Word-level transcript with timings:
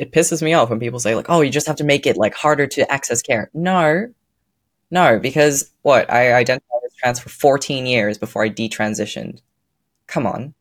it 0.00 0.12
pisses 0.12 0.40
me 0.40 0.54
off 0.54 0.70
when 0.70 0.80
people 0.80 0.98
say 0.98 1.14
like, 1.14 1.28
"Oh, 1.28 1.42
you 1.42 1.50
just 1.50 1.66
have 1.66 1.76
to 1.76 1.84
make 1.84 2.06
it 2.06 2.16
like 2.16 2.34
harder 2.34 2.66
to 2.68 2.90
access 2.90 3.20
care." 3.20 3.50
No, 3.52 4.08
no, 4.90 5.18
because 5.18 5.70
what 5.82 6.10
I 6.10 6.32
identified 6.32 6.80
as 6.86 6.94
trans 6.94 7.20
for 7.20 7.28
14 7.28 7.84
years 7.84 8.16
before 8.16 8.42
I 8.42 8.48
detransitioned. 8.48 9.42
Come 10.06 10.26
on. 10.26 10.54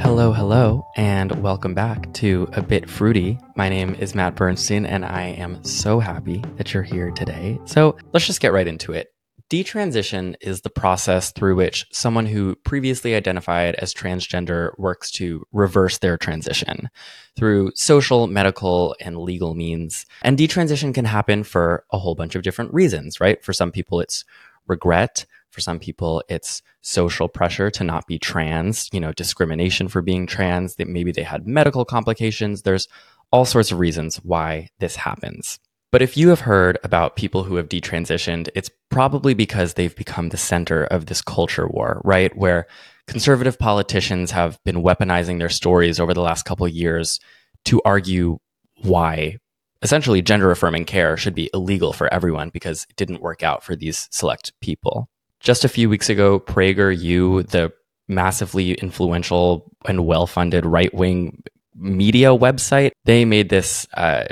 Hello, 0.00 0.32
hello, 0.32 0.84
and 0.96 1.40
welcome 1.40 1.72
back 1.72 2.12
to 2.14 2.48
A 2.54 2.62
Bit 2.62 2.90
Fruity. 2.90 3.38
My 3.54 3.68
name 3.68 3.94
is 4.00 4.16
Matt 4.16 4.34
Bernstein, 4.34 4.84
and 4.84 5.04
I 5.04 5.28
am 5.28 5.62
so 5.62 6.00
happy 6.00 6.42
that 6.56 6.74
you're 6.74 6.82
here 6.82 7.12
today. 7.12 7.60
So 7.66 7.96
let's 8.12 8.26
just 8.26 8.40
get 8.40 8.52
right 8.52 8.66
into 8.66 8.92
it. 8.92 9.14
Detransition 9.50 10.36
is 10.40 10.60
the 10.60 10.70
process 10.70 11.32
through 11.32 11.56
which 11.56 11.84
someone 11.90 12.26
who 12.26 12.54
previously 12.54 13.16
identified 13.16 13.74
as 13.74 13.92
transgender 13.92 14.70
works 14.78 15.10
to 15.10 15.44
reverse 15.50 15.98
their 15.98 16.16
transition 16.16 16.88
through 17.36 17.72
social, 17.74 18.28
medical, 18.28 18.94
and 19.00 19.18
legal 19.18 19.56
means. 19.56 20.06
And 20.22 20.38
detransition 20.38 20.94
can 20.94 21.04
happen 21.04 21.42
for 21.42 21.84
a 21.90 21.98
whole 21.98 22.14
bunch 22.14 22.36
of 22.36 22.42
different 22.42 22.72
reasons, 22.72 23.18
right? 23.18 23.44
For 23.44 23.52
some 23.52 23.72
people, 23.72 24.00
it's 24.00 24.24
regret. 24.68 25.26
For 25.50 25.60
some 25.60 25.80
people, 25.80 26.22
it's 26.28 26.62
social 26.80 27.28
pressure 27.28 27.72
to 27.72 27.82
not 27.82 28.06
be 28.06 28.20
trans, 28.20 28.88
you 28.92 29.00
know, 29.00 29.12
discrimination 29.12 29.88
for 29.88 30.00
being 30.00 30.28
trans, 30.28 30.76
that 30.76 30.86
maybe 30.86 31.10
they 31.10 31.24
had 31.24 31.48
medical 31.48 31.84
complications. 31.84 32.62
There's 32.62 32.86
all 33.32 33.44
sorts 33.44 33.72
of 33.72 33.80
reasons 33.80 34.18
why 34.18 34.68
this 34.78 34.94
happens. 34.94 35.58
But 35.92 36.02
if 36.02 36.16
you 36.16 36.28
have 36.28 36.40
heard 36.40 36.78
about 36.84 37.16
people 37.16 37.42
who 37.42 37.56
have 37.56 37.68
detransitioned, 37.68 38.48
it's 38.54 38.70
probably 38.90 39.34
because 39.34 39.74
they've 39.74 39.94
become 39.94 40.28
the 40.28 40.36
center 40.36 40.84
of 40.84 41.06
this 41.06 41.20
culture 41.20 41.66
war, 41.66 42.00
right? 42.04 42.34
Where 42.36 42.66
conservative 43.08 43.58
politicians 43.58 44.30
have 44.30 44.62
been 44.64 44.76
weaponizing 44.76 45.38
their 45.38 45.48
stories 45.48 45.98
over 45.98 46.14
the 46.14 46.20
last 46.20 46.44
couple 46.44 46.68
years 46.68 47.18
to 47.64 47.82
argue 47.84 48.38
why 48.82 49.38
essentially 49.82 50.22
gender 50.22 50.50
affirming 50.50 50.84
care 50.84 51.16
should 51.16 51.34
be 51.34 51.50
illegal 51.52 51.92
for 51.92 52.12
everyone 52.12 52.50
because 52.50 52.86
it 52.88 52.96
didn't 52.96 53.22
work 53.22 53.42
out 53.42 53.64
for 53.64 53.74
these 53.74 54.08
select 54.12 54.52
people. 54.60 55.08
Just 55.40 55.64
a 55.64 55.68
few 55.68 55.88
weeks 55.88 56.08
ago, 56.08 56.38
PragerU, 56.38 57.48
the 57.48 57.72
massively 58.06 58.74
influential 58.74 59.72
and 59.86 60.06
well 60.06 60.26
funded 60.26 60.66
right 60.66 60.92
wing 60.92 61.42
media 61.74 62.28
website, 62.28 62.90
they 63.04 63.24
made 63.24 63.48
this 63.48 63.86
uh, 63.94 64.24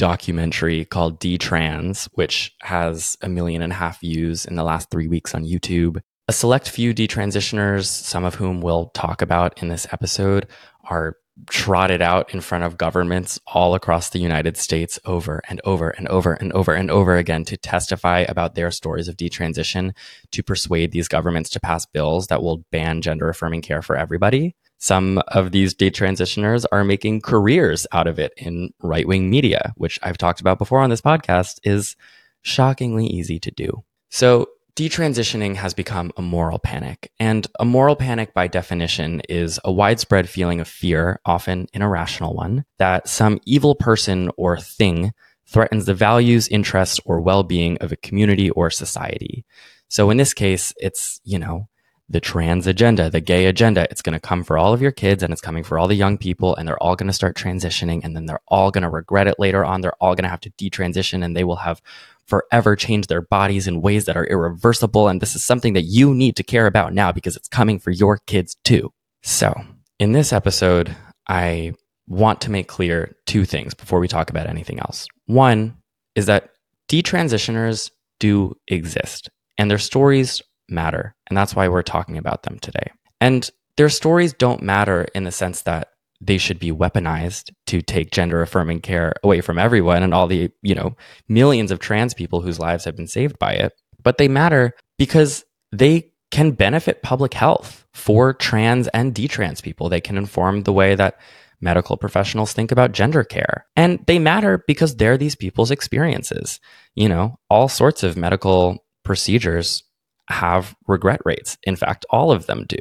documentary 0.00 0.86
called 0.86 1.20
Detrans, 1.20 2.08
which 2.14 2.54
has 2.62 3.18
a 3.20 3.28
million 3.28 3.60
and 3.60 3.70
a 3.70 3.76
half 3.76 4.00
views 4.00 4.46
in 4.46 4.56
the 4.56 4.64
last 4.64 4.90
three 4.90 5.06
weeks 5.06 5.34
on 5.34 5.44
YouTube. 5.44 6.00
A 6.26 6.32
select 6.32 6.70
few 6.70 6.94
detransitioners, 6.94 7.84
some 7.84 8.24
of 8.24 8.36
whom 8.36 8.62
we'll 8.62 8.86
talk 8.94 9.20
about 9.20 9.62
in 9.62 9.68
this 9.68 9.86
episode, 9.92 10.46
are 10.84 11.16
trotted 11.50 12.00
out 12.00 12.32
in 12.32 12.40
front 12.40 12.64
of 12.64 12.78
governments 12.78 13.38
all 13.46 13.74
across 13.74 14.08
the 14.08 14.18
United 14.18 14.56
States 14.56 14.98
over 15.04 15.42
and 15.50 15.60
over 15.64 15.90
and 15.90 16.08
over 16.08 16.32
and 16.32 16.50
over 16.54 16.72
and 16.72 16.90
over 16.90 17.16
again 17.16 17.44
to 17.44 17.58
testify 17.58 18.20
about 18.20 18.54
their 18.54 18.70
stories 18.70 19.06
of 19.06 19.18
detransition 19.18 19.92
to 20.32 20.42
persuade 20.42 20.92
these 20.92 21.08
governments 21.08 21.50
to 21.50 21.60
pass 21.60 21.84
bills 21.84 22.28
that 22.28 22.42
will 22.42 22.64
ban 22.72 23.02
gender 23.02 23.28
affirming 23.28 23.60
care 23.60 23.82
for 23.82 23.96
everybody. 23.96 24.56
Some 24.80 25.18
of 25.28 25.52
these 25.52 25.74
detransitioners 25.74 26.64
are 26.72 26.84
making 26.84 27.20
careers 27.20 27.86
out 27.92 28.06
of 28.06 28.18
it 28.18 28.32
in 28.38 28.72
right 28.82 29.06
wing 29.06 29.28
media, 29.28 29.74
which 29.76 29.98
I've 30.02 30.16
talked 30.16 30.40
about 30.40 30.58
before 30.58 30.80
on 30.80 30.88
this 30.88 31.02
podcast 31.02 31.60
is 31.62 31.96
shockingly 32.40 33.06
easy 33.06 33.38
to 33.40 33.50
do. 33.50 33.84
So, 34.08 34.48
detransitioning 34.76 35.56
has 35.56 35.74
become 35.74 36.12
a 36.16 36.22
moral 36.22 36.58
panic. 36.58 37.12
And 37.20 37.46
a 37.60 37.66
moral 37.66 37.94
panic, 37.94 38.32
by 38.32 38.46
definition, 38.46 39.20
is 39.28 39.60
a 39.64 39.70
widespread 39.70 40.30
feeling 40.30 40.60
of 40.60 40.68
fear, 40.68 41.20
often 41.26 41.66
an 41.74 41.82
irrational 41.82 42.34
one, 42.34 42.64
that 42.78 43.06
some 43.06 43.38
evil 43.44 43.74
person 43.74 44.30
or 44.38 44.56
thing 44.56 45.12
threatens 45.46 45.84
the 45.84 45.94
values, 45.94 46.48
interests, 46.48 46.98
or 47.04 47.20
well 47.20 47.42
being 47.42 47.76
of 47.78 47.92
a 47.92 47.96
community 47.96 48.48
or 48.50 48.70
society. 48.70 49.44
So, 49.88 50.08
in 50.08 50.16
this 50.16 50.32
case, 50.32 50.72
it's, 50.78 51.20
you 51.22 51.38
know, 51.38 51.68
the 52.10 52.20
trans 52.20 52.66
agenda, 52.66 53.08
the 53.08 53.20
gay 53.20 53.46
agenda. 53.46 53.86
It's 53.88 54.02
going 54.02 54.14
to 54.14 54.20
come 54.20 54.42
for 54.42 54.58
all 54.58 54.74
of 54.74 54.82
your 54.82 54.90
kids 54.90 55.22
and 55.22 55.32
it's 55.32 55.40
coming 55.40 55.62
for 55.62 55.78
all 55.78 55.86
the 55.86 55.94
young 55.94 56.18
people 56.18 56.56
and 56.56 56.66
they're 56.66 56.82
all 56.82 56.96
going 56.96 57.06
to 57.06 57.12
start 57.12 57.36
transitioning 57.36 58.00
and 58.02 58.16
then 58.16 58.26
they're 58.26 58.42
all 58.48 58.72
going 58.72 58.82
to 58.82 58.90
regret 58.90 59.28
it 59.28 59.38
later 59.38 59.64
on. 59.64 59.80
They're 59.80 59.94
all 60.00 60.16
going 60.16 60.24
to 60.24 60.28
have 60.28 60.40
to 60.40 60.50
detransition 60.50 61.24
and 61.24 61.36
they 61.36 61.44
will 61.44 61.56
have 61.56 61.80
forever 62.26 62.74
changed 62.74 63.08
their 63.08 63.22
bodies 63.22 63.68
in 63.68 63.80
ways 63.80 64.06
that 64.06 64.16
are 64.16 64.26
irreversible. 64.26 65.06
And 65.06 65.22
this 65.22 65.36
is 65.36 65.44
something 65.44 65.74
that 65.74 65.82
you 65.82 66.12
need 66.12 66.34
to 66.36 66.42
care 66.42 66.66
about 66.66 66.92
now 66.92 67.12
because 67.12 67.36
it's 67.36 67.48
coming 67.48 67.78
for 67.78 67.92
your 67.92 68.18
kids 68.26 68.56
too. 68.64 68.92
So 69.22 69.54
in 70.00 70.10
this 70.10 70.32
episode, 70.32 70.96
I 71.28 71.74
want 72.08 72.40
to 72.40 72.50
make 72.50 72.66
clear 72.66 73.14
two 73.26 73.44
things 73.44 73.72
before 73.72 74.00
we 74.00 74.08
talk 74.08 74.30
about 74.30 74.48
anything 74.48 74.80
else. 74.80 75.06
One 75.26 75.76
is 76.16 76.26
that 76.26 76.50
detransitioners 76.88 77.92
do 78.18 78.56
exist 78.66 79.30
and 79.58 79.70
their 79.70 79.78
stories 79.78 80.42
matter. 80.68 81.14
And 81.30 81.36
that's 81.36 81.56
why 81.56 81.68
we're 81.68 81.82
talking 81.82 82.18
about 82.18 82.42
them 82.42 82.58
today. 82.58 82.90
And 83.20 83.48
their 83.76 83.88
stories 83.88 84.32
don't 84.34 84.62
matter 84.62 85.06
in 85.14 85.24
the 85.24 85.32
sense 85.32 85.62
that 85.62 85.88
they 86.20 86.36
should 86.36 86.58
be 86.58 86.70
weaponized 86.70 87.50
to 87.68 87.80
take 87.80 88.10
gender 88.10 88.42
affirming 88.42 88.80
care 88.80 89.14
away 89.22 89.40
from 89.40 89.58
everyone 89.58 90.02
and 90.02 90.12
all 90.12 90.26
the, 90.26 90.50
you 90.60 90.74
know, 90.74 90.94
millions 91.28 91.70
of 91.70 91.78
trans 91.78 92.12
people 92.12 92.42
whose 92.42 92.58
lives 92.58 92.84
have 92.84 92.96
been 92.96 93.06
saved 93.06 93.38
by 93.38 93.52
it. 93.52 93.72
But 94.02 94.18
they 94.18 94.28
matter 94.28 94.74
because 94.98 95.44
they 95.72 96.12
can 96.30 96.50
benefit 96.52 97.02
public 97.02 97.32
health 97.32 97.86
for 97.94 98.34
trans 98.34 98.88
and 98.88 99.14
detrans 99.14 99.62
people. 99.62 99.88
They 99.88 100.00
can 100.00 100.18
inform 100.18 100.62
the 100.62 100.72
way 100.72 100.94
that 100.94 101.18
medical 101.60 101.96
professionals 101.96 102.52
think 102.52 102.72
about 102.72 102.92
gender 102.92 103.24
care. 103.24 103.66
And 103.76 104.04
they 104.06 104.18
matter 104.18 104.62
because 104.66 104.96
they're 104.96 105.18
these 105.18 105.36
people's 105.36 105.70
experiences. 105.70 106.60
You 106.94 107.08
know, 107.08 107.38
all 107.48 107.68
sorts 107.68 108.02
of 108.02 108.16
medical 108.16 108.84
procedures 109.04 109.82
have 110.30 110.74
regret 110.86 111.20
rates. 111.24 111.58
In 111.64 111.76
fact, 111.76 112.06
all 112.10 112.32
of 112.32 112.46
them 112.46 112.64
do. 112.68 112.78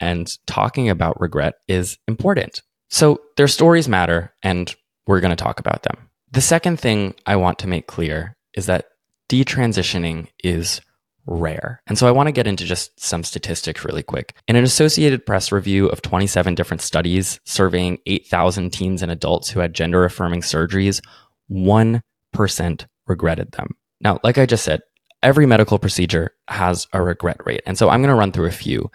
And 0.00 0.30
talking 0.46 0.88
about 0.88 1.20
regret 1.20 1.54
is 1.66 1.98
important. 2.06 2.62
So 2.90 3.20
their 3.36 3.48
stories 3.48 3.88
matter, 3.88 4.34
and 4.42 4.74
we're 5.06 5.20
going 5.20 5.36
to 5.36 5.42
talk 5.42 5.60
about 5.60 5.82
them. 5.82 6.08
The 6.32 6.40
second 6.40 6.78
thing 6.78 7.14
I 7.26 7.36
want 7.36 7.58
to 7.60 7.68
make 7.68 7.86
clear 7.86 8.36
is 8.54 8.66
that 8.66 8.86
detransitioning 9.28 10.28
is 10.42 10.80
rare. 11.26 11.82
And 11.86 11.98
so 11.98 12.06
I 12.06 12.10
want 12.10 12.28
to 12.28 12.32
get 12.32 12.46
into 12.46 12.64
just 12.64 12.98
some 12.98 13.22
statistics 13.22 13.84
really 13.84 14.02
quick. 14.02 14.34
In 14.48 14.56
an 14.56 14.64
Associated 14.64 15.26
Press 15.26 15.52
review 15.52 15.86
of 15.88 16.00
27 16.02 16.54
different 16.54 16.80
studies 16.80 17.38
surveying 17.44 17.98
8,000 18.06 18.72
teens 18.72 19.02
and 19.02 19.12
adults 19.12 19.50
who 19.50 19.60
had 19.60 19.74
gender 19.74 20.04
affirming 20.04 20.40
surgeries, 20.40 21.02
1% 21.50 22.86
regretted 23.06 23.52
them. 23.52 23.76
Now, 24.00 24.20
like 24.22 24.38
I 24.38 24.46
just 24.46 24.64
said, 24.64 24.80
every 25.22 25.46
medical 25.46 25.78
procedure 25.78 26.32
has 26.48 26.86
a 26.92 27.02
regret 27.02 27.38
rate. 27.44 27.62
And 27.66 27.76
so 27.78 27.88
I'm 27.88 28.00
going 28.00 28.14
to 28.14 28.18
run 28.18 28.32
through 28.32 28.46
a 28.46 28.52
few. 28.52 28.90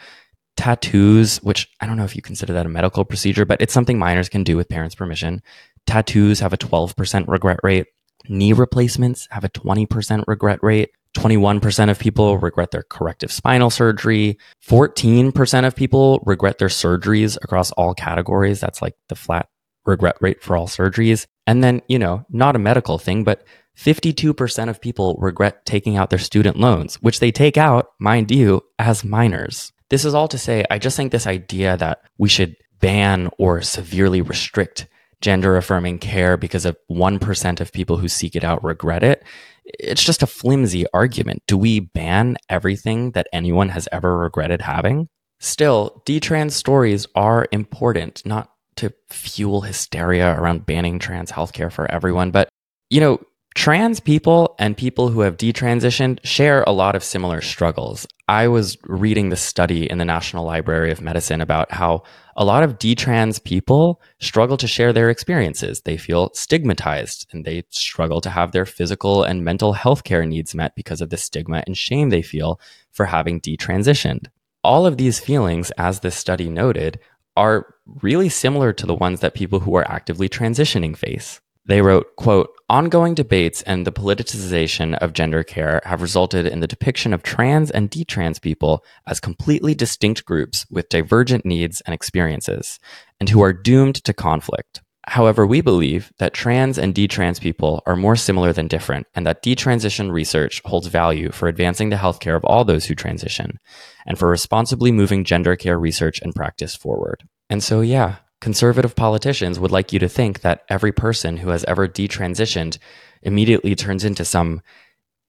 Tattoos, 0.56 1.38
which 1.38 1.68
I 1.82 1.88
don't 1.88 1.98
know 1.98 2.04
if 2.04 2.16
you 2.16 2.22
consider 2.22 2.54
that 2.54 2.66
a 2.66 2.70
medical 2.70 3.04
procedure, 3.06 3.46
but 3.46 3.62
it's 3.62 3.74
something 3.74 3.98
minors 3.98 4.30
can 4.30 4.44
do 4.44 4.56
with 4.56 4.70
parents' 4.70 4.96
permission. 4.96 5.42
Tattoos 5.88 6.40
have 6.42 6.54
a 6.54 6.58
12% 6.58 7.28
regret 7.28 7.60
rate. 7.64 7.88
Knee 8.30 8.54
replacements 8.54 9.28
have 9.32 9.44
a 9.44 9.50
20% 9.50 10.24
regret 10.28 10.60
rate. 10.62 10.92
21% 11.16 11.92
of 11.92 12.00
people 12.00 12.38
regret 12.38 12.72
their 12.72 12.84
corrective 12.84 13.32
spinal 13.32 13.70
surgery. 13.70 14.38
14% 14.68 15.68
of 15.68 15.76
people 15.76 16.22
regret 16.26 16.58
their 16.58 16.70
surgeries 16.70 17.38
across 17.44 17.72
all 17.72 17.94
categories. 17.94 18.60
That's 18.60 18.82
like 18.82 18.96
the 19.10 19.16
flat 19.16 19.50
regret 19.86 20.16
rate 20.22 20.42
for 20.42 20.56
all 20.56 20.68
surgeries. 20.68 21.26
And 21.46 21.64
then, 21.64 21.82
you 21.88 22.00
know, 22.00 22.26
not 22.30 22.56
a 22.56 22.60
medical 22.60 22.98
thing, 22.98 23.24
but 23.24 23.44
52% 23.78 24.70
of 24.70 24.82
people 24.82 25.18
regret 25.20 25.66
taking 25.66 25.98
out 25.98 26.10
their 26.10 26.20
student 26.20 26.58
loans, 26.58 26.96
which 26.96 27.20
they 27.20 27.32
take 27.32 27.58
out, 27.58 27.88
mind 28.00 28.32
you, 28.32 28.64
as 28.80 29.04
minors. 29.04 29.72
This 29.90 30.06
is 30.06 30.14
all 30.14 30.28
to 30.28 30.38
say, 30.38 30.66
I 30.70 30.80
just 30.80 30.96
think 30.98 31.12
this 31.12 31.28
idea 31.28 31.78
that 31.78 32.02
we 32.18 32.30
should 32.30 32.56
ban 32.80 33.30
or 33.38 33.62
severely 33.62 34.22
restrict 34.22 34.88
gender 35.22 35.56
affirming 35.56 36.00
care 36.00 36.38
because 36.38 36.66
of 36.66 36.78
1% 36.92 37.62
of 37.62 37.72
people 37.72 37.98
who 37.98 38.08
seek 38.08 38.36
it 38.36 38.44
out 38.44 38.64
regret 38.64 39.04
it, 39.04 39.24
it's 39.66 40.04
just 40.04 40.22
a 40.22 40.28
flimsy 40.28 40.86
argument. 40.94 41.42
Do 41.48 41.58
we 41.58 41.80
ban 41.80 42.38
everything 42.50 43.12
that 43.12 43.28
anyone 43.32 43.70
has 43.70 43.88
ever 43.92 44.18
regretted 44.18 44.62
having? 44.62 45.08
Still, 45.40 46.04
detrans 46.06 46.52
stories 46.52 47.08
are 47.16 47.48
important, 47.52 48.26
not 48.26 48.50
to 48.76 48.94
fuel 49.10 49.62
hysteria 49.62 50.38
around 50.40 50.66
banning 50.66 51.00
trans 51.00 51.32
healthcare 51.32 51.72
for 51.72 51.90
everyone, 51.90 52.32
but 52.32 52.50
you 52.90 53.00
know, 53.00 53.20
Trans 53.56 54.00
people 54.00 54.56
and 54.58 54.76
people 54.76 55.10
who 55.10 55.22
have 55.22 55.38
detransitioned 55.38 56.20
share 56.24 56.64
a 56.64 56.72
lot 56.72 56.96
of 56.96 57.04
similar 57.04 57.40
struggles. 57.40 58.08
I 58.28 58.48
was 58.48 58.78
reading 58.84 59.30
the 59.30 59.36
study 59.36 59.90
in 59.90 60.00
the 60.00 60.06
National 60.06 60.44
Library 60.44 60.92
of 60.92 61.02
Medicine 61.02 61.40
about 61.40 61.72
how 61.72 62.04
a 62.36 62.44
lot 62.44 62.64
of 62.64 62.80
detrans 62.80 63.44
people 63.44 64.02
struggle 64.20 64.58
to 64.58 64.68
share 64.68 64.92
their 64.92 65.10
experiences. 65.12 65.82
They 65.82 65.98
feel 65.98 66.32
stigmatized 66.34 67.28
and 67.32 67.46
they 67.46 67.64
struggle 67.70 68.22
to 68.22 68.30
have 68.32 68.54
their 68.54 68.66
physical 68.66 69.24
and 69.24 69.44
mental 69.46 69.74
health 69.74 70.04
care 70.04 70.26
needs 70.26 70.56
met 70.56 70.76
because 70.76 71.00
of 71.00 71.12
the 71.12 71.18
stigma 71.18 71.64
and 71.68 71.78
shame 71.78 72.10
they 72.10 72.24
feel 72.24 72.60
for 72.92 73.06
having 73.06 73.40
detransitioned. 73.40 74.28
all 74.64 74.86
of 74.86 74.98
these 74.98 75.20
feelings, 75.20 75.72
as 75.72 76.00
this 76.00 76.16
study 76.16 76.50
noted, 76.50 77.00
are 77.36 77.76
really 78.02 78.30
similar 78.30 78.72
to 78.74 78.86
the 78.86 78.96
ones 78.96 79.20
that 79.20 79.34
people 79.34 79.60
who 79.60 79.76
are 79.76 79.90
actively 79.92 80.30
transitioning 80.30 80.96
face. 80.96 81.42
They 81.66 81.82
wrote, 81.82 82.16
quote, 82.18 82.50
ongoing 82.70 83.14
debates 83.14 83.62
and 83.62 83.88
the 83.88 83.92
politicization 83.92 84.98
of 84.98 85.14
gender 85.14 85.44
care 85.44 85.82
have 85.86 86.02
resulted 86.02 86.46
in 86.46 86.60
the 86.60 86.68
depiction 86.68 87.14
of 87.14 87.24
trans 87.24 87.72
and 87.72 87.90
detrans 87.90 88.42
people 88.42 88.84
as 89.08 89.22
completely 89.22 89.74
distinct 89.74 90.26
groups 90.26 90.66
with 90.70 90.90
divergent 90.90 91.46
needs 91.46 91.82
and 91.82 91.94
experiences, 91.94 92.80
and 93.20 93.30
who 93.30 93.42
are 93.42 93.54
doomed 93.54 94.04
to 94.04 94.14
conflict. 94.14 94.82
However, 95.08 95.46
we 95.46 95.62
believe 95.62 96.14
that 96.18 96.34
trans 96.34 96.78
and 96.78 96.96
detrans 96.96 97.40
people 97.40 97.82
are 97.86 97.96
more 97.96 98.16
similar 98.16 98.54
than 98.54 98.68
different, 98.68 99.08
and 99.14 99.28
that 99.28 99.44
detransition 99.44 100.12
research 100.12 100.62
holds 100.66 100.88
value 100.88 101.32
for 101.32 101.48
advancing 101.48 101.90
the 101.90 101.98
healthcare 101.98 102.38
of 102.38 102.46
all 102.46 102.64
those 102.64 102.86
who 102.86 102.96
transition, 102.96 103.60
and 104.06 104.18
for 104.18 104.30
responsibly 104.30 104.92
moving 104.92 105.26
gender 105.26 105.56
care 105.58 105.78
research 105.78 106.22
and 106.22 106.34
practice 106.34 106.76
forward. 106.76 107.24
And 107.50 107.62
so, 107.62 107.82
yeah, 107.82 108.16
conservative 108.44 108.94
politicians 108.94 109.58
would 109.58 109.72
like 109.72 109.94
you 109.94 110.00
to 110.00 110.10
think 110.10 110.42
that 110.42 110.66
every 110.68 110.92
person 110.92 111.38
who 111.38 111.48
has 111.48 111.64
ever 111.64 111.88
detransitioned 111.88 112.78
immediately 113.22 113.74
turns 113.74 114.04
into 114.04 114.26
some 114.26 114.62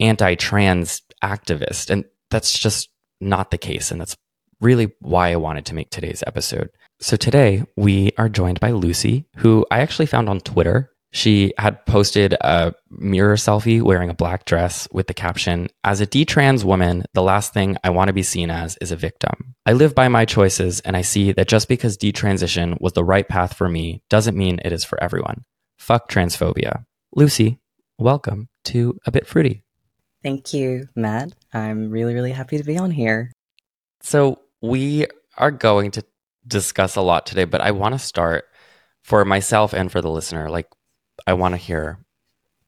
anti 0.00 0.34
trans 0.34 1.00
activist. 1.22 1.90
And 1.90 2.06
that's 2.32 2.58
just 2.58 2.88
not 3.20 3.52
the 3.52 3.56
case. 3.56 3.93
And 3.93 4.00
that's 4.00 4.16
really 4.61 4.90
why 4.99 5.31
I 5.31 5.37
wanted 5.37 5.64
to 5.66 5.76
make 5.76 5.90
today's 5.90 6.25
episode. 6.26 6.70
So 6.99 7.16
today 7.16 7.62
we 7.76 8.11
are 8.19 8.28
joined 8.28 8.58
by 8.58 8.72
Lucy, 8.72 9.26
who 9.37 9.64
I 9.70 9.78
actually 9.78 10.06
found 10.06 10.28
on 10.28 10.40
Twitter. 10.40 10.90
She 11.12 11.55
had 11.56 11.87
posted 11.87 12.32
a 12.40 12.75
mirror 12.90 13.37
selfie 13.37 13.81
wearing 13.81 14.10
a 14.10 14.14
black 14.14 14.44
dress 14.44 14.88
with 14.90 15.06
the 15.06 15.14
caption, 15.14 15.69
As 15.84 16.00
a 16.00 16.06
detrans 16.08 16.64
woman, 16.64 17.05
the 17.14 17.22
last 17.22 17.55
thing 17.55 17.76
I 17.84 17.90
want 17.90 18.08
to 18.08 18.12
be 18.12 18.25
seen 18.25 18.50
as 18.50 18.76
is 18.78 18.90
a 18.90 18.96
victim. 18.96 19.54
I 19.66 19.72
live 19.72 19.94
by 19.94 20.08
my 20.08 20.26
choices, 20.26 20.81
and 20.81 20.94
I 20.94 21.00
see 21.00 21.32
that 21.32 21.49
just 21.49 21.69
because 21.69 21.96
detransition 21.96 22.78
was 22.82 22.93
the 22.93 23.02
right 23.02 23.26
path 23.26 23.56
for 23.56 23.66
me 23.66 24.02
doesn't 24.11 24.37
mean 24.37 24.61
it 24.62 24.72
is 24.72 24.84
for 24.84 25.02
everyone. 25.02 25.43
Fuck 25.78 26.11
transphobia. 26.11 26.84
Lucy, 27.16 27.61
welcome 27.96 28.50
to 28.64 28.99
A 29.06 29.11
Bit 29.11 29.26
Fruity. 29.26 29.62
Thank 30.22 30.52
you, 30.52 30.90
Matt. 30.94 31.32
I'm 31.55 31.88
really, 31.88 32.12
really 32.12 32.32
happy 32.32 32.58
to 32.58 32.62
be 32.62 32.76
on 32.76 32.90
here. 32.90 33.32
So, 34.02 34.40
we 34.61 35.06
are 35.38 35.50
going 35.50 35.93
to 35.93 36.05
discuss 36.46 36.96
a 36.96 37.00
lot 37.00 37.25
today, 37.25 37.46
but 37.46 37.62
I 37.62 37.70
want 37.70 37.94
to 37.94 37.99
start 37.99 38.44
for 39.02 39.25
myself 39.25 39.72
and 39.72 39.90
for 39.90 40.02
the 40.02 40.10
listener. 40.10 40.50
Like, 40.50 40.69
I 41.26 41.32
want 41.32 41.55
to 41.55 41.58
hear 41.58 42.00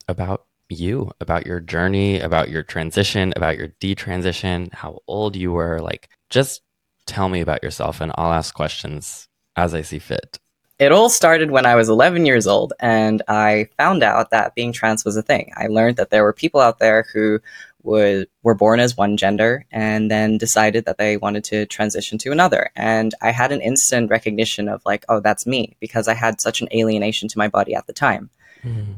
about 0.08 0.46
you, 0.70 1.10
about 1.20 1.44
your 1.44 1.60
journey, 1.60 2.20
about 2.20 2.48
your 2.48 2.62
transition, 2.62 3.34
about 3.36 3.58
your 3.58 3.68
detransition, 3.82 4.72
how 4.72 5.00
old 5.06 5.36
you 5.36 5.52
were. 5.52 5.82
Like, 5.82 6.08
just 6.30 6.62
tell 7.06 7.28
me 7.28 7.40
about 7.40 7.62
yourself, 7.62 8.00
and 8.00 8.12
I'll 8.16 8.32
ask 8.32 8.54
questions 8.54 9.28
as 9.56 9.74
I 9.74 9.82
see 9.82 9.98
fit. 9.98 10.38
It 10.78 10.92
all 10.92 11.08
started 11.08 11.50
when 11.50 11.64
I 11.64 11.74
was 11.74 11.88
11 11.88 12.26
years 12.26 12.46
old, 12.46 12.74
and 12.80 13.22
I 13.28 13.68
found 13.78 14.02
out 14.02 14.30
that 14.30 14.54
being 14.54 14.72
trans 14.72 15.04
was 15.04 15.16
a 15.16 15.22
thing. 15.22 15.52
I 15.56 15.68
learned 15.68 15.96
that 15.96 16.10
there 16.10 16.22
were 16.22 16.34
people 16.34 16.60
out 16.60 16.78
there 16.78 17.06
who 17.14 17.40
would 17.86 18.28
were 18.42 18.54
born 18.54 18.80
as 18.80 18.96
one 18.96 19.16
gender 19.16 19.64
and 19.70 20.10
then 20.10 20.36
decided 20.36 20.84
that 20.84 20.98
they 20.98 21.16
wanted 21.16 21.44
to 21.44 21.64
transition 21.66 22.18
to 22.18 22.32
another 22.32 22.70
and 22.74 23.14
i 23.22 23.30
had 23.30 23.52
an 23.52 23.60
instant 23.60 24.10
recognition 24.10 24.68
of 24.68 24.82
like 24.84 25.04
oh 25.08 25.20
that's 25.20 25.46
me 25.46 25.76
because 25.80 26.08
i 26.08 26.14
had 26.14 26.40
such 26.40 26.60
an 26.60 26.68
alienation 26.74 27.28
to 27.28 27.38
my 27.38 27.48
body 27.48 27.74
at 27.74 27.86
the 27.86 27.92
time 27.92 28.28
mm. 28.62 28.96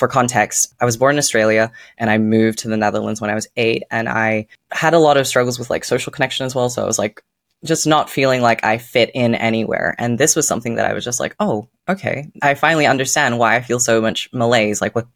For 0.00 0.08
context 0.08 0.74
i 0.80 0.84
was 0.84 0.96
born 0.96 1.14
in 1.14 1.18
australia 1.18 1.70
and 1.98 2.10
i 2.10 2.18
moved 2.18 2.58
to 2.58 2.68
the 2.68 2.76
netherlands 2.76 3.20
when 3.20 3.30
i 3.30 3.34
was 3.34 3.46
8 3.56 3.84
and 3.90 4.08
i 4.08 4.48
had 4.72 4.94
a 4.94 4.98
lot 4.98 5.16
of 5.16 5.28
struggles 5.28 5.58
with 5.58 5.70
like 5.70 5.84
social 5.84 6.10
connection 6.10 6.44
as 6.44 6.54
well 6.54 6.68
so 6.68 6.82
i 6.82 6.86
was 6.86 6.98
like 6.98 7.22
just 7.62 7.86
not 7.86 8.10
feeling 8.10 8.40
like 8.40 8.64
i 8.64 8.78
fit 8.78 9.10
in 9.14 9.36
anywhere 9.36 9.94
and 9.98 10.18
this 10.18 10.34
was 10.34 10.48
something 10.48 10.74
that 10.74 10.86
i 10.86 10.92
was 10.92 11.04
just 11.04 11.20
like 11.20 11.36
oh 11.38 11.68
okay. 11.88 12.30
I 12.40 12.54
finally 12.54 12.86
understand 12.86 13.38
why 13.38 13.56
i 13.56 13.60
feel 13.60 13.78
so 13.78 14.00
much 14.00 14.28
malaise 14.32 14.80
like 14.80 14.94
what 14.94 15.06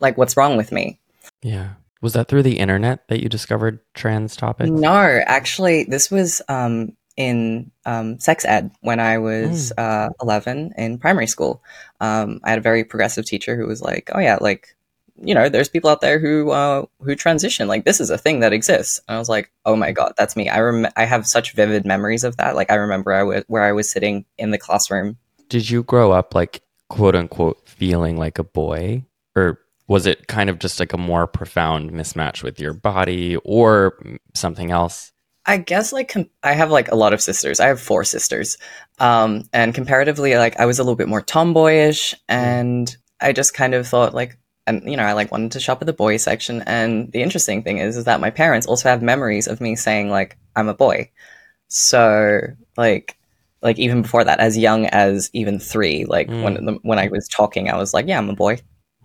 like 0.00 0.16
what's 0.16 0.36
wrong 0.36 0.56
with 0.56 0.72
me. 0.72 0.98
Yeah. 1.42 1.74
Was 2.00 2.12
that 2.12 2.28
through 2.28 2.44
the 2.44 2.58
internet 2.58 3.08
that 3.08 3.22
you 3.22 3.28
discovered 3.28 3.80
trans 3.94 4.36
topics? 4.36 4.70
No, 4.70 5.20
actually, 5.26 5.84
this 5.84 6.10
was 6.10 6.40
um, 6.48 6.96
in 7.18 7.72
um, 7.84 8.18
sex 8.20 8.44
ed 8.44 8.70
when 8.80 9.00
I 9.00 9.18
was 9.18 9.72
mm. 9.76 9.82
uh, 9.82 10.10
11 10.22 10.72
in 10.78 10.98
primary 10.98 11.26
school. 11.26 11.62
Um, 12.00 12.40
I 12.44 12.50
had 12.50 12.60
a 12.60 12.62
very 12.62 12.84
progressive 12.84 13.26
teacher 13.26 13.56
who 13.56 13.66
was 13.66 13.82
like, 13.82 14.08
"Oh 14.14 14.20
yeah, 14.20 14.38
like 14.40 14.76
you 15.20 15.34
know, 15.34 15.48
there's 15.48 15.68
people 15.68 15.90
out 15.90 16.00
there 16.00 16.20
who 16.20 16.52
uh, 16.52 16.86
who 17.00 17.16
transition. 17.16 17.66
Like 17.66 17.84
this 17.84 18.00
is 18.00 18.10
a 18.10 18.16
thing 18.16 18.40
that 18.40 18.52
exists." 18.52 19.00
And 19.08 19.16
I 19.16 19.18
was 19.18 19.28
like, 19.28 19.50
"Oh 19.66 19.74
my 19.74 19.90
god, 19.90 20.14
that's 20.16 20.36
me." 20.36 20.48
I 20.48 20.60
rem- 20.60 20.92
I 20.96 21.04
have 21.04 21.26
such 21.26 21.54
vivid 21.54 21.84
memories 21.84 22.22
of 22.22 22.36
that. 22.36 22.54
Like 22.54 22.70
I 22.70 22.76
remember 22.76 23.12
I 23.12 23.24
was 23.24 23.44
where 23.48 23.64
I 23.64 23.72
was 23.72 23.90
sitting 23.90 24.24
in 24.38 24.52
the 24.52 24.58
classroom. 24.58 25.18
Did 25.48 25.68
you 25.68 25.82
grow 25.82 26.12
up 26.12 26.36
like 26.36 26.62
quote 26.88 27.16
unquote 27.16 27.68
feeling 27.68 28.16
like 28.16 28.38
a 28.38 28.44
boy, 28.44 29.04
or 29.34 29.58
was 29.88 30.06
it 30.06 30.28
kind 30.28 30.48
of 30.48 30.60
just 30.60 30.78
like 30.78 30.92
a 30.92 30.98
more 30.98 31.26
profound 31.26 31.90
mismatch 31.90 32.44
with 32.44 32.60
your 32.60 32.74
body 32.74 33.34
or 33.38 33.98
something 34.34 34.70
else? 34.70 35.10
I 35.48 35.56
guess 35.56 35.94
like 35.94 36.08
com- 36.08 36.28
I 36.42 36.52
have 36.52 36.70
like 36.70 36.92
a 36.92 36.94
lot 36.94 37.14
of 37.14 37.22
sisters. 37.22 37.58
I 37.58 37.68
have 37.68 37.80
four 37.80 38.04
sisters. 38.04 38.58
Um, 38.98 39.48
and 39.54 39.74
comparatively, 39.74 40.36
like 40.36 40.60
I 40.60 40.66
was 40.66 40.78
a 40.78 40.82
little 40.82 40.94
bit 40.94 41.08
more 41.08 41.22
tomboyish 41.22 42.14
and 42.28 42.94
I 43.18 43.32
just 43.32 43.54
kind 43.54 43.74
of 43.74 43.88
thought 43.88 44.14
like, 44.14 44.38
and 44.66 44.82
you 44.88 44.94
know, 44.98 45.04
I 45.04 45.14
like 45.14 45.32
wanted 45.32 45.52
to 45.52 45.60
shop 45.60 45.80
at 45.80 45.86
the 45.86 45.94
boy 45.94 46.18
section. 46.18 46.62
And 46.66 47.10
the 47.12 47.22
interesting 47.22 47.62
thing 47.62 47.78
is, 47.78 47.96
is 47.96 48.04
that 48.04 48.20
my 48.20 48.28
parents 48.28 48.66
also 48.66 48.90
have 48.90 49.00
memories 49.00 49.48
of 49.48 49.58
me 49.62 49.74
saying 49.74 50.10
like, 50.10 50.36
I'm 50.54 50.68
a 50.68 50.74
boy. 50.74 51.10
So 51.68 52.40
like, 52.76 53.16
like 53.62 53.78
even 53.78 54.02
before 54.02 54.24
that, 54.24 54.40
as 54.40 54.58
young 54.58 54.84
as 54.86 55.30
even 55.32 55.58
three, 55.58 56.04
like 56.04 56.28
mm. 56.28 56.42
when, 56.42 56.62
the, 56.62 56.78
when 56.82 56.98
I 56.98 57.08
was 57.08 57.26
talking, 57.26 57.70
I 57.70 57.76
was 57.78 57.94
like, 57.94 58.06
yeah, 58.06 58.18
I'm 58.18 58.28
a 58.28 58.36
boy. 58.36 58.58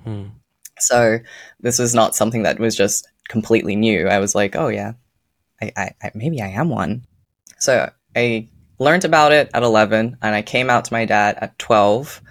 Mm. 0.06 0.32
So 0.78 1.20
this 1.62 1.80
was 1.80 1.96
not 1.96 2.16
something 2.16 2.44
that 2.44 2.60
was 2.60 2.76
just 2.76 3.08
completely 3.30 3.78
new. 3.78 4.10
I 4.10 4.20
was 4.20 4.36
like, 4.36 4.58
oh 4.58 4.68
yeah, 4.68 4.94
I, 5.76 5.94
I, 6.02 6.12
maybe 6.14 6.42
I 6.42 6.50
am 6.50 6.70
one. 6.70 7.06
So 7.60 7.90
I 8.16 8.50
learned 8.80 9.06
about 9.06 9.32
it 9.32 9.50
at 9.54 9.64
11 9.64 10.18
and 10.22 10.36
I 10.36 10.42
came 10.42 10.70
out 10.70 10.86
to 10.86 10.94
my 10.94 11.06
dad 11.06 11.38
at 11.40 11.58
12. 11.60 12.22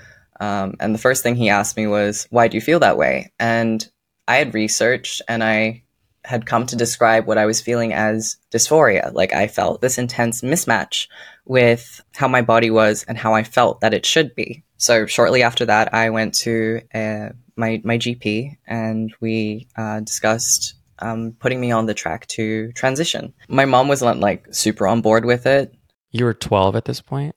Um, 0.41 0.75
and 0.81 0.95
the 0.95 0.99
first 0.99 1.23
thing 1.23 1.37
he 1.37 1.49
asked 1.49 1.77
me 1.77 1.87
was, 1.87 2.27
why 2.31 2.49
do 2.49 2.57
you 2.57 2.61
feel 2.61 2.81
that 2.81 2.99
way? 2.99 3.33
And 3.39 3.87
I 4.27 4.37
had 4.37 4.55
researched 4.55 5.23
and 5.29 5.43
I 5.43 5.85
had 6.25 6.47
come 6.47 6.67
to 6.67 6.77
describe 6.77 7.27
what 7.27 7.39
I 7.39 7.47
was 7.47 7.61
feeling 7.61 7.93
as 7.93 8.37
dysphoria. 8.53 9.13
Like 9.13 9.33
I 9.33 9.49
felt 9.49 9.81
this 9.81 9.99
intense 9.99 10.43
mismatch 10.43 11.09
with 11.45 12.01
how 12.15 12.29
my 12.29 12.43
body 12.43 12.71
was 12.71 13.05
and 13.05 13.19
how 13.19 13.35
I 13.35 13.43
felt 13.43 13.81
that 13.81 13.95
it 13.95 14.07
should 14.07 14.35
be. 14.35 14.63
So 14.77 15.07
shortly 15.07 15.43
after 15.43 15.65
that, 15.67 15.95
I 15.95 16.11
went 16.11 16.35
to 16.35 16.81
a 16.95 17.33
my 17.57 17.81
my 17.85 17.99
GP, 17.99 18.57
and 18.67 19.15
we 19.21 19.69
uh, 19.77 20.01
discussed 20.01 20.75
um, 21.03 21.33
putting 21.39 21.61
me 21.61 21.73
on 21.73 21.87
the 21.87 21.95
track 21.95 22.27
to 22.29 22.73
transition. 22.73 23.35
My 23.49 23.67
mom 23.67 23.89
was 23.89 24.01
not 24.01 24.19
like 24.19 24.47
super 24.55 24.87
on 24.87 25.03
board 25.03 25.25
with 25.25 25.45
it. 25.47 25.75
You 26.11 26.25
were 26.25 26.35
twelve 26.35 26.77
at 26.77 26.85
this 26.85 27.01
point. 27.01 27.35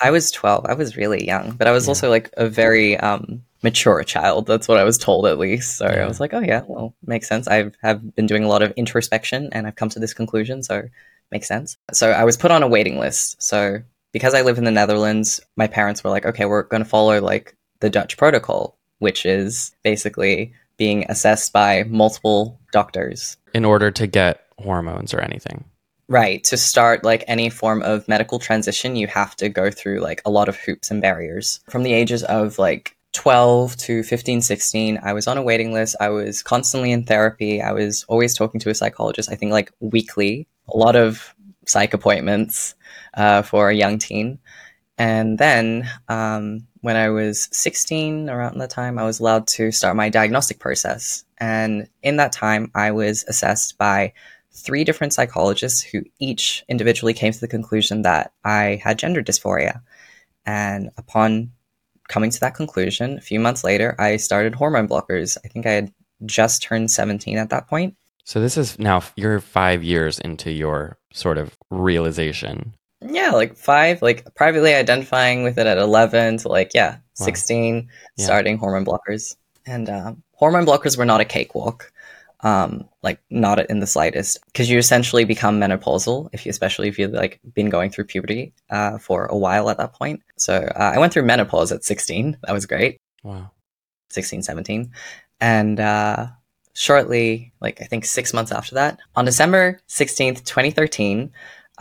I 0.00 0.10
was 0.10 0.30
twelve. 0.30 0.66
I 0.66 0.74
was 0.74 0.96
really 0.96 1.26
young, 1.26 1.52
but 1.52 1.66
I 1.66 1.72
was 1.72 1.86
yeah. 1.86 1.90
also 1.90 2.10
like 2.10 2.30
a 2.36 2.48
very 2.48 2.96
um, 2.96 3.42
mature 3.62 4.02
child. 4.04 4.46
That's 4.46 4.68
what 4.68 4.78
I 4.78 4.84
was 4.84 4.98
told, 4.98 5.26
at 5.26 5.38
least. 5.38 5.76
So 5.76 5.86
yeah. 5.86 6.04
I 6.04 6.06
was 6.06 6.20
like, 6.20 6.34
oh 6.34 6.40
yeah, 6.40 6.62
well, 6.66 6.94
makes 7.04 7.28
sense. 7.28 7.48
I 7.48 7.70
have 7.82 8.14
been 8.14 8.26
doing 8.26 8.44
a 8.44 8.48
lot 8.48 8.62
of 8.62 8.72
introspection, 8.76 9.48
and 9.52 9.66
I've 9.66 9.76
come 9.76 9.88
to 9.90 10.00
this 10.00 10.14
conclusion. 10.14 10.62
So 10.62 10.88
makes 11.30 11.48
sense. 11.48 11.76
So 11.92 12.10
I 12.10 12.24
was 12.24 12.36
put 12.36 12.50
on 12.50 12.62
a 12.62 12.68
waiting 12.68 12.98
list. 12.98 13.40
So 13.42 13.82
because 14.12 14.34
I 14.34 14.42
live 14.42 14.58
in 14.58 14.64
the 14.64 14.70
Netherlands, 14.70 15.40
my 15.56 15.66
parents 15.66 16.04
were 16.04 16.10
like, 16.10 16.26
okay, 16.26 16.44
we're 16.44 16.64
going 16.64 16.82
to 16.82 16.88
follow 16.88 17.20
like 17.20 17.56
the 17.80 17.88
Dutch 17.88 18.16
protocol, 18.16 18.78
which 18.98 19.24
is 19.24 19.74
basically 19.82 20.52
being 20.76 21.04
assessed 21.08 21.52
by 21.52 21.84
multiple 21.84 22.58
doctors 22.72 23.36
in 23.54 23.64
order 23.64 23.90
to 23.90 24.06
get 24.06 24.46
hormones 24.58 25.12
or 25.12 25.20
anything. 25.20 25.64
Right. 26.08 26.44
To 26.44 26.56
start 26.56 27.04
like 27.04 27.24
any 27.26 27.48
form 27.48 27.82
of 27.82 28.06
medical 28.06 28.38
transition, 28.38 28.96
you 28.96 29.06
have 29.06 29.34
to 29.36 29.48
go 29.48 29.70
through 29.70 30.00
like 30.00 30.20
a 30.24 30.30
lot 30.30 30.48
of 30.48 30.56
hoops 30.56 30.90
and 30.90 31.00
barriers. 31.00 31.60
From 31.70 31.84
the 31.84 31.92
ages 31.94 32.22
of 32.24 32.58
like 32.58 32.96
12 33.12 33.76
to 33.76 34.02
15, 34.02 34.42
16, 34.42 35.00
I 35.02 35.12
was 35.12 35.26
on 35.26 35.38
a 35.38 35.42
waiting 35.42 35.72
list. 35.72 35.96
I 36.00 36.08
was 36.08 36.42
constantly 36.42 36.92
in 36.92 37.04
therapy. 37.04 37.62
I 37.62 37.72
was 37.72 38.04
always 38.08 38.34
talking 38.34 38.60
to 38.60 38.70
a 38.70 38.74
psychologist, 38.74 39.30
I 39.30 39.36
think 39.36 39.52
like 39.52 39.72
weekly, 39.80 40.46
a 40.68 40.76
lot 40.76 40.96
of 40.96 41.34
psych 41.66 41.94
appointments 41.94 42.74
uh, 43.14 43.42
for 43.42 43.70
a 43.70 43.74
young 43.74 43.98
teen. 43.98 44.38
And 44.98 45.38
then 45.38 45.88
um, 46.08 46.66
when 46.80 46.96
I 46.96 47.08
was 47.08 47.48
16, 47.52 48.28
around 48.28 48.58
that 48.58 48.70
time, 48.70 48.98
I 48.98 49.04
was 49.04 49.20
allowed 49.20 49.46
to 49.48 49.72
start 49.72 49.96
my 49.96 50.08
diagnostic 50.08 50.58
process. 50.58 51.24
And 51.38 51.88
in 52.02 52.16
that 52.16 52.32
time, 52.32 52.70
I 52.74 52.90
was 52.90 53.24
assessed 53.26 53.78
by 53.78 54.12
three 54.52 54.84
different 54.84 55.14
psychologists 55.14 55.82
who 55.82 56.02
each 56.18 56.64
individually 56.68 57.14
came 57.14 57.32
to 57.32 57.40
the 57.40 57.48
conclusion 57.48 58.02
that 58.02 58.32
I 58.44 58.80
had 58.82 58.98
gender 58.98 59.22
dysphoria. 59.22 59.80
And 60.44 60.90
upon 60.98 61.52
coming 62.08 62.30
to 62.30 62.40
that 62.40 62.54
conclusion, 62.54 63.16
a 63.16 63.22
few 63.22 63.40
months 63.40 63.64
later, 63.64 63.94
I 63.98 64.16
started 64.18 64.54
hormone 64.54 64.88
blockers. 64.88 65.38
I 65.44 65.48
think 65.48 65.66
I 65.66 65.72
had 65.72 65.92
just 66.26 66.62
turned 66.62 66.90
17 66.90 67.38
at 67.38 67.50
that 67.50 67.68
point. 67.68 67.96
So 68.24 68.40
this 68.40 68.56
is 68.56 68.78
now 68.78 69.02
you're 69.16 69.40
five 69.40 69.82
years 69.82 70.18
into 70.20 70.50
your 70.50 70.98
sort 71.12 71.38
of 71.38 71.56
realization. 71.70 72.74
Yeah, 73.08 73.30
like 73.32 73.56
five, 73.56 74.02
like 74.02 74.34
privately 74.34 74.74
identifying 74.74 75.42
with 75.42 75.58
it 75.58 75.66
at 75.66 75.78
11 75.78 76.38
to 76.38 76.48
like, 76.48 76.72
yeah, 76.74 76.96
Wow. 77.20 77.26
16, 77.26 77.88
Yeah. 78.16 78.24
starting 78.24 78.58
hormone 78.58 78.84
blockers. 78.84 79.36
And 79.66 79.88
um, 79.88 80.22
hormone 80.34 80.64
blockers 80.66 80.96
were 80.96 81.04
not 81.04 81.20
a 81.20 81.24
cakewalk, 81.24 81.92
um, 82.40 82.88
like 83.02 83.20
not 83.30 83.58
in 83.70 83.80
the 83.80 83.86
slightest, 83.86 84.44
because 84.46 84.68
you 84.70 84.78
essentially 84.78 85.24
become 85.24 85.60
menopausal, 85.60 86.28
if 86.32 86.44
you, 86.46 86.50
especially 86.50 86.88
if 86.88 86.98
you've 86.98 87.12
like 87.12 87.38
been 87.54 87.70
going 87.70 87.90
through 87.90 88.04
puberty 88.04 88.52
uh, 88.70 88.98
for 88.98 89.26
a 89.26 89.36
while 89.36 89.70
at 89.70 89.78
that 89.78 89.92
point. 89.92 90.22
So 90.36 90.54
uh, 90.54 90.92
I 90.94 90.98
went 90.98 91.12
through 91.12 91.24
menopause 91.24 91.70
at 91.70 91.84
16. 91.84 92.38
That 92.42 92.52
was 92.52 92.66
great. 92.66 92.98
Wow. 93.22 93.50
16, 94.10 94.42
17. 94.42 94.90
And 95.40 95.78
uh, 95.80 96.26
shortly, 96.74 97.52
like 97.60 97.80
I 97.80 97.84
think 97.84 98.04
six 98.04 98.32
months 98.34 98.52
after 98.52 98.74
that, 98.76 98.98
on 99.16 99.24
December 99.24 99.80
16th, 99.88 100.44
2013, 100.44 101.30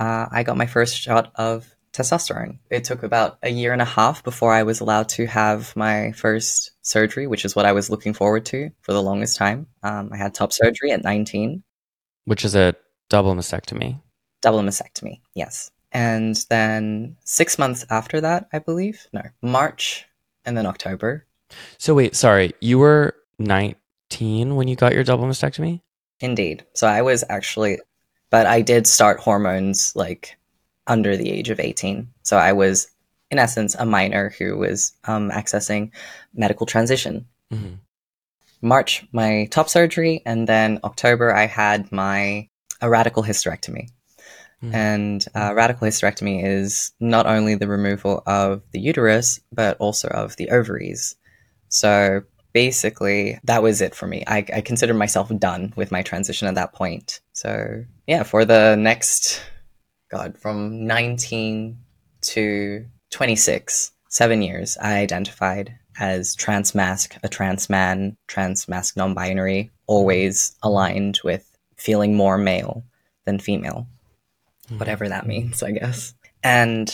uh, 0.01 0.25
I 0.31 0.43
got 0.43 0.57
my 0.57 0.65
first 0.65 0.97
shot 0.97 1.31
of 1.35 1.57
testosterone. 1.93 2.57
It 2.69 2.83
took 2.85 3.03
about 3.03 3.37
a 3.43 3.49
year 3.49 3.73
and 3.73 3.81
a 3.81 3.85
half 3.99 4.23
before 4.23 4.51
I 4.53 4.63
was 4.63 4.79
allowed 4.79 5.09
to 5.09 5.25
have 5.27 5.75
my 5.75 6.11
first 6.13 6.71
surgery, 6.81 7.27
which 7.27 7.45
is 7.45 7.55
what 7.55 7.65
I 7.65 7.73
was 7.73 7.89
looking 7.89 8.13
forward 8.13 8.45
to 8.47 8.71
for 8.81 8.93
the 8.93 9.03
longest 9.09 9.37
time. 9.37 9.67
Um, 9.83 10.09
I 10.13 10.17
had 10.17 10.33
top 10.33 10.51
surgery 10.53 10.91
at 10.91 11.03
19, 11.03 11.63
Which 12.25 12.43
is 12.45 12.55
a 12.55 12.75
double 13.09 13.35
mastectomy. 13.35 14.01
double 14.41 14.61
mastectomy, 14.61 15.19
yes. 15.35 15.69
And 15.91 16.35
then 16.49 17.17
six 17.25 17.59
months 17.59 17.85
after 17.89 18.21
that, 18.21 18.47
I 18.53 18.59
believe, 18.59 19.07
no, 19.11 19.23
March 19.41 20.05
and 20.45 20.55
then 20.57 20.65
October, 20.65 21.25
So 21.77 21.93
wait, 21.93 22.15
sorry, 22.15 22.53
you 22.61 22.79
were 22.79 23.13
19 23.37 24.55
when 24.55 24.67
you 24.69 24.75
got 24.77 24.93
your 24.93 25.03
double 25.03 25.25
mastectomy? 25.25 25.81
Indeed. 26.21 26.65
So 26.73 26.87
I 26.87 27.01
was 27.01 27.23
actually, 27.29 27.79
but 28.31 28.47
I 28.47 28.61
did 28.61 28.87
start 28.87 29.19
hormones 29.19 29.95
like 29.95 30.37
under 30.87 31.15
the 31.15 31.29
age 31.29 31.49
of 31.51 31.59
18. 31.59 32.07
So 32.23 32.37
I 32.37 32.53
was, 32.53 32.87
in 33.29 33.37
essence, 33.37 33.75
a 33.75 33.85
minor 33.85 34.33
who 34.39 34.57
was 34.57 34.93
um, 35.05 35.29
accessing 35.29 35.91
medical 36.33 36.65
transition. 36.65 37.27
hmm 37.51 37.75
March, 38.63 39.03
my 39.11 39.47
top 39.49 39.69
surgery, 39.69 40.21
and 40.23 40.47
then 40.47 40.79
October, 40.83 41.33
I 41.33 41.47
had 41.47 41.91
my 41.91 42.47
a 42.79 42.89
radical 42.89 43.23
hysterectomy. 43.23 43.89
Mhm. 44.63 44.73
And 44.75 45.25
uh, 45.33 45.53
radical 45.55 45.87
hysterectomy 45.87 46.45
is 46.45 46.91
not 46.99 47.25
only 47.25 47.55
the 47.55 47.67
removal 47.67 48.21
of 48.27 48.61
the 48.71 48.79
uterus, 48.79 49.39
but 49.51 49.77
also 49.79 50.07
of 50.09 50.35
the 50.35 50.51
ovaries. 50.51 51.15
So 51.69 52.21
basically, 52.53 53.39
that 53.43 53.63
was 53.63 53.81
it 53.81 53.95
for 53.95 54.07
me. 54.07 54.23
I, 54.27 54.45
I 54.53 54.61
considered 54.61 54.95
myself 54.95 55.31
done 55.37 55.73
with 55.75 55.91
my 55.91 56.01
transition 56.01 56.47
at 56.47 56.55
that 56.55 56.73
point. 56.73 57.19
So 57.33 57.83
yeah, 58.07 58.23
for 58.23 58.45
the 58.45 58.75
next, 58.75 59.41
God, 60.09 60.37
from 60.37 60.85
19 60.85 61.77
to 62.21 62.85
26, 63.11 63.91
seven 64.09 64.41
years, 64.41 64.77
I 64.81 64.97
identified 64.97 65.77
as 65.99 66.35
transmasc, 66.35 67.17
a 67.23 67.29
trans 67.29 67.69
man, 67.69 68.17
transmasc 68.27 68.95
non 68.97 69.13
binary, 69.13 69.71
always 69.87 70.55
aligned 70.63 71.19
with 71.23 71.47
feeling 71.77 72.15
more 72.15 72.37
male 72.37 72.83
than 73.25 73.39
female 73.39 73.87
hmm. 74.69 74.77
whatever 74.77 75.07
that 75.09 75.27
means, 75.27 75.63
I 75.63 75.71
guess. 75.71 76.13
And 76.43 76.93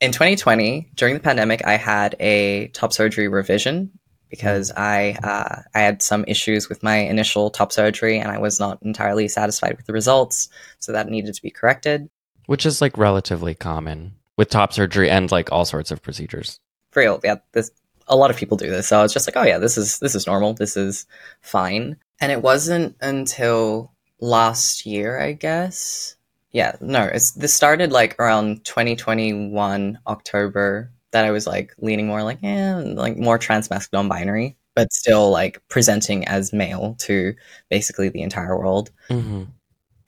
in 0.00 0.12
2020, 0.12 0.90
during 0.94 1.14
the 1.14 1.20
pandemic, 1.20 1.64
I 1.66 1.76
had 1.76 2.16
a 2.20 2.68
top 2.68 2.92
surgery 2.92 3.28
revision 3.28 3.97
because 4.30 4.72
I 4.76 5.16
uh, 5.22 5.62
I 5.74 5.80
had 5.80 6.02
some 6.02 6.24
issues 6.26 6.68
with 6.68 6.82
my 6.82 6.96
initial 6.96 7.50
top 7.50 7.72
surgery 7.72 8.18
and 8.18 8.30
I 8.30 8.38
was 8.38 8.60
not 8.60 8.82
entirely 8.82 9.28
satisfied 9.28 9.76
with 9.76 9.86
the 9.86 9.92
results, 9.92 10.48
so 10.78 10.92
that 10.92 11.08
needed 11.08 11.34
to 11.34 11.42
be 11.42 11.50
corrected. 11.50 12.08
Which 12.46 12.66
is 12.66 12.80
like 12.80 12.96
relatively 12.96 13.54
common 13.54 14.14
with 14.36 14.50
top 14.50 14.72
surgery 14.72 15.10
and 15.10 15.30
like 15.30 15.52
all 15.52 15.64
sorts 15.64 15.90
of 15.90 16.02
procedures. 16.02 16.60
For 16.90 17.00
real, 17.00 17.20
yeah, 17.22 17.36
this 17.52 17.70
a 18.06 18.16
lot 18.16 18.30
of 18.30 18.36
people 18.36 18.56
do 18.56 18.70
this, 18.70 18.88
so 18.88 18.98
I 18.98 19.02
was 19.02 19.12
just 19.12 19.28
like, 19.28 19.36
oh 19.36 19.46
yeah, 19.46 19.58
this 19.58 19.76
is 19.76 19.98
this 19.98 20.14
is 20.14 20.26
normal, 20.26 20.54
this 20.54 20.76
is 20.76 21.06
fine. 21.40 21.96
And 22.20 22.32
it 22.32 22.42
wasn't 22.42 22.96
until 23.00 23.92
last 24.20 24.86
year, 24.86 25.20
I 25.20 25.32
guess. 25.32 26.16
Yeah, 26.50 26.76
no, 26.80 27.04
it's 27.04 27.32
this 27.32 27.52
started 27.52 27.92
like 27.92 28.18
around 28.18 28.64
2021 28.64 29.98
October 30.06 30.90
that 31.12 31.24
I 31.24 31.30
was 31.30 31.46
like 31.46 31.74
leaning 31.78 32.06
more 32.06 32.22
like 32.22 32.38
yeah, 32.42 32.76
like 32.84 33.16
more 33.16 33.38
transmasc 33.38 33.88
non-binary, 33.92 34.56
but 34.74 34.92
still 34.92 35.30
like 35.30 35.62
presenting 35.68 36.26
as 36.28 36.52
male 36.52 36.96
to 37.00 37.34
basically 37.70 38.08
the 38.10 38.22
entire 38.22 38.56
world. 38.58 38.90
hmm 39.10 39.44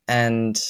And 0.09 0.61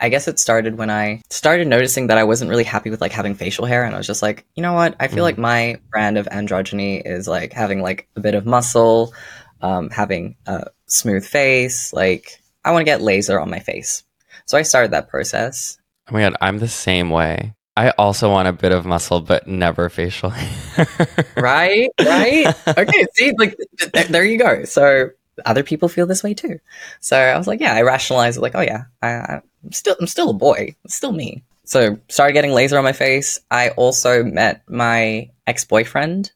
I 0.00 0.08
guess 0.08 0.28
it 0.28 0.38
started 0.38 0.76
when 0.78 0.90
I 0.90 1.22
started 1.30 1.68
noticing 1.68 2.08
that 2.08 2.18
I 2.18 2.24
wasn't 2.24 2.50
really 2.50 2.64
happy 2.64 2.90
with 2.90 3.00
like 3.00 3.12
having 3.12 3.34
facial 3.34 3.64
hair 3.66 3.84
and 3.84 3.94
I 3.94 3.98
was 3.98 4.06
just 4.06 4.22
like, 4.22 4.44
you 4.54 4.62
know 4.62 4.74
what? 4.74 4.94
I 5.00 5.08
feel 5.08 5.22
Mhm. 5.22 5.22
like 5.22 5.38
my 5.38 5.80
brand 5.90 6.18
of 6.18 6.26
androgyny 6.26 7.02
is 7.04 7.26
like 7.26 7.52
having 7.52 7.80
like 7.82 8.08
a 8.16 8.20
bit 8.20 8.34
of 8.34 8.44
muscle, 8.46 9.14
um, 9.62 9.90
having 9.90 10.36
a 10.46 10.66
smooth 10.86 11.24
face, 11.26 11.92
like 11.92 12.40
I 12.64 12.72
want 12.72 12.82
to 12.82 12.84
get 12.92 13.00
laser 13.00 13.40
on 13.40 13.50
my 13.50 13.60
face. 13.60 14.02
So 14.44 14.58
I 14.58 14.62
started 14.62 14.90
that 14.92 15.08
process. 15.08 15.78
Oh 16.08 16.12
my 16.12 16.20
god, 16.20 16.36
I'm 16.40 16.58
the 16.58 16.68
same 16.68 17.10
way. 17.10 17.54
I 17.76 17.90
also 17.90 18.30
want 18.30 18.48
a 18.48 18.52
bit 18.52 18.72
of 18.72 18.86
muscle, 18.86 19.20
but 19.20 19.46
never 19.46 19.90
facial 19.90 20.30
hair. 20.30 20.86
Right? 21.36 21.90
Right? 22.00 22.46
okay, 22.68 23.06
see, 23.14 23.32
like 23.38 23.56
th- 23.78 23.92
th- 23.92 24.06
there 24.08 24.24
you 24.24 24.38
go. 24.38 24.64
So 24.64 25.10
other 25.44 25.62
people 25.62 25.88
feel 25.88 26.06
this 26.06 26.22
way 26.22 26.32
too. 26.32 26.58
So 27.00 27.18
I 27.18 27.36
was 27.36 27.46
like, 27.46 27.60
yeah, 27.60 27.74
I 27.74 27.82
rationalized 27.82 28.38
like, 28.38 28.54
oh 28.54 28.62
yeah, 28.62 28.84
I, 29.02 29.40
I'm 29.64 29.72
still 29.72 29.96
I'm 30.00 30.06
still 30.06 30.30
a 30.30 30.34
boy, 30.34 30.74
it's 30.84 30.94
still 30.94 31.12
me. 31.12 31.44
So 31.64 31.98
started 32.08 32.32
getting 32.32 32.52
laser 32.52 32.78
on 32.78 32.84
my 32.84 32.92
face. 32.92 33.40
I 33.50 33.70
also 33.70 34.22
met 34.24 34.62
my 34.68 35.30
ex 35.46 35.64
boyfriend 35.64 36.32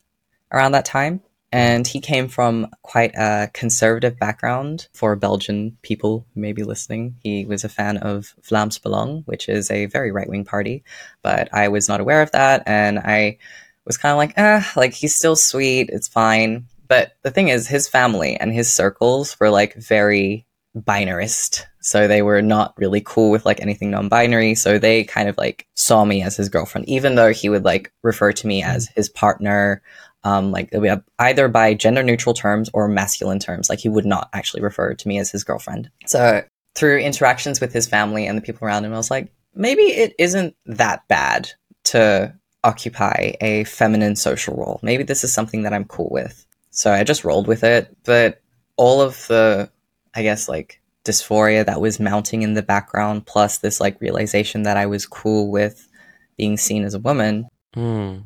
around 0.52 0.73
that 0.73 0.85
time, 0.85 1.23
and 1.52 1.87
he 1.87 2.00
came 2.00 2.28
from 2.28 2.69
quite 2.83 3.12
a 3.16 3.50
conservative 3.52 4.19
background 4.19 4.88
for 4.92 5.16
Belgian 5.16 5.76
people 5.83 6.26
who 6.35 6.40
may 6.40 6.52
be 6.52 6.62
listening. 6.62 7.16
He 7.23 7.45
was 7.45 7.64
a 7.64 7.69
fan 7.69 7.97
of 7.99 8.35
Vlaams 8.42 8.80
Belang, 8.80 9.25
which 9.26 9.49
is 9.49 9.71
a 9.71 9.87
very 9.87 10.12
right 10.12 10.28
wing 10.28 10.45
party, 10.45 10.85
but 11.23 11.49
I 11.52 11.69
was 11.69 11.88
not 11.88 12.00
aware 12.00 12.23
of 12.23 12.30
that, 12.33 12.62
and 12.66 12.99
I 12.99 13.38
was 13.85 13.99
kind 13.99 14.12
of 14.12 14.19
like, 14.19 14.35
ah, 14.37 14.71
like 14.76 14.92
he's 14.92 15.14
still 15.14 15.37
sweet, 15.37 15.90
it's 15.90 16.09
fine. 16.09 16.66
But 16.87 17.12
the 17.23 17.30
thing 17.30 17.49
is, 17.49 17.69
his 17.69 17.88
family 17.88 18.37
and 18.37 18.52
his 18.52 18.73
circles 18.73 19.37
were 19.38 19.50
like 19.50 19.75
very 19.75 20.47
binarist. 20.76 21.64
So 21.80 22.07
they 22.07 22.23
were 22.23 22.42
not 22.42 22.75
really 22.76 23.00
cool 23.00 23.30
with 23.30 23.47
like 23.47 23.61
anything 23.61 23.90
non 23.90 24.09
binary. 24.09 24.54
So 24.54 24.78
they 24.78 25.04
kind 25.04 25.28
of 25.28 25.37
like 25.38 25.66
saw 25.75 26.04
me 26.04 26.23
as 26.23 26.37
his 26.37 26.49
girlfriend, 26.49 26.88
even 26.88 27.14
though 27.14 27.33
he 27.33 27.49
would 27.49 27.64
like 27.64 27.92
refer 28.02 28.33
to 28.33 28.47
me 28.47 28.62
as 28.62 28.88
his 28.95 29.09
partner, 29.09 29.83
um, 30.25 30.50
like 30.53 30.73
either 31.19 31.49
by 31.49 31.75
gender 31.75 32.03
neutral 32.03 32.35
terms 32.35 32.71
or 32.73 32.89
masculine 32.89 33.39
terms. 33.39 33.71
Like 33.71 33.79
he 33.79 33.89
would 33.89 34.07
not 34.07 34.29
actually 34.33 34.62
refer 34.62 34.95
to 34.95 35.09
me 35.09 35.19
as 35.19 35.31
his 35.31 35.45
girlfriend. 35.45 35.91
So 36.07 36.43
through 36.75 36.99
interactions 36.99 37.61
with 37.61 37.73
his 37.73 37.87
family 37.87 38.27
and 38.27 38.37
the 38.37 38.43
people 38.43 38.67
around 38.67 38.85
him, 38.85 38.93
I 38.93 38.97
was 38.97 39.11
like, 39.11 39.33
maybe 39.55 39.83
it 39.83 40.15
isn't 40.19 40.55
that 40.67 41.07
bad 41.09 41.50
to 41.85 42.35
occupy 42.62 43.33
a 43.41 43.65
feminine 43.65 44.17
social 44.17 44.57
role. 44.57 44.81
Maybe 44.83 45.03
this 45.03 45.25
is 45.25 45.33
something 45.33 45.62
that 45.62 45.73
I'm 45.73 45.87
cool 45.87 46.09
with. 46.11 46.47
So 46.71 46.93
I 46.93 47.05
just 47.05 47.25
rolled 47.25 47.49
with 47.49 47.65
it. 47.65 47.97
But 48.05 48.43
all 48.77 49.00
of 49.00 49.27
the, 49.29 49.71
I 50.15 50.23
guess, 50.23 50.49
like 50.49 50.81
dysphoria 51.05 51.65
that 51.65 51.81
was 51.81 51.99
mounting 51.99 52.43
in 52.43 52.55
the 52.55 52.62
background, 52.62 53.27
plus 53.27 53.59
this 53.59 53.81
like 53.81 54.00
realization 54.00 54.65
that 54.65 54.77
I 54.77 54.87
was 54.87 55.07
cool 55.07 55.50
with 55.50 55.89
being 56.37 56.57
seen 56.57 56.85
as 56.85 56.95
a 56.95 56.99
woman, 56.99 57.49
Mm. 57.77 58.25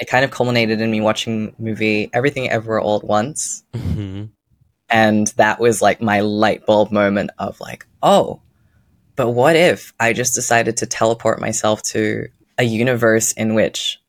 It 0.00 0.08
kind 0.08 0.24
of 0.24 0.30
culminated 0.30 0.80
in 0.80 0.90
me 0.90 1.00
watching 1.00 1.54
movie 1.58 2.10
Everything 2.12 2.50
Everywhere 2.50 2.80
All 2.80 2.96
at 2.96 3.04
Once. 3.04 3.62
Mhm. 3.74 4.30
And 4.88 5.26
that 5.36 5.60
was 5.60 5.80
like 5.80 6.00
my 6.00 6.20
light 6.20 6.66
bulb 6.66 6.90
moment 6.90 7.30
of 7.38 7.60
like, 7.60 7.86
oh, 8.02 8.40
but 9.14 9.30
what 9.30 9.54
if 9.54 9.92
I 10.00 10.12
just 10.12 10.34
decided 10.34 10.78
to 10.78 10.86
teleport 10.86 11.40
myself 11.40 11.82
to 11.84 12.28
a 12.58 12.64
universe 12.64 13.32
in 13.32 13.54
which 13.54 14.00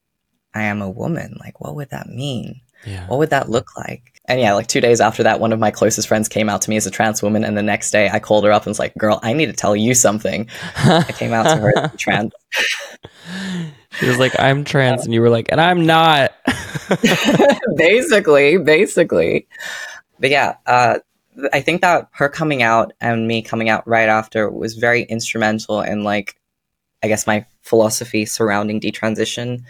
I 0.56 0.64
am 0.64 0.82
a 0.82 0.90
woman? 0.90 1.38
Like, 1.40 1.60
what 1.60 1.76
would 1.76 1.90
that 1.90 2.08
mean? 2.08 2.62
Yeah. 2.86 3.06
What 3.08 3.20
would 3.20 3.30
that 3.30 3.50
look 3.50 3.78
like? 3.78 4.14
And 4.26 4.40
yeah, 4.40 4.54
like 4.54 4.68
two 4.68 4.82
days 4.82 5.02
after 5.02 5.24
that, 5.24 5.40
one 5.40 5.52
of 5.52 5.60
my 5.60 5.72
closest 5.72 6.08
friends 6.08 6.30
came 6.30 6.48
out 6.50 6.62
to 6.64 6.70
me 6.70 6.78
as 6.78 6.88
a 6.88 6.92
trans 6.92 7.22
woman. 7.22 7.44
And 7.44 7.58
the 7.58 7.62
next 7.64 7.92
day 7.92 8.10
I 8.10 8.20
called 8.20 8.46
her 8.46 8.52
up 8.52 8.64
and 8.64 8.70
was 8.72 8.80
like, 8.80 8.96
girl, 8.96 9.20
I 9.22 9.34
need 9.34 9.48
to 9.48 9.54
tell 9.54 9.76
you 9.76 9.94
something. 9.94 10.48
I 10.78 11.12
came 11.12 11.34
out 11.34 11.44
to 11.44 11.58
her 11.58 11.78
as 11.78 11.96
trans. 11.98 12.32
She 13.92 14.08
was 14.08 14.18
like, 14.18 14.40
I'm 14.40 14.64
trans. 14.64 15.06
And 15.06 15.14
you 15.14 15.22
were 15.22 15.30
like, 15.30 15.52
and 15.52 15.60
I'm 15.60 15.86
not. 15.86 16.32
basically, 17.76 18.58
basically. 18.58 19.48
But 20.20 20.30
yeah, 20.30 20.56
uh, 20.66 21.00
I 21.54 21.62
think 21.62 21.82
that 21.82 22.10
her 22.14 22.30
coming 22.30 22.62
out 22.62 22.94
and 23.02 23.28
me 23.28 23.42
coming 23.42 23.70
out 23.70 23.88
right 23.88 24.10
after 24.10 24.50
was 24.50 24.76
very 24.76 25.04
instrumental 25.04 25.82
in 25.82 26.04
like, 26.04 26.36
I 27.04 27.08
guess 27.08 27.26
my 27.26 27.46
philosophy 27.62 28.26
surrounding 28.26 28.80
detransition, 28.80 29.64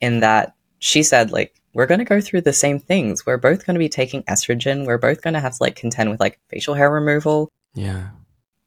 in 0.00 0.20
that 0.20 0.54
she 0.78 1.02
said 1.02 1.32
like 1.32 1.60
we're 1.74 1.86
going 1.86 1.98
to 1.98 2.04
go 2.04 2.20
through 2.20 2.40
the 2.40 2.52
same 2.52 2.78
things. 2.78 3.26
We're 3.26 3.36
both 3.36 3.66
going 3.66 3.74
to 3.74 3.78
be 3.78 3.88
taking 3.88 4.22
estrogen. 4.24 4.86
We're 4.86 4.98
both 4.98 5.20
going 5.20 5.34
to 5.34 5.40
have 5.40 5.56
to 5.58 5.62
like 5.62 5.76
contend 5.76 6.10
with 6.10 6.20
like 6.20 6.40
facial 6.48 6.74
hair 6.74 6.90
removal. 6.90 7.50
yeah. 7.74 8.08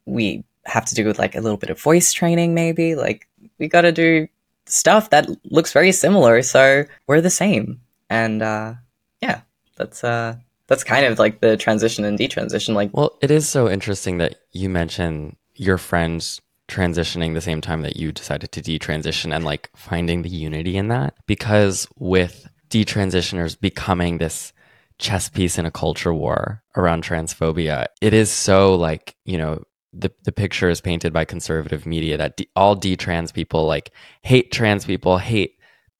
we 0.05 0.43
have 0.65 0.85
to 0.85 0.95
do 0.95 1.05
with 1.05 1.17
like 1.17 1.35
a 1.35 1.41
little 1.41 1.57
bit 1.57 1.71
of 1.71 1.81
voice 1.81 2.13
training, 2.13 2.53
maybe. 2.53 2.93
Like 2.95 3.27
we 3.57 3.67
got 3.67 3.81
to 3.81 3.91
do 3.91 4.27
stuff 4.71 5.09
that 5.09 5.29
looks 5.45 5.73
very 5.73 5.91
similar, 5.91 6.41
so 6.41 6.85
we're 7.07 7.21
the 7.21 7.29
same. 7.29 7.81
And 8.09 8.41
uh, 8.41 8.75
yeah, 9.21 9.41
that's 9.75 10.03
uh, 10.03 10.35
that's 10.67 10.83
kind 10.83 11.05
of 11.05 11.19
like 11.19 11.41
the 11.41 11.57
transition 11.57 12.05
and 12.05 12.17
detransition. 12.17 12.73
Like, 12.73 12.91
well, 12.93 13.17
it 13.21 13.31
is 13.31 13.47
so 13.47 13.69
interesting 13.69 14.17
that 14.19 14.35
you 14.51 14.69
mention 14.69 15.35
your 15.55 15.77
friends 15.77 16.41
transitioning 16.69 17.33
the 17.33 17.41
same 17.41 17.61
time 17.61 17.81
that 17.81 17.97
you 17.97 18.11
decided 18.11 18.51
to 18.51 18.61
detransition 18.61 19.35
and 19.35 19.43
like 19.43 19.69
finding 19.75 20.21
the 20.21 20.29
unity 20.29 20.77
in 20.77 20.87
that 20.87 21.15
because 21.25 21.87
with 21.97 22.47
detransitioners 22.69 23.59
becoming 23.59 24.19
this 24.19 24.53
chess 24.99 25.29
piece 25.29 25.57
in 25.57 25.65
a 25.65 25.71
culture 25.71 26.13
war 26.13 26.61
around 26.75 27.03
transphobia 27.03 27.87
it 28.01 28.13
is 28.13 28.29
so 28.29 28.75
like 28.75 29.15
you 29.25 29.37
know 29.37 29.63
the, 29.91 30.11
the 30.23 30.31
picture 30.31 30.69
is 30.69 30.81
painted 30.81 31.11
by 31.11 31.25
conservative 31.25 31.85
media 31.85 32.17
that 32.17 32.39
all 32.55 32.75
detrans 32.75 33.33
people 33.33 33.65
like 33.65 33.91
hate 34.21 34.51
trans 34.51 34.85
people 34.85 35.17
hate 35.17 35.55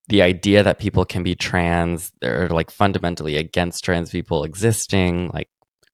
the 0.10 0.22
idea 0.22 0.64
that 0.64 0.80
people 0.80 1.06
can 1.06 1.24
be 1.24 1.36
trans 1.36 2.12
they're 2.22 2.50
like 2.50 2.70
fundamentally 2.70 3.36
against 3.36 3.84
trans 3.84 4.12
people 4.12 4.44
existing 4.44 5.30
like 5.34 5.50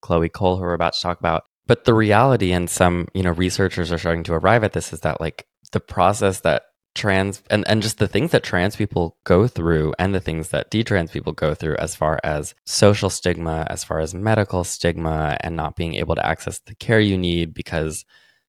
chloe 0.05 0.29
cole 0.29 0.55
who 0.55 0.61
we're 0.61 0.73
about 0.73 0.93
to 0.93 1.01
talk 1.01 1.19
about. 1.19 1.45
But 1.65 1.85
the 1.85 1.95
reality 1.95 2.51
and 2.51 2.69
some 2.69 3.07
you 3.15 3.23
know 3.23 3.31
researchers 3.31 3.91
are 3.91 3.97
starting 3.97 4.23
to 4.25 4.33
arrive 4.33 4.63
at 4.63 4.73
this 4.73 4.93
is 4.93 4.99
that 5.01 5.19
like 5.19 5.47
the 5.71 5.79
process 5.79 6.41
that 6.41 6.63
trans 6.95 7.43
and, 7.49 7.67
and 7.67 7.83
just 7.83 7.99
the 7.99 8.07
things 8.07 8.31
that 8.31 8.41
trans 8.43 8.75
people 8.75 9.17
go 9.25 9.47
through 9.47 9.93
and 9.99 10.15
the 10.15 10.19
things 10.19 10.49
that 10.49 10.71
detrans 10.71 11.11
people 11.11 11.33
go 11.33 11.53
through 11.53 11.75
as 11.75 11.93
far 11.93 12.19
as 12.23 12.55
social 12.65 13.09
stigma 13.09 13.67
as 13.69 13.83
far 13.83 13.99
as 13.99 14.15
medical 14.15 14.63
stigma 14.63 15.37
and 15.41 15.55
not 15.55 15.75
being 15.75 15.95
able 15.95 16.15
to 16.15 16.25
access 16.25 16.59
the 16.59 16.73
care 16.75 16.99
you 16.99 17.17
need 17.17 17.53
because 17.53 18.05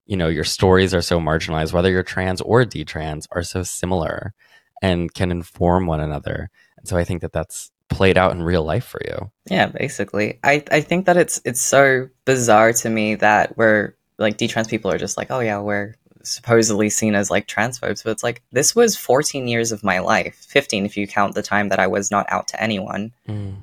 you 0.06 0.16
know 0.16 0.28
your 0.28 0.44
stories 0.44 0.94
are 0.94 1.02
so 1.02 1.18
marginalized 1.18 1.72
whether 1.72 1.90
you're 1.90 2.04
trans 2.04 2.40
or 2.40 2.64
detrans 2.64 3.26
are 3.32 3.42
so 3.42 3.64
similar 3.64 4.32
and 4.80 5.12
can 5.12 5.30
inform 5.30 5.86
one 5.86 6.00
another. 6.00 6.48
And 6.78 6.86
so 6.86 6.96
i 6.96 7.04
think 7.04 7.22
that 7.22 7.32
that's 7.32 7.72
played 7.88 8.16
out 8.16 8.32
in 8.32 8.42
real 8.42 8.64
life 8.64 8.84
for 8.84 9.00
you. 9.04 9.30
Yeah 9.50 9.66
basically. 9.66 10.38
I 10.44 10.62
i 10.70 10.80
think 10.80 11.06
that 11.06 11.16
it's 11.16 11.40
it's 11.44 11.60
so 11.60 12.08
bizarre 12.24 12.72
to 12.74 12.88
me 12.88 13.16
that 13.16 13.56
we're 13.58 13.94
like 14.18 14.38
detrans 14.38 14.68
people 14.68 14.90
are 14.92 14.98
just 14.98 15.16
like 15.16 15.30
oh 15.30 15.40
yeah 15.40 15.58
we're 15.58 15.96
supposedly 16.26 16.90
seen 16.90 17.14
as 17.14 17.30
like 17.30 17.46
transphobes, 17.46 18.02
but 18.02 18.10
it's 18.10 18.22
like 18.22 18.42
this 18.52 18.74
was 18.74 18.96
14 18.96 19.48
years 19.48 19.72
of 19.72 19.84
my 19.84 19.98
life, 19.98 20.34
15 20.48 20.84
if 20.84 20.96
you 20.96 21.06
count 21.06 21.34
the 21.34 21.42
time 21.42 21.68
that 21.68 21.78
I 21.78 21.86
was 21.86 22.10
not 22.10 22.26
out 22.30 22.48
to 22.48 22.62
anyone. 22.62 23.12
Mm. 23.28 23.56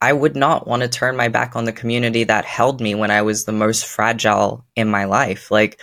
I 0.00 0.12
would 0.12 0.36
not 0.36 0.66
want 0.66 0.82
to 0.82 0.88
turn 0.88 1.16
my 1.16 1.28
back 1.28 1.56
on 1.56 1.64
the 1.64 1.72
community 1.72 2.24
that 2.24 2.44
held 2.44 2.80
me 2.80 2.94
when 2.94 3.10
I 3.10 3.22
was 3.22 3.44
the 3.44 3.52
most 3.52 3.86
fragile 3.86 4.62
in 4.76 4.90
my 4.90 5.04
life. 5.04 5.50
Like, 5.50 5.80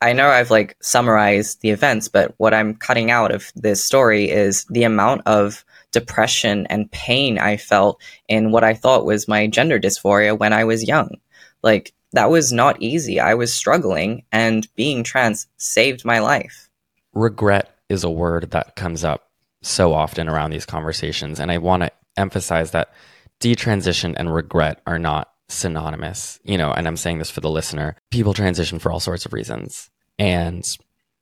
I 0.00 0.14
know 0.14 0.28
I've 0.30 0.50
like 0.50 0.76
summarized 0.80 1.60
the 1.60 1.68
events, 1.68 2.08
but 2.08 2.32
what 2.38 2.54
I'm 2.54 2.74
cutting 2.74 3.10
out 3.10 3.32
of 3.32 3.52
this 3.54 3.84
story 3.84 4.30
is 4.30 4.64
the 4.70 4.84
amount 4.84 5.22
of 5.26 5.62
depression 5.92 6.66
and 6.68 6.90
pain 6.90 7.38
I 7.38 7.58
felt 7.58 8.00
in 8.28 8.50
what 8.50 8.64
I 8.64 8.72
thought 8.72 9.04
was 9.04 9.28
my 9.28 9.46
gender 9.46 9.78
dysphoria 9.78 10.38
when 10.38 10.54
I 10.54 10.64
was 10.64 10.88
young. 10.88 11.16
Like, 11.62 11.92
that 12.12 12.30
was 12.30 12.52
not 12.52 12.80
easy. 12.82 13.20
I 13.20 13.34
was 13.34 13.52
struggling, 13.52 14.24
and 14.32 14.66
being 14.74 15.04
trans 15.04 15.46
saved 15.56 16.04
my 16.04 16.18
life. 16.18 16.68
Regret 17.12 17.76
is 17.88 18.04
a 18.04 18.10
word 18.10 18.50
that 18.52 18.76
comes 18.76 19.04
up 19.04 19.30
so 19.62 19.92
often 19.92 20.28
around 20.28 20.50
these 20.50 20.66
conversations. 20.66 21.38
And 21.38 21.50
I 21.50 21.58
want 21.58 21.82
to 21.82 21.90
emphasize 22.16 22.70
that 22.70 22.92
detransition 23.40 24.14
and 24.16 24.32
regret 24.32 24.80
are 24.86 24.98
not 24.98 25.30
synonymous. 25.48 26.40
You 26.44 26.58
know, 26.58 26.72
and 26.72 26.86
I'm 26.86 26.96
saying 26.96 27.18
this 27.18 27.30
for 27.30 27.40
the 27.40 27.50
listener 27.50 27.96
people 28.10 28.34
transition 28.34 28.78
for 28.78 28.90
all 28.90 29.00
sorts 29.00 29.26
of 29.26 29.32
reasons. 29.32 29.90
And 30.18 30.66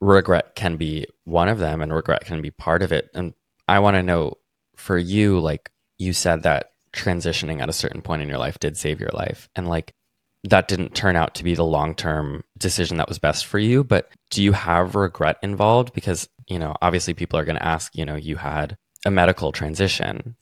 regret 0.01 0.55
can 0.55 0.77
be 0.77 1.07
one 1.25 1.49
of 1.49 1.59
them, 1.59 1.81
and 1.81 1.93
regret 1.93 2.25
can 2.25 2.41
be 2.43 2.51
part 2.51 2.83
of 2.83 2.93
it. 2.93 3.11
And 3.15 3.35
I 3.67 3.79
want 3.81 3.97
to 3.97 4.03
know 4.03 4.35
for 4.77 4.97
you, 4.97 5.41
like 5.41 5.71
you 5.99 6.13
said 6.13 6.43
that 6.45 6.73
transitioning 6.93 7.61
at 7.61 7.69
a 7.69 7.75
certain 7.75 8.03
point 8.03 8.23
in 8.23 8.29
your 8.29 8.39
life 8.39 8.59
did 8.59 8.77
save 8.77 9.01
your 9.01 9.11
life. 9.13 9.49
And 9.55 9.69
like, 9.69 9.95
that 10.45 10.69
didn't 10.69 10.95
turn 10.95 11.17
out 11.17 11.35
to 11.35 11.45
be 11.45 11.55
the 11.55 11.65
long 11.65 11.95
term 11.95 12.45
decision 12.57 12.97
that 12.99 13.09
was 13.09 13.19
best 13.19 13.47
for 13.47 13.59
you. 13.59 13.85
But 13.85 14.11
do 14.31 14.43
you 14.43 14.53
have 14.53 14.95
regret 14.95 15.37
involved? 15.43 15.93
Because, 15.93 16.29
you 16.47 16.59
know, 16.59 16.75
obviously 16.81 17.15
people 17.15 17.39
are 17.39 17.45
going 17.45 17.59
to 17.59 17.67
ask, 17.67 17.95
you 17.95 18.05
know, 18.05 18.17
you 18.17 18.37
had 18.37 18.77
a 19.05 19.11
medical 19.11 19.53
transition 19.53 20.37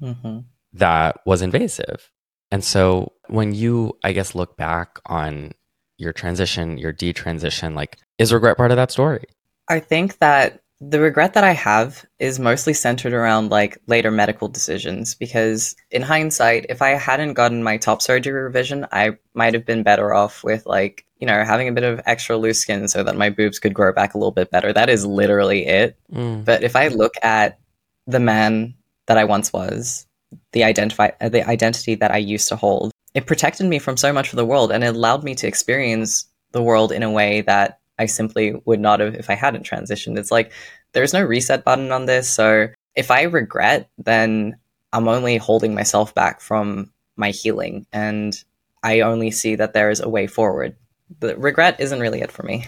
mm-hmm. 0.00 0.38
that 0.74 1.20
was 1.26 1.42
invasive. 1.42 2.10
And 2.50 2.64
so 2.64 3.12
when 3.28 3.54
you, 3.54 3.98
I 4.04 4.12
guess, 4.12 4.34
look 4.34 4.56
back 4.56 5.00
on 5.06 5.52
your 5.98 6.12
transition, 6.12 6.78
your 6.78 6.92
detransition, 6.92 7.74
like, 7.74 7.98
is 8.18 8.32
regret 8.32 8.56
part 8.56 8.70
of 8.70 8.76
that 8.76 8.90
story? 8.90 9.24
I 9.68 9.80
think 9.80 10.18
that 10.18 10.60
the 10.80 11.00
regret 11.00 11.34
that 11.34 11.44
I 11.44 11.52
have 11.52 12.04
is 12.18 12.38
mostly 12.38 12.74
centered 12.74 13.14
around 13.14 13.50
like 13.50 13.78
later 13.86 14.10
medical 14.10 14.48
decisions 14.48 15.14
because 15.14 15.74
in 15.90 16.02
hindsight, 16.02 16.66
if 16.68 16.82
I 16.82 16.90
hadn't 16.90 17.32
gotten 17.32 17.62
my 17.62 17.78
top 17.78 18.02
surgery 18.02 18.42
revision, 18.42 18.86
I 18.92 19.16
might 19.32 19.54
have 19.54 19.64
been 19.64 19.82
better 19.82 20.12
off 20.12 20.44
with 20.44 20.66
like, 20.66 21.06
you 21.18 21.26
know, 21.26 21.44
having 21.44 21.68
a 21.68 21.72
bit 21.72 21.84
of 21.84 22.02
extra 22.04 22.36
loose 22.36 22.60
skin 22.60 22.88
so 22.88 23.02
that 23.02 23.16
my 23.16 23.30
boobs 23.30 23.58
could 23.58 23.72
grow 23.72 23.92
back 23.92 24.12
a 24.12 24.18
little 24.18 24.32
bit 24.32 24.50
better. 24.50 24.72
That 24.72 24.90
is 24.90 25.06
literally 25.06 25.64
it. 25.66 25.96
Mm. 26.12 26.44
But 26.44 26.62
if 26.62 26.76
I 26.76 26.88
look 26.88 27.14
at 27.22 27.58
the 28.06 28.20
man 28.20 28.74
that 29.06 29.16
I 29.16 29.24
once 29.24 29.52
was, 29.54 30.06
the 30.52 30.64
identify 30.64 31.10
uh, 31.22 31.30
the 31.30 31.48
identity 31.48 31.94
that 31.94 32.10
I 32.10 32.18
used 32.18 32.48
to 32.48 32.56
hold, 32.56 32.92
it 33.14 33.26
protected 33.26 33.64
me 33.66 33.78
from 33.78 33.96
so 33.96 34.12
much 34.12 34.30
of 34.30 34.36
the 34.36 34.44
world 34.44 34.70
and 34.70 34.84
it 34.84 34.94
allowed 34.94 35.24
me 35.24 35.34
to 35.36 35.46
experience 35.46 36.26
the 36.52 36.62
world 36.62 36.92
in 36.92 37.02
a 37.02 37.10
way 37.10 37.40
that 37.42 37.80
I 37.98 38.06
simply 38.06 38.60
would 38.64 38.80
not 38.80 39.00
have 39.00 39.14
if 39.14 39.30
I 39.30 39.34
hadn't 39.34 39.66
transitioned. 39.66 40.18
It's 40.18 40.30
like 40.30 40.52
there's 40.92 41.12
no 41.12 41.22
reset 41.22 41.64
button 41.64 41.92
on 41.92 42.06
this. 42.06 42.30
So 42.30 42.68
if 42.94 43.10
I 43.10 43.22
regret, 43.22 43.88
then 43.98 44.58
I'm 44.92 45.08
only 45.08 45.36
holding 45.36 45.74
myself 45.74 46.14
back 46.14 46.40
from 46.40 46.92
my 47.16 47.30
healing. 47.30 47.86
And 47.92 48.42
I 48.82 49.00
only 49.00 49.30
see 49.30 49.56
that 49.56 49.72
there 49.72 49.90
is 49.90 50.00
a 50.00 50.08
way 50.08 50.26
forward. 50.26 50.76
The 51.20 51.36
regret 51.36 51.80
isn't 51.80 52.00
really 52.00 52.20
it 52.20 52.32
for 52.32 52.42
me. 52.42 52.66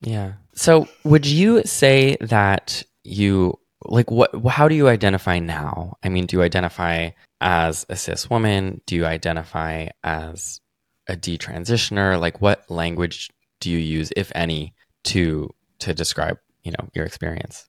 Yeah. 0.00 0.34
So 0.54 0.88
would 1.04 1.26
you 1.26 1.62
say 1.64 2.16
that 2.20 2.82
you 3.04 3.58
like 3.84 4.10
what 4.10 4.30
how 4.46 4.68
do 4.68 4.74
you 4.74 4.88
identify 4.88 5.38
now? 5.38 5.96
I 6.02 6.08
mean, 6.08 6.26
do 6.26 6.36
you 6.36 6.42
identify 6.42 7.10
as 7.40 7.86
a 7.88 7.96
cis 7.96 8.28
woman? 8.28 8.80
Do 8.86 8.96
you 8.96 9.06
identify 9.06 9.88
as 10.02 10.60
a 11.08 11.16
detransitioner? 11.16 12.20
Like 12.20 12.40
what 12.40 12.68
language 12.70 13.30
do 13.66 13.72
you 13.72 13.78
use, 13.78 14.12
if 14.16 14.30
any, 14.36 14.72
to 15.02 15.52
to 15.80 15.92
describe 15.92 16.38
you 16.62 16.70
know 16.70 16.88
your 16.94 17.04
experience? 17.04 17.68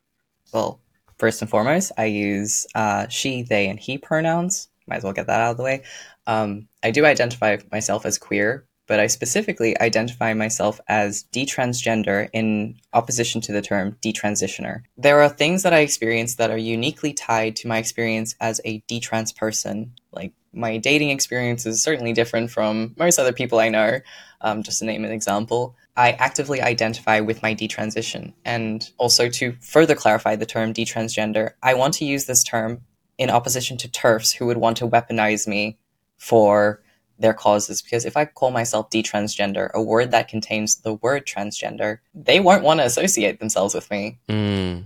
Well, 0.53 0.79
first 1.17 1.41
and 1.41 1.49
foremost, 1.49 1.91
I 1.97 2.05
use 2.05 2.67
uh, 2.75 3.07
she, 3.07 3.41
they, 3.41 3.67
and 3.67 3.79
he 3.79 3.97
pronouns. 3.97 4.69
Might 4.85 4.97
as 4.97 5.03
well 5.03 5.13
get 5.13 5.25
that 5.25 5.41
out 5.41 5.51
of 5.51 5.57
the 5.57 5.63
way. 5.63 5.83
Um, 6.27 6.67
I 6.83 6.91
do 6.91 7.03
identify 7.03 7.57
myself 7.71 8.05
as 8.05 8.19
queer, 8.19 8.67
but 8.85 8.99
I 8.99 9.07
specifically 9.07 9.77
identify 9.81 10.35
myself 10.35 10.79
as 10.87 11.25
detransgender 11.33 12.29
in 12.31 12.75
opposition 12.93 13.41
to 13.41 13.51
the 13.51 13.63
term 13.63 13.97
detransitioner. 14.03 14.83
There 14.97 15.21
are 15.21 15.29
things 15.29 15.63
that 15.63 15.73
I 15.73 15.79
experience 15.79 16.35
that 16.35 16.51
are 16.51 16.57
uniquely 16.57 17.11
tied 17.11 17.55
to 17.57 17.67
my 17.67 17.79
experience 17.79 18.35
as 18.39 18.61
a 18.63 18.81
detrans 18.81 19.35
person. 19.35 19.93
Like 20.11 20.31
my 20.57 20.77
dating 20.77 21.11
experience 21.11 21.65
is 21.65 21.81
certainly 21.81 22.13
different 22.13 22.51
from 22.51 22.93
most 22.97 23.19
other 23.19 23.31
people 23.31 23.59
I 23.59 23.69
know, 23.69 23.99
um, 24.41 24.63
just 24.63 24.79
to 24.79 24.85
name 24.85 25.05
an 25.05 25.11
example. 25.11 25.75
I 25.95 26.11
actively 26.13 26.61
identify 26.61 27.19
with 27.19 27.41
my 27.41 27.55
detransition. 27.55 28.33
And 28.43 28.89
also 28.97 29.29
to 29.29 29.53
further 29.61 29.95
clarify 29.95 30.35
the 30.35 30.45
term 30.45 30.73
detransgender, 30.73 31.51
I 31.63 31.73
want 31.73 31.93
to 31.95 32.05
use 32.05 32.25
this 32.25 32.43
term 32.43 32.81
in 33.17 33.29
opposition 33.29 33.77
to 33.77 33.87
TERFs 33.87 34.35
who 34.35 34.45
would 34.45 34.57
want 34.57 34.77
to 34.77 34.87
weaponize 34.87 35.47
me 35.47 35.77
for 36.17 36.81
their 37.19 37.33
causes. 37.33 37.81
Because 37.81 38.05
if 38.05 38.15
I 38.15 38.25
call 38.25 38.51
myself 38.51 38.89
detransgender, 38.89 39.71
a 39.73 39.81
word 39.81 40.11
that 40.11 40.27
contains 40.27 40.77
the 40.77 40.93
word 40.93 41.25
transgender, 41.25 41.99
they 42.13 42.39
won't 42.39 42.63
want 42.63 42.79
to 42.79 42.85
associate 42.85 43.39
themselves 43.39 43.73
with 43.73 43.89
me. 43.89 44.19
Mm. 44.29 44.85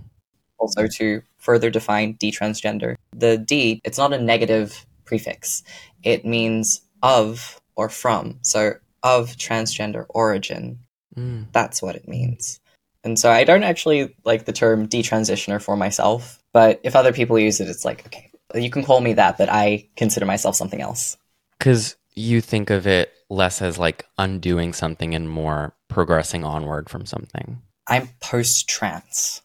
Also, 0.58 0.86
to 0.86 1.22
further 1.38 1.70
define 1.70 2.14
detransgender, 2.14 2.94
the 3.14 3.36
D, 3.36 3.80
it's 3.84 3.98
not 3.98 4.12
a 4.12 4.18
negative 4.18 4.86
prefix, 5.12 5.62
it 6.02 6.24
means 6.24 6.80
of 7.02 7.60
or 7.76 7.90
from. 7.90 8.38
So, 8.40 8.74
of 9.02 9.36
transgender 9.36 10.06
origin. 10.08 10.78
Mm. 11.14 11.52
That's 11.52 11.82
what 11.82 11.96
it 11.96 12.08
means. 12.08 12.60
And 13.04 13.18
so 13.18 13.30
I 13.30 13.44
don't 13.44 13.62
actually 13.62 14.14
like 14.24 14.46
the 14.46 14.52
term 14.52 14.88
detransitioner 14.88 15.60
for 15.60 15.76
myself, 15.76 16.42
but 16.54 16.80
if 16.82 16.96
other 16.96 17.12
people 17.12 17.38
use 17.38 17.60
it, 17.60 17.68
it's 17.68 17.84
like, 17.84 18.06
okay, 18.06 18.30
you 18.54 18.70
can 18.70 18.84
call 18.84 19.02
me 19.02 19.12
that, 19.14 19.36
but 19.36 19.50
I 19.50 19.88
consider 19.96 20.24
myself 20.24 20.56
something 20.56 20.80
else. 20.80 21.18
Because 21.58 21.96
you 22.14 22.40
think 22.40 22.70
of 22.70 22.86
it 22.86 23.12
less 23.28 23.60
as 23.60 23.78
like 23.78 24.06
undoing 24.16 24.72
something 24.72 25.14
and 25.14 25.28
more 25.28 25.74
progressing 25.88 26.42
onward 26.42 26.88
from 26.88 27.04
something. 27.04 27.60
I'm 27.86 28.08
post 28.20 28.66
trans. 28.66 29.42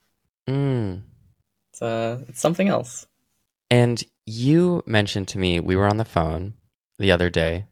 mm. 0.48 1.00
It's, 1.72 1.80
uh, 1.80 2.18
it's 2.28 2.40
something 2.40 2.68
else. 2.68 3.06
And 3.70 4.02
you 4.26 4.82
mentioned 4.86 5.28
to 5.28 5.38
me, 5.38 5.60
we 5.60 5.76
were 5.76 5.86
on 5.86 5.96
the 5.96 6.04
phone 6.04 6.54
the 6.98 7.12
other 7.12 7.30
day 7.30 7.66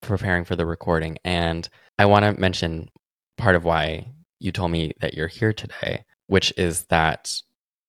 preparing 0.00 0.44
for 0.44 0.56
the 0.56 0.66
recording, 0.66 1.18
and 1.24 1.68
I 1.98 2.06
want 2.06 2.24
to 2.24 2.40
mention 2.40 2.88
part 3.36 3.56
of 3.56 3.64
why 3.64 4.12
you 4.38 4.52
told 4.52 4.70
me 4.70 4.92
that 5.00 5.14
you're 5.14 5.26
here 5.26 5.52
today, 5.52 6.04
which 6.28 6.52
is 6.56 6.84
that 6.84 7.34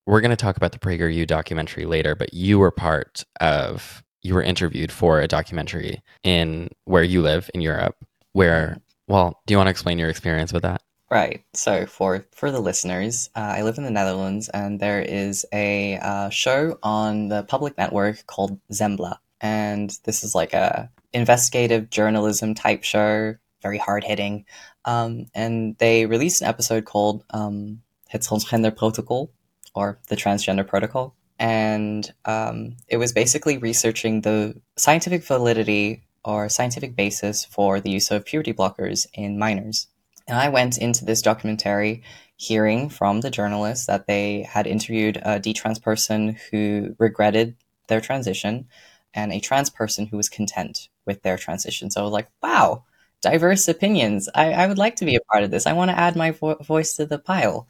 we're 0.06 0.20
going 0.20 0.30
to 0.30 0.36
talk 0.36 0.56
about 0.56 0.72
the 0.72 0.78
PragerU 0.78 1.26
documentary 1.26 1.84
later, 1.84 2.14
but 2.14 2.32
you 2.32 2.58
were 2.58 2.70
part 2.70 3.24
of, 3.40 4.02
you 4.22 4.34
were 4.34 4.42
interviewed 4.42 4.90
for 4.90 5.20
a 5.20 5.28
documentary 5.28 6.02
in 6.24 6.68
where 6.84 7.02
you 7.02 7.22
live 7.22 7.50
in 7.54 7.60
Europe, 7.60 7.94
where, 8.32 8.78
well, 9.06 9.40
do 9.46 9.52
you 9.52 9.58
want 9.58 9.66
to 9.66 9.70
explain 9.70 9.98
your 9.98 10.08
experience 10.08 10.52
with 10.52 10.62
that? 10.62 10.82
Right. 11.10 11.42
So 11.54 11.86
for 11.86 12.26
for 12.32 12.50
the 12.50 12.60
listeners, 12.60 13.30
uh, 13.34 13.54
I 13.56 13.62
live 13.62 13.78
in 13.78 13.84
the 13.84 13.90
Netherlands, 13.90 14.50
and 14.50 14.78
there 14.78 15.00
is 15.00 15.46
a 15.54 15.96
uh, 15.96 16.28
show 16.28 16.78
on 16.82 17.28
the 17.28 17.44
public 17.44 17.78
network 17.78 18.26
called 18.26 18.60
Zembla, 18.70 19.16
and 19.40 19.98
this 20.04 20.22
is 20.22 20.34
like 20.34 20.52
a 20.52 20.90
investigative 21.14 21.88
journalism 21.88 22.54
type 22.54 22.84
show, 22.84 23.36
very 23.62 23.78
hard 23.78 24.04
hitting. 24.04 24.44
Um, 24.84 25.26
and 25.34 25.78
they 25.78 26.04
released 26.04 26.42
an 26.42 26.48
episode 26.48 26.84
called 26.84 27.24
um, 27.30 27.80
Het 28.08 28.20
Transgender 28.20 28.76
Protocol, 28.76 29.30
or 29.74 29.98
the 30.08 30.16
Transgender 30.16 30.66
Protocol, 30.66 31.14
and 31.38 32.12
um, 32.26 32.76
it 32.86 32.98
was 32.98 33.12
basically 33.12 33.56
researching 33.56 34.20
the 34.20 34.60
scientific 34.76 35.24
validity 35.24 36.02
or 36.22 36.50
scientific 36.50 36.94
basis 36.94 37.46
for 37.46 37.80
the 37.80 37.90
use 37.90 38.10
of 38.10 38.26
puberty 38.26 38.52
blockers 38.52 39.06
in 39.14 39.38
minors. 39.38 39.86
And 40.28 40.38
I 40.38 40.50
went 40.50 40.78
into 40.78 41.04
this 41.04 41.22
documentary 41.22 42.02
hearing 42.36 42.90
from 42.90 43.20
the 43.20 43.30
journalists 43.30 43.86
that 43.86 44.06
they 44.06 44.42
had 44.42 44.66
interviewed 44.66 45.16
a 45.16 45.40
detrans 45.40 45.82
person 45.82 46.36
who 46.50 46.94
regretted 46.98 47.56
their 47.88 48.00
transition 48.00 48.68
and 49.14 49.32
a 49.32 49.40
trans 49.40 49.70
person 49.70 50.06
who 50.06 50.16
was 50.16 50.28
content 50.28 50.88
with 51.06 51.22
their 51.22 51.38
transition. 51.38 51.90
So 51.90 52.00
I 52.00 52.04
was 52.04 52.12
like, 52.12 52.28
wow, 52.42 52.84
diverse 53.22 53.66
opinions. 53.66 54.28
I, 54.34 54.52
I 54.52 54.66
would 54.66 54.78
like 54.78 54.96
to 54.96 55.04
be 55.04 55.16
a 55.16 55.32
part 55.32 55.42
of 55.42 55.50
this. 55.50 55.66
I 55.66 55.72
want 55.72 55.90
to 55.90 55.98
add 55.98 56.14
my 56.14 56.30
vo- 56.32 56.56
voice 56.56 56.94
to 56.96 57.06
the 57.06 57.18
pile. 57.18 57.66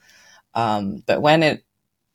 Um, 0.55 1.03
but 1.07 1.23
when 1.23 1.43
it 1.43 1.65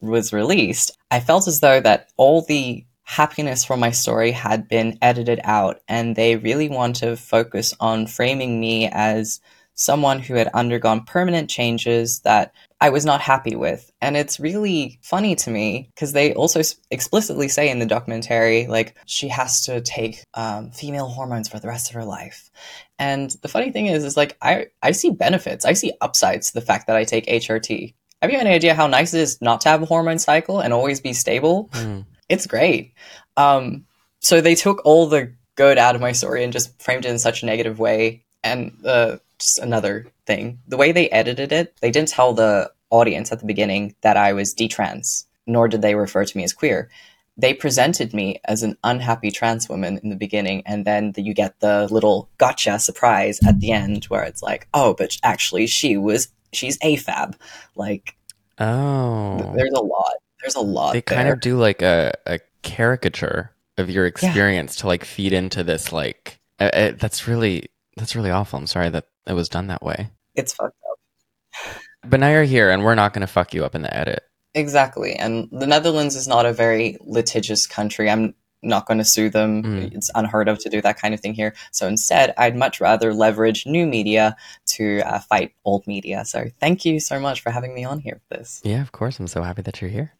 was 0.01 0.33
released, 0.33 0.97
I 1.09 1.19
felt 1.19 1.47
as 1.47 1.61
though 1.61 1.79
that 1.79 2.11
all 2.17 2.41
the 2.41 2.85
happiness 3.03 3.65
from 3.65 3.79
my 3.79 3.91
story 3.91 4.31
had 4.31 4.67
been 4.67 4.97
edited 5.01 5.39
out 5.43 5.81
and 5.87 6.15
they 6.15 6.35
really 6.37 6.69
want 6.69 6.97
to 6.97 7.17
focus 7.17 7.73
on 7.79 8.07
framing 8.07 8.59
me 8.59 8.89
as 8.91 9.41
someone 9.75 10.19
who 10.19 10.35
had 10.35 10.49
undergone 10.53 11.03
permanent 11.03 11.49
changes 11.49 12.19
that 12.21 12.53
I 12.79 12.89
was 12.89 13.05
not 13.05 13.21
happy 13.21 13.55
with. 13.55 13.91
And 14.01 14.15
it's 14.15 14.39
really 14.39 14.99
funny 15.01 15.35
to 15.35 15.49
me 15.49 15.89
because 15.95 16.13
they 16.13 16.33
also 16.33 16.61
explicitly 16.91 17.47
say 17.47 17.69
in 17.69 17.79
the 17.79 17.85
documentary, 17.85 18.67
like, 18.67 18.95
she 19.05 19.29
has 19.29 19.65
to 19.65 19.81
take 19.81 20.23
um, 20.33 20.71
female 20.71 21.07
hormones 21.07 21.47
for 21.47 21.59
the 21.59 21.67
rest 21.67 21.89
of 21.89 21.95
her 21.95 22.05
life. 22.05 22.51
And 22.99 23.31
the 23.41 23.47
funny 23.47 23.71
thing 23.71 23.87
is, 23.87 24.03
is 24.03 24.17
like, 24.17 24.37
I, 24.41 24.67
I 24.81 24.91
see 24.91 25.09
benefits, 25.11 25.65
I 25.65 25.73
see 25.73 25.93
upsides 26.01 26.49
to 26.49 26.53
the 26.55 26.65
fact 26.65 26.87
that 26.87 26.95
I 26.95 27.03
take 27.03 27.25
HRT. 27.25 27.93
Have 28.21 28.31
you 28.31 28.37
any 28.37 28.51
idea 28.51 28.73
how 28.73 28.87
nice 28.87 29.13
it 29.13 29.21
is 29.21 29.41
not 29.41 29.61
to 29.61 29.69
have 29.69 29.81
a 29.81 29.85
hormone 29.85 30.19
cycle 30.19 30.59
and 30.59 30.71
always 30.71 31.01
be 31.01 31.13
stable? 31.13 31.69
Mm. 31.73 32.05
It's 32.29 32.47
great. 32.47 32.93
Um, 33.35 33.85
so 34.19 34.39
they 34.39 34.55
took 34.55 34.85
all 34.85 35.07
the 35.07 35.33
good 35.55 35.77
out 35.77 35.95
of 35.95 36.01
my 36.01 36.13
story 36.13 36.43
and 36.43 36.53
just 36.53 36.81
framed 36.81 37.05
it 37.05 37.09
in 37.09 37.19
such 37.19 37.43
a 37.43 37.45
negative 37.45 37.79
way. 37.79 38.23
And 38.43 38.77
uh, 38.85 39.17
just 39.43 39.59
another 39.59 40.07
thing. 40.25 40.59
The 40.67 40.77
way 40.77 40.91
they 40.91 41.09
edited 41.09 41.51
it, 41.51 41.75
they 41.81 41.91
didn't 41.91 42.09
tell 42.09 42.33
the 42.33 42.71
audience 42.89 43.31
at 43.31 43.39
the 43.39 43.45
beginning 43.45 43.95
that 44.01 44.17
I 44.17 44.33
was 44.33 44.53
detrans, 44.53 45.25
nor 45.45 45.67
did 45.67 45.81
they 45.81 45.95
refer 45.95 46.25
to 46.25 46.37
me 46.37 46.43
as 46.43 46.53
queer. 46.53 46.89
They 47.35 47.53
presented 47.53 48.13
me 48.13 48.39
as 48.45 48.61
an 48.61 48.77
unhappy 48.83 49.31
trans 49.31 49.67
woman 49.67 49.99
in 50.03 50.09
the 50.09 50.15
beginning, 50.15 50.63
and 50.65 50.85
then 50.85 51.13
the, 51.13 51.21
you 51.23 51.33
get 51.33 51.59
the 51.59 51.87
little 51.91 52.29
gotcha 52.37 52.79
surprise 52.79 53.39
at 53.45 53.59
the 53.59 53.71
end 53.71 54.05
where 54.05 54.23
it's 54.23 54.43
like, 54.43 54.67
oh, 54.73 54.93
but 54.93 55.17
actually 55.23 55.67
she 55.67 55.97
was 55.97 56.29
she's 56.53 56.77
AFAB. 56.79 57.35
Like, 57.75 58.15
oh, 58.59 59.53
there's 59.55 59.73
a 59.73 59.81
lot. 59.81 60.13
There's 60.41 60.55
a 60.55 60.61
lot. 60.61 60.93
They 60.93 61.01
there. 61.01 61.17
kind 61.17 61.29
of 61.29 61.39
do 61.39 61.57
like 61.57 61.81
a, 61.81 62.13
a 62.27 62.39
caricature 62.61 63.51
of 63.79 63.89
your 63.89 64.05
experience 64.05 64.77
yeah. 64.77 64.81
to 64.81 64.87
like 64.87 65.03
feed 65.03 65.33
into 65.33 65.63
this 65.63 65.91
like 65.91 66.39
uh, 66.59 66.69
uh, 66.71 66.91
that's 66.97 67.27
really 67.27 67.65
that's 67.97 68.15
really 68.15 68.29
awful. 68.29 68.59
I'm 68.59 68.67
sorry 68.67 68.89
that 68.89 69.07
it 69.27 69.33
was 69.33 69.49
done 69.49 69.67
that 69.67 69.83
way. 69.83 70.09
It's 70.35 70.53
fucked 70.53 70.77
up. 70.91 71.73
But 72.05 72.19
now 72.19 72.29
you're 72.29 72.43
here, 72.43 72.69
and 72.69 72.83
we're 72.83 72.95
not 72.95 73.13
going 73.13 73.21
to 73.21 73.27
fuck 73.27 73.53
you 73.53 73.63
up 73.63 73.75
in 73.75 73.81
the 73.81 73.95
edit. 73.95 74.23
Exactly. 74.55 75.13
And 75.13 75.49
the 75.51 75.67
Netherlands 75.67 76.15
is 76.15 76.27
not 76.27 76.45
a 76.45 76.53
very 76.53 76.97
litigious 77.01 77.65
country. 77.65 78.09
I'm 78.09 78.35
not 78.61 78.85
going 78.87 78.97
to 78.97 79.05
sue 79.05 79.29
them. 79.29 79.63
Mm. 79.63 79.93
It's 79.93 80.09
unheard 80.15 80.47
of 80.47 80.59
to 80.59 80.69
do 80.69 80.81
that 80.81 80.99
kind 80.99 81.13
of 81.13 81.19
thing 81.19 81.33
here. 81.33 81.53
So 81.71 81.87
instead, 81.87 82.33
I'd 82.37 82.55
much 82.55 82.79
rather 82.79 83.13
leverage 83.13 83.65
new 83.65 83.85
media 83.85 84.35
to 84.67 85.01
uh, 85.01 85.19
fight 85.19 85.53
old 85.65 85.85
media. 85.87 86.23
So 86.25 86.45
thank 86.59 86.85
you 86.85 86.99
so 86.99 87.19
much 87.19 87.41
for 87.41 87.51
having 87.51 87.73
me 87.73 87.83
on 87.83 87.99
here 87.99 88.21
for 88.27 88.37
this. 88.37 88.61
Yeah, 88.63 88.81
of 88.81 88.91
course. 88.91 89.19
I'm 89.19 89.27
so 89.27 89.41
happy 89.41 89.61
that 89.63 89.81
you're 89.81 89.89
here. 89.91 90.13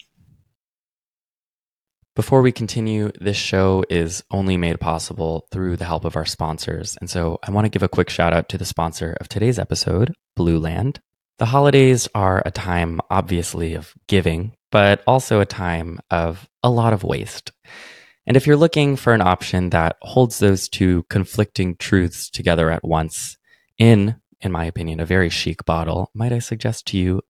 Before 2.15 2.43
we 2.43 2.51
continue, 2.51 3.11
this 3.19 3.37
show 3.37 3.83
is 3.89 4.23
only 4.29 4.55
made 4.55 4.79
possible 4.79 5.47
through 5.51 5.77
the 5.77 5.85
help 5.85 6.05
of 6.05 6.15
our 6.15 6.27
sponsors. 6.27 6.95
And 7.01 7.09
so 7.09 7.39
I 7.41 7.49
want 7.49 7.65
to 7.65 7.69
give 7.69 7.81
a 7.81 7.89
quick 7.89 8.11
shout 8.11 8.33
out 8.33 8.49
to 8.49 8.57
the 8.59 8.65
sponsor 8.65 9.17
of 9.19 9.27
today's 9.27 9.57
episode, 9.57 10.13
Blueland. 10.37 10.99
The 11.39 11.47
holidays 11.47 12.07
are 12.13 12.43
a 12.45 12.51
time, 12.51 13.01
obviously, 13.09 13.73
of 13.73 13.95
giving, 14.05 14.55
but 14.71 15.01
also 15.07 15.39
a 15.39 15.45
time 15.47 15.99
of 16.11 16.47
a 16.61 16.69
lot 16.69 16.93
of 16.93 17.03
waste. 17.03 17.51
And 18.27 18.37
if 18.37 18.45
you're 18.45 18.57
looking 18.57 18.95
for 18.95 19.13
an 19.13 19.21
option 19.21 19.71
that 19.71 19.97
holds 20.03 20.37
those 20.37 20.69
two 20.69 21.05
conflicting 21.09 21.77
truths 21.77 22.29
together 22.29 22.69
at 22.69 22.83
once 22.83 23.37
in, 23.79 24.17
in 24.39 24.51
my 24.51 24.65
opinion, 24.65 24.99
a 24.99 25.05
very 25.05 25.29
chic 25.29 25.65
bottle, 25.65 26.11
might 26.13 26.31
I 26.31 26.37
suggest 26.37 26.85
to 26.87 26.97
you 26.99 27.23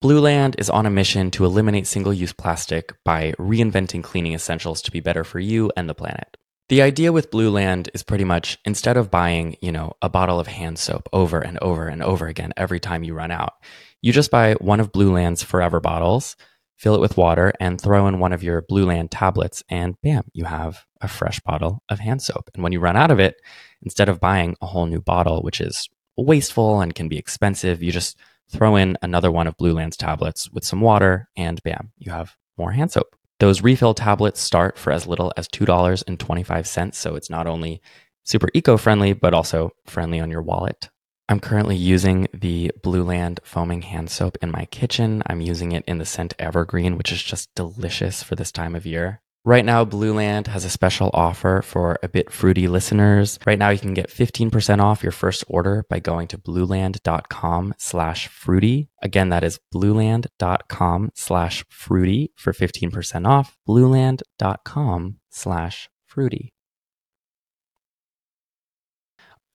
Blueland? 0.00 0.52
Blueland 0.52 0.54
is 0.58 0.70
on 0.70 0.86
a 0.86 0.90
mission 0.90 1.30
to 1.32 1.44
eliminate 1.44 1.86
single 1.86 2.12
use 2.12 2.32
plastic 2.32 2.92
by 3.04 3.32
reinventing 3.38 4.02
cleaning 4.02 4.32
essentials 4.32 4.80
to 4.82 4.92
be 4.92 5.00
better 5.00 5.24
for 5.24 5.40
you 5.40 5.72
and 5.76 5.88
the 5.88 5.94
planet. 5.94 6.36
The 6.68 6.82
idea 6.82 7.12
with 7.12 7.30
Blueland 7.30 7.88
is 7.94 8.02
pretty 8.02 8.24
much 8.24 8.58
instead 8.64 8.96
of 8.96 9.10
buying, 9.10 9.56
you 9.60 9.72
know, 9.72 9.94
a 10.02 10.08
bottle 10.08 10.38
of 10.38 10.46
hand 10.46 10.78
soap 10.78 11.08
over 11.12 11.40
and 11.40 11.58
over 11.58 11.88
and 11.88 12.02
over 12.02 12.26
again 12.26 12.52
every 12.56 12.78
time 12.78 13.02
you 13.02 13.14
run 13.14 13.30
out, 13.30 13.54
you 14.02 14.12
just 14.12 14.30
buy 14.30 14.54
one 14.54 14.78
of 14.78 14.92
Blueland's 14.92 15.42
forever 15.42 15.80
bottles, 15.80 16.36
fill 16.76 16.94
it 16.94 17.00
with 17.00 17.16
water, 17.16 17.52
and 17.58 17.80
throw 17.80 18.06
in 18.06 18.20
one 18.20 18.32
of 18.32 18.42
your 18.42 18.62
Blueland 18.62 19.08
tablets, 19.10 19.64
and 19.68 19.96
bam, 20.02 20.24
you 20.32 20.44
have 20.44 20.84
a 21.00 21.08
fresh 21.08 21.40
bottle 21.40 21.82
of 21.88 21.98
hand 21.98 22.22
soap. 22.22 22.50
And 22.54 22.62
when 22.62 22.72
you 22.72 22.80
run 22.80 22.96
out 22.96 23.10
of 23.10 23.18
it, 23.18 23.34
instead 23.82 24.08
of 24.08 24.20
buying 24.20 24.56
a 24.60 24.66
whole 24.66 24.86
new 24.86 25.00
bottle, 25.00 25.42
which 25.42 25.60
is 25.60 25.88
wasteful 26.16 26.80
and 26.80 26.94
can 26.94 27.08
be 27.08 27.18
expensive, 27.18 27.82
you 27.82 27.90
just 27.90 28.16
throw 28.50 28.76
in 28.76 28.96
another 29.02 29.30
one 29.30 29.46
of 29.46 29.56
Blueland's 29.56 29.96
tablets 29.96 30.50
with 30.50 30.64
some 30.64 30.80
water, 30.80 31.28
and 31.36 31.62
bam, 31.62 31.92
you 31.98 32.12
have 32.12 32.36
more 32.56 32.72
hand 32.72 32.92
soap. 32.92 33.14
Those 33.40 33.62
refill 33.62 33.94
tablets 33.94 34.40
start 34.40 34.76
for 34.76 34.92
as 34.92 35.06
little 35.06 35.32
as 35.36 35.48
$2.25, 35.48 36.94
so 36.94 37.14
it's 37.14 37.30
not 37.30 37.46
only 37.46 37.80
super 38.24 38.48
eco 38.52 38.76
friendly, 38.76 39.12
but 39.12 39.32
also 39.32 39.70
friendly 39.86 40.20
on 40.20 40.30
your 40.30 40.42
wallet. 40.42 40.90
I'm 41.28 41.40
currently 41.40 41.76
using 41.76 42.26
the 42.32 42.72
Blueland 42.82 43.40
foaming 43.44 43.82
hand 43.82 44.10
soap 44.10 44.38
in 44.40 44.50
my 44.50 44.64
kitchen. 44.64 45.22
I'm 45.26 45.42
using 45.42 45.72
it 45.72 45.84
in 45.86 45.98
the 45.98 46.06
scent 46.06 46.34
Evergreen, 46.38 46.96
which 46.96 47.12
is 47.12 47.22
just 47.22 47.54
delicious 47.54 48.22
for 48.22 48.34
this 48.34 48.50
time 48.50 48.74
of 48.74 48.86
year. 48.86 49.20
Right 49.44 49.64
now, 49.64 49.84
Blueland 49.84 50.48
has 50.48 50.64
a 50.64 50.70
special 50.70 51.10
offer 51.14 51.62
for 51.62 51.98
a 52.02 52.08
bit 52.08 52.30
fruity 52.30 52.68
listeners. 52.68 53.38
Right 53.46 53.58
now, 53.58 53.70
you 53.70 53.78
can 53.78 53.94
get 53.94 54.10
15% 54.10 54.80
off 54.82 55.02
your 55.02 55.12
first 55.12 55.44
order 55.48 55.86
by 55.88 56.00
going 56.00 56.28
to 56.28 56.38
blueland.com 56.38 57.74
slash 57.78 58.28
fruity. 58.28 58.90
Again, 59.00 59.30
that 59.30 59.44
is 59.44 59.60
blueland.com 59.72 61.12
slash 61.14 61.64
fruity 61.70 62.32
for 62.36 62.52
15% 62.52 63.26
off. 63.26 63.56
blueland.com 63.66 65.16
slash 65.30 65.88
fruity. 66.06 66.52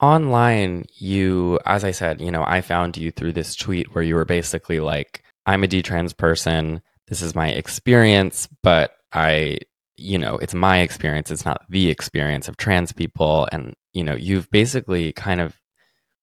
Online, 0.02 0.86
you, 0.96 1.60
as 1.66 1.84
I 1.84 1.92
said, 1.92 2.20
you 2.20 2.32
know, 2.32 2.44
I 2.46 2.62
found 2.62 2.98
you 2.98 3.12
through 3.12 3.34
this 3.34 3.56
tweet 3.56 3.94
where 3.94 4.04
you 4.04 4.16
were 4.16 4.26
basically 4.26 4.80
like, 4.80 5.24
I'm 5.46 5.64
a 5.64 5.68
D 5.68 5.82
trans 5.82 6.14
person. 6.14 6.82
This 7.08 7.22
is 7.22 7.36
my 7.36 7.50
experience, 7.50 8.48
but 8.64 8.96
I 9.14 9.60
you 9.96 10.18
know, 10.18 10.38
it's 10.38 10.54
my 10.54 10.80
experience, 10.80 11.32
it's 11.32 11.46
not 11.46 11.62
the 11.70 11.90
experience 11.90 12.48
of 12.48 12.58
trans 12.58 12.92
people. 12.92 13.48
And, 13.52 13.74
you 13.94 14.04
know, 14.04 14.16
you've 14.16 14.50
basically 14.52 15.14
kind 15.14 15.42
of 15.42 15.56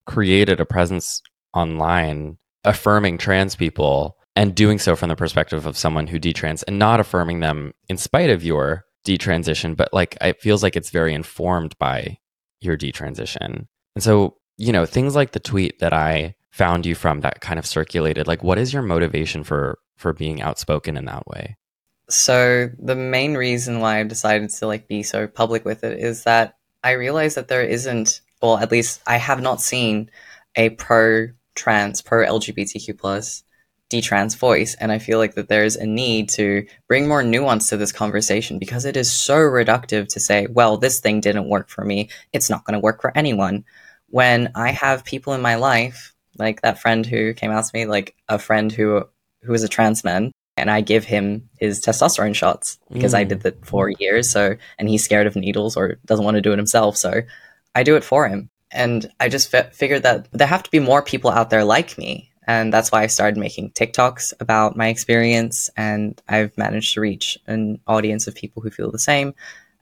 created 0.06 0.61
a 0.61 0.66
presence 0.66 1.22
online 1.54 2.38
affirming 2.64 3.18
trans 3.18 3.56
people 3.56 4.16
and 4.37 4.54
doing 4.54 4.78
so 4.78 4.96
from 4.96 5.09
the 5.09 5.16
perspective 5.16 5.66
of 5.66 5.76
someone 5.76 6.06
who 6.06 6.20
detrans 6.20 6.64
and 6.66 6.78
not 6.78 7.00
affirming 7.00 7.40
them 7.40 7.72
in 7.88 7.96
spite 7.96 8.30
of 8.30 8.44
your 8.44 8.85
detransition, 9.04 9.76
but 9.76 9.92
like 9.92 10.16
it 10.20 10.40
feels 10.40 10.62
like 10.62 10.76
it's 10.76 10.90
very 10.90 11.14
informed 11.14 11.76
by 11.78 12.18
your 12.61 12.76
detransition. 12.76 13.66
And 13.94 14.02
so, 14.02 14.37
you 14.56 14.72
know, 14.72 14.87
things 14.87 15.14
like 15.14 15.33
the 15.33 15.40
tweet 15.40 15.78
that 15.80 15.92
I 15.92 16.35
found 16.50 16.87
you 16.87 16.94
from 16.94 17.20
that 17.20 17.40
kind 17.40 17.59
of 17.59 17.66
circulated, 17.66 18.26
like 18.26 18.42
what 18.42 18.59
is 18.59 18.72
your 18.72 18.83
motivation 18.83 19.44
for 19.44 19.78
for 19.96 20.12
being 20.12 20.40
outspoken 20.40 20.96
in 20.96 21.04
that 21.06 21.26
way? 21.26 21.56
So 22.12 22.70
the 22.79 22.96
main 22.96 23.35
reason 23.35 23.81
why 23.81 24.01
I 24.01 24.05
decided 24.05 24.51
to 24.51 24.66
like 24.66 24.88
be 24.88 25.03
so 25.03 25.27
public 25.27 25.64
with 25.64 25.85
it 25.85 25.99
is 25.99 26.25
that 26.25 26.57
I 26.83 26.92
realized 26.92 27.37
that 27.37 27.49
there 27.49 27.62
isn't, 27.62 28.20
well, 28.42 28.59
at 28.59 28.70
least 28.70 29.01
I 29.07 29.16
have 29.16 29.40
not 29.40 29.61
seen 29.61 30.11
a 30.57 30.70
pro 30.70 31.29
trans, 31.55 32.03
pro 32.03 32.27
LGBTQ 32.27 32.99
plus 32.99 33.44
detrans 33.90 34.37
voice. 34.37 34.75
And 34.81 34.92
I 34.92 34.99
feel 34.99 35.18
like 35.18 35.35
that 35.35 35.49
there's 35.49 35.77
a 35.77 35.87
need 35.87 36.29
to 36.31 36.66
bring 36.88 37.09
more 37.09 37.23
nuance 37.23 37.68
to 37.68 37.77
this 37.77 37.92
conversation 37.92 38.59
because 38.59 38.85
it 38.85 38.96
is 38.96 39.12
so 39.12 39.37
reductive 39.37 40.09
to 40.09 40.20
say, 40.20 40.46
well, 40.49 40.77
this 40.77 41.01
thing 41.01 41.20
didn't 41.20 41.49
work 41.49 41.68
for 41.68 41.85
me. 41.85 42.09
It's 42.33 42.49
not 42.49 42.64
going 42.64 42.75
to 42.75 42.81
work 42.81 43.03
for 43.03 43.16
anyone. 43.16 43.64
When 44.09 44.51
I 44.55 44.70
have 44.70 45.05
people 45.05 45.35
in 45.35 45.42
my 45.42 45.57
life, 45.57 46.14
like 46.38 46.62
that 46.62 46.81
friend 46.81 47.05
who 47.05 47.35
came 47.35 47.51
out 47.51 47.64
to 47.64 47.70
me, 47.75 47.87
like 47.87 48.14
a 48.29 48.38
friend 48.38 48.73
who 48.73 49.05
who 49.42 49.55
is 49.55 49.62
a 49.62 49.68
trans 49.68 50.05
man, 50.05 50.33
and 50.61 50.70
I 50.70 50.81
give 50.81 51.05
him 51.05 51.49
his 51.59 51.81
testosterone 51.81 52.35
shots 52.35 52.79
because 52.92 53.14
mm. 53.14 53.18
I 53.18 53.25
did 53.25 53.40
that 53.42 53.64
for 53.64 53.88
years. 53.88 54.31
So, 54.31 54.57
and 54.79 54.88
he's 54.88 55.05
scared 55.05 55.27
of 55.27 55.37
needles 55.37 55.77
or 55.77 55.99
doesn't 56.07 56.25
want 56.25 56.37
to 56.37 56.40
do 56.40 56.53
it 56.53 56.59
himself. 56.59 56.96
So, 56.96 57.23
I 57.75 57.83
do 57.83 57.96
it 57.96 58.05
for 58.05 58.29
him. 58.29 58.51
And 58.70 59.11
I 59.18 59.29
just 59.29 59.53
f- 59.55 59.75
figured 59.75 60.03
that 60.05 60.29
there 60.33 60.46
have 60.46 60.62
to 60.62 60.70
be 60.70 60.79
more 60.79 61.03
people 61.03 61.31
out 61.31 61.51
there 61.51 61.64
like 61.64 61.99
me. 61.99 62.31
And 62.46 62.73
that's 62.73 62.90
why 62.90 63.03
I 63.03 63.07
started 63.07 63.38
making 63.38 63.70
TikToks 63.70 64.33
about 64.40 64.77
my 64.77 64.88
experience. 64.88 65.70
And 65.77 66.20
I've 66.29 66.57
managed 66.57 66.94
to 66.94 67.01
reach 67.01 67.38
an 67.46 67.81
audience 67.87 68.27
of 68.27 68.35
people 68.35 68.62
who 68.62 68.70
feel 68.70 68.90
the 68.90 68.99
same. 68.99 69.35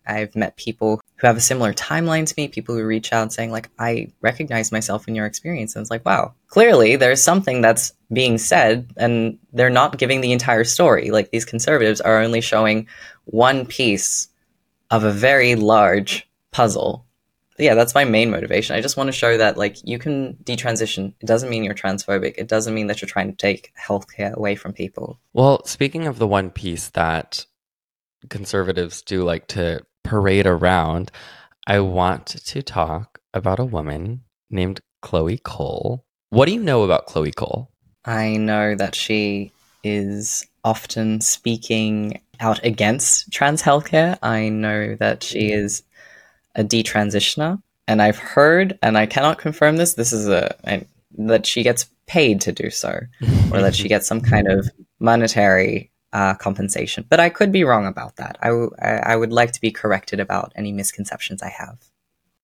I've 0.07 0.35
met 0.35 0.57
people 0.57 1.01
who 1.19 1.27
have 1.27 1.37
a 1.37 1.41
similar 1.41 1.75
timeline 1.75 2.27
to 2.27 2.35
me, 2.37 2.49
people 2.49 2.77
who 2.77 2.85
reach 2.85 3.13
out 3.13 3.33
saying, 3.33 3.51
like, 3.51 3.69
I 3.79 4.13
recognize 4.21 4.71
myself 4.71 5.09
in 5.09 5.17
your 5.17 5.27
experience. 5.27 5.75
And 5.75 5.83
it's 5.83 5.91
like, 5.91 6.05
wow, 6.05 6.35
clearly 6.47 6.95
there's 6.97 7.23
something 7.23 7.61
that's 7.61 7.93
being 8.13 8.39
said 8.39 8.91
and 8.97 9.39
they're 9.53 9.69
not 9.69 9.99
giving 9.99 10.21
the 10.21 10.33
entire 10.33 10.65
story. 10.65 11.11
Like, 11.11 11.31
these 11.31 11.45
conservatives 11.45 12.01
are 12.01 12.23
only 12.23 12.41
showing 12.41 12.87
one 13.25 13.67
piece 13.67 14.29
of 14.91 15.03
a 15.03 15.11
very 15.11 15.57
large 15.57 16.29
puzzle. 16.53 17.05
But 17.57 17.65
yeah, 17.65 17.75
that's 17.75 17.97
my 17.97 18.05
main 18.05 18.31
motivation. 18.31 18.77
I 18.77 18.81
just 18.81 18.97
want 18.97 19.09
to 19.09 19.13
show 19.13 19.37
that, 19.37 19.57
like, 19.57 19.77
you 19.85 19.99
can 19.99 20.35
detransition. 20.45 21.15
It 21.21 21.27
doesn't 21.27 21.51
mean 21.51 21.65
you're 21.65 21.75
transphobic. 21.75 22.35
It 22.39 22.47
doesn't 22.47 22.73
mean 22.73 22.87
that 22.87 23.03
you're 23.03 23.09
trying 23.09 23.31
to 23.31 23.37
take 23.37 23.73
healthcare 23.77 24.35
away 24.35 24.55
from 24.55 24.73
people. 24.73 25.19
Well, 25.33 25.65
speaking 25.67 26.07
of 26.07 26.21
the 26.21 26.29
one 26.29 26.51
piece 26.51 26.91
that 26.91 27.45
conservatives 28.29 29.03
do 29.03 29.25
like 29.25 29.49
to 29.49 29.85
parade 30.09 30.47
around, 30.47 31.11
I 31.67 31.81
want 31.81 32.27
to 32.27 32.63
talk 32.63 33.21
about 33.35 33.59
a 33.59 33.65
woman 33.65 34.23
named 34.49 34.81
Chloe 35.03 35.39
Cole. 35.39 36.05
What 36.31 36.47
do 36.47 36.55
you 36.55 36.63
know 36.63 36.83
about 36.83 37.07
Chloe 37.07 37.31
Cole? 37.31 37.71
I 38.07 38.39
know 38.39 38.75
that 38.75 38.95
she 38.95 39.53
is 39.85 40.47
often 40.65 41.21
speaking 41.21 42.23
out 42.41 42.65
against 42.65 43.31
trans 43.31 43.63
healthcare. 43.63 44.19
I 44.23 44.49
know 44.49 44.95
that 44.95 45.23
she 45.23 45.51
mm-hmm. 45.51 45.65
is 45.65 45.83
a 46.55 46.65
detransitioner, 46.65 47.63
and 47.87 48.01
I've 48.01 48.19
heard, 48.19 48.79
and 48.81 48.97
I 48.97 49.05
cannot 49.05 49.37
confirm 49.39 49.77
this. 49.77 49.93
This 49.95 50.15
is 50.15 50.27
a, 50.27 50.57
a 50.67 50.87
that 51.19 51.45
she 51.45 51.63
gets 51.63 51.87
paid 52.07 52.41
to 52.43 52.53
do 52.53 52.71
so, 52.71 52.99
or 53.53 53.61
that 53.61 53.75
she 53.75 53.89
gets 53.95 54.07
some 54.07 54.23
kind 54.23 54.49
of 54.49 54.71
monetary 55.01 55.91
uh, 56.13 56.35
compensation. 56.35 57.05
But 57.09 57.21
I 57.21 57.29
could 57.29 57.53
be 57.53 57.65
wrong 57.65 57.87
about 57.87 58.17
that. 58.17 58.39
I, 58.43 58.49
w- 58.49 58.71
I 58.81 59.17
would 59.17 59.33
like 59.33 59.53
to 59.53 59.61
be 59.61 59.71
corrected 59.71 60.21
about 60.21 60.53
any 60.57 60.73
misconceptions 60.73 61.43
I 61.43 61.51
have. 61.51 61.79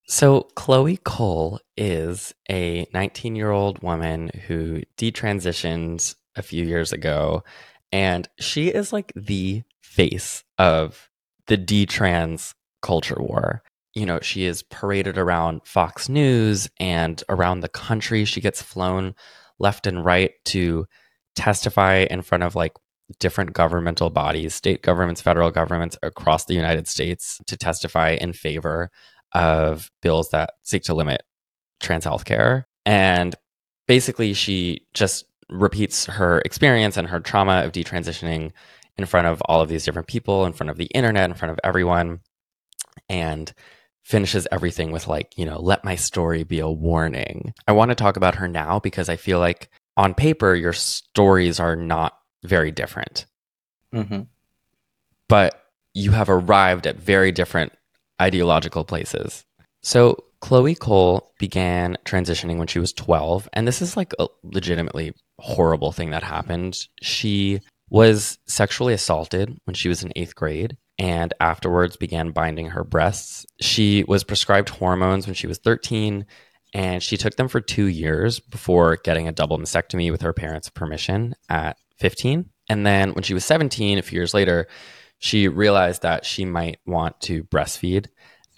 So, 0.07 0.49
Chloe 0.55 0.99
Cole 0.99 1.61
is 1.79 2.35
a 2.51 2.87
19 2.93 3.37
year 3.37 3.51
old 3.51 3.83
woman 3.83 4.31
who 4.47 4.83
detransitioned 4.99 6.15
a 6.37 6.43
few 6.43 6.65
years 6.65 6.93
ago, 6.93 7.43
and 7.91 8.29
she 8.39 8.69
is 8.69 8.93
like 8.93 9.13
the 9.17 9.63
face 9.81 10.45
of 10.59 11.09
the 11.47 11.57
detrans 11.57 12.55
culture 12.83 13.17
war. 13.19 13.63
You 13.95 14.05
know, 14.05 14.21
she 14.21 14.45
is 14.45 14.63
paraded 14.65 15.17
around 15.17 15.63
Fox 15.65 16.09
News 16.09 16.69
and 16.79 17.23
around 17.29 17.61
the 17.61 17.69
country. 17.69 18.25
She 18.27 18.41
gets 18.41 18.61
flown 18.61 19.15
left 19.59 19.87
and 19.87 20.05
right 20.05 20.33
to 20.47 20.87
testify 21.35 22.07
in 22.11 22.23
front 22.23 22.45
of 22.45 22.55
like 22.55 22.75
different 23.19 23.53
governmental 23.53 24.11
bodies, 24.11 24.55
state 24.55 24.83
governments, 24.83 25.21
federal 25.21 25.51
governments 25.51 25.97
across 26.03 26.45
the 26.45 26.55
United 26.55 26.89
States 26.89 27.41
to 27.47 27.57
testify 27.57 28.11
in 28.21 28.33
favor 28.33 28.91
of 29.33 29.91
bills 30.03 30.31
that 30.31 30.51
seek 30.63 30.83
to 30.85 30.95
limit 30.95 31.23
trans 31.81 32.05
health 32.05 32.25
care. 32.25 32.67
And 32.87 33.35
basically, 33.89 34.35
she 34.35 34.87
just 34.95 35.25
repeats 35.51 36.07
her 36.07 36.41
experience 36.41 36.97
and 36.97 37.09
her 37.09 37.21
trauma 37.21 37.63
of 37.65 37.73
detransitioning 37.73 38.53
in 38.97 39.07
front 39.07 39.27
of 39.27 39.43
all 39.43 39.61
of 39.61 39.69
these 39.69 39.85
different 39.85 40.09
people, 40.09 40.47
in 40.47 40.53
front 40.53 40.71
of 40.71 40.77
the 40.77 40.87
internet, 40.87 41.29
in 41.29 41.37
front 41.37 41.53
of 41.53 41.59
everyone, 41.65 42.21
and 43.09 43.53
finishes 44.03 44.47
everything 44.53 44.93
with, 44.93 45.09
like, 45.09 45.37
you 45.37 45.45
know, 45.45 45.59
let 45.61 45.85
my 45.85 45.97
story 45.97 46.45
be 46.45 46.61
a 46.61 46.71
warning. 46.71 47.53
I 47.67 47.73
want 47.73 47.91
to 47.91 47.95
talk 47.95 48.17
about 48.17 48.37
her 48.37 48.47
now 48.47 48.79
because 48.79 49.09
I 49.09 49.17
feel 49.17 49.39
like 49.41 49.69
on 49.97 50.15
paper, 50.15 50.55
your 50.55 50.73
stories 50.73 51.59
are 51.59 51.77
not 51.77 52.15
very 52.45 52.71
different. 52.71 53.27
Mm-hmm. 53.95 54.23
But 55.29 55.63
you 55.95 56.11
have 56.11 56.29
arrived 56.29 56.87
at 56.87 56.97
very 56.97 57.33
different 57.33 57.73
ideological 58.21 58.85
places. 58.85 59.45
So 59.83 60.25
Chloe 60.41 60.75
Cole 60.75 61.33
began 61.39 61.97
transitioning 62.05 62.59
when 62.59 62.67
she 62.67 62.79
was 62.79 62.93
12, 62.93 63.49
and 63.53 63.67
this 63.67 63.81
is 63.81 63.97
like 63.97 64.13
a 64.19 64.27
legitimately 64.43 65.15
horrible 65.39 65.93
thing 65.93 66.11
that 66.11 66.23
happened. 66.23 66.87
She 67.03 67.61
was 67.91 68.39
sexually 68.47 68.95
assaulted 68.95 69.57
when 69.65 69.75
she 69.75 69.89
was 69.89 70.03
in 70.03 70.13
eighth 70.17 70.35
grade 70.35 70.77
and 70.99 71.35
afterwards 71.41 71.97
began 71.97 72.31
binding 72.31 72.69
her 72.69 72.85
breasts. 72.85 73.47
She 73.61 74.05
was 74.05 74.25
prescribed 74.25 74.69
hormones 74.69 75.27
when 75.27 75.35
she 75.35 75.47
was 75.47 75.59
13 75.59 76.27
and 76.73 77.03
she 77.03 77.17
took 77.17 77.37
them 77.37 77.49
for 77.49 77.61
two 77.61 77.87
years 77.87 78.41
before 78.41 78.97
getting 78.97 79.29
a 79.29 79.33
double 79.33 79.59
mastectomy 79.59 80.11
with 80.11 80.23
her 80.23 80.33
parents' 80.33 80.71
permission 80.71 81.35
at 81.49 81.77
15. 81.99 82.51
And 82.69 82.87
then 82.87 83.13
when 83.13 83.23
she 83.23 83.35
was 83.35 83.45
17, 83.45 83.99
a 83.99 84.03
few 84.03 84.19
years 84.19 84.35
later, 84.35 84.69
she 85.19 85.49
realized 85.49 86.03
that 86.03 86.25
she 86.25 86.45
might 86.45 86.79
want 86.87 87.21
to 87.23 87.45
breastfeed 87.45 88.09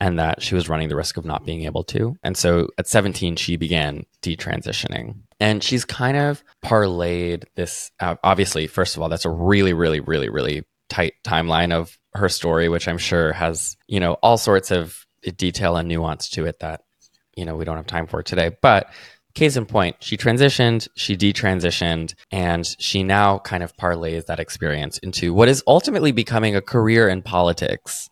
and 0.01 0.18
that 0.18 0.42
she 0.42 0.55
was 0.55 0.68
running 0.68 0.88
the 0.88 0.96
risk 0.96 1.16
of 1.16 1.25
not 1.25 1.44
being 1.44 1.62
able 1.62 1.85
to. 1.85 2.16
And 2.22 2.37
so 2.37 2.68
at 2.79 2.87
17, 2.87 3.37
she 3.37 3.57
began 3.57 4.05
detransitioning. 4.22 5.20
And 5.40 5.62
she's 5.62 5.85
kind 5.85 6.16
of 6.16 6.42
parlayed 6.64 7.44
this. 7.55 7.90
Uh, 8.01 8.16
obviously, 8.22 8.66
first 8.66 8.96
of 8.96 9.03
all, 9.03 9.09
that's 9.09 9.25
a 9.25 9.31
really, 9.31 9.72
really, 9.72 10.01
really, 10.01 10.29
really 10.29 10.64
tight 10.88 11.14
timeline 11.25 11.72
of 11.72 11.96
her 12.14 12.29
story, 12.29 12.68
which 12.68 12.88
I'm 12.88 12.99
sure 12.99 13.33
has, 13.33 13.77
you 13.87 14.01
know, 14.01 14.14
all 14.14 14.38
sorts 14.38 14.70
of 14.70 15.07
detail 15.37 15.77
and 15.77 15.88
nuance 15.88 16.31
to 16.31 16.46
it 16.46 16.61
that, 16.61 16.83
you 17.35 17.44
know, 17.44 17.57
we 17.57 17.64
don't 17.64 17.77
have 17.77 17.87
time 17.87 18.07
for 18.07 18.22
today. 18.22 18.57
But 18.61 18.90
Case 19.37 19.59
in 19.59 19.66
point, 19.66 19.96
she 20.01 20.16
transitioned, 20.16 20.88
she 20.96 21.14
detransitioned, 21.14 22.14
and 22.31 22.66
she 22.79 23.03
now 23.03 23.38
kind 23.38 23.62
of 23.62 23.77
parlays 23.77 24.25
that 24.27 24.40
experience 24.40 24.96
into 24.96 25.35
what 25.35 25.46
is 25.46 25.62
ultimately 25.66 26.11
becoming 26.11 26.57
a 26.57 26.62
career 26.62 27.07
in 27.07 27.20
politics, 27.20 28.09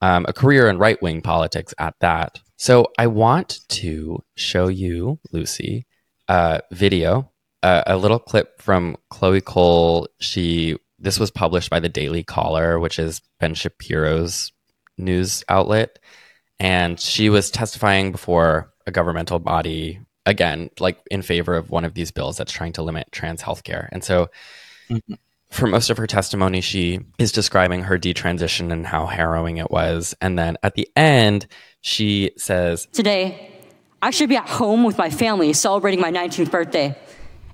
um, 0.00 0.24
a 0.26 0.32
career 0.32 0.70
in 0.70 0.78
right 0.78 1.00
wing 1.02 1.20
politics 1.20 1.74
at 1.78 1.94
that. 2.00 2.40
So 2.56 2.86
I 2.98 3.08
want 3.08 3.60
to 3.68 4.24
show 4.34 4.68
you, 4.68 5.20
Lucy, 5.30 5.84
a 6.26 6.62
video, 6.70 7.30
uh, 7.62 7.82
a 7.86 7.98
little 7.98 8.18
clip 8.18 8.62
from 8.62 8.96
Chloe 9.10 9.42
Cole. 9.42 10.08
She 10.20 10.78
this 10.98 11.20
was 11.20 11.30
published 11.30 11.68
by 11.68 11.80
the 11.80 11.90
Daily 11.90 12.22
Caller, 12.22 12.78
which 12.78 12.98
is 12.98 13.20
Ben 13.40 13.52
Shapiro's 13.52 14.52
news 14.96 15.44
outlet, 15.50 15.98
and 16.58 16.98
she 16.98 17.28
was 17.28 17.50
testifying 17.50 18.10
before 18.10 18.72
a 18.86 18.90
governmental 18.90 19.38
body 19.38 20.00
again, 20.26 20.70
like 20.78 20.98
in 21.10 21.22
favor 21.22 21.54
of 21.54 21.70
one 21.70 21.84
of 21.84 21.94
these 21.94 22.10
bills 22.10 22.36
that's 22.36 22.52
trying 22.52 22.72
to 22.74 22.82
limit 22.82 23.10
trans 23.12 23.42
healthcare. 23.42 23.88
And 23.92 24.04
so, 24.04 24.28
mm-hmm. 24.88 25.14
for 25.50 25.66
most 25.66 25.90
of 25.90 25.96
her 25.96 26.06
testimony, 26.06 26.60
she 26.60 27.00
is 27.18 27.32
describing 27.32 27.82
her 27.84 27.98
detransition 27.98 28.72
and 28.72 28.86
how 28.86 29.06
harrowing 29.06 29.56
it 29.56 29.70
was. 29.70 30.14
And 30.20 30.38
then 30.38 30.56
at 30.62 30.74
the 30.74 30.88
end, 30.96 31.46
she 31.80 32.32
says, 32.36 32.86
Today, 32.92 33.50
I 34.00 34.10
should 34.10 34.28
be 34.28 34.36
at 34.36 34.48
home 34.48 34.84
with 34.84 34.98
my 34.98 35.10
family 35.10 35.52
celebrating 35.52 36.00
my 36.00 36.10
19th 36.10 36.50
birthday. 36.50 36.96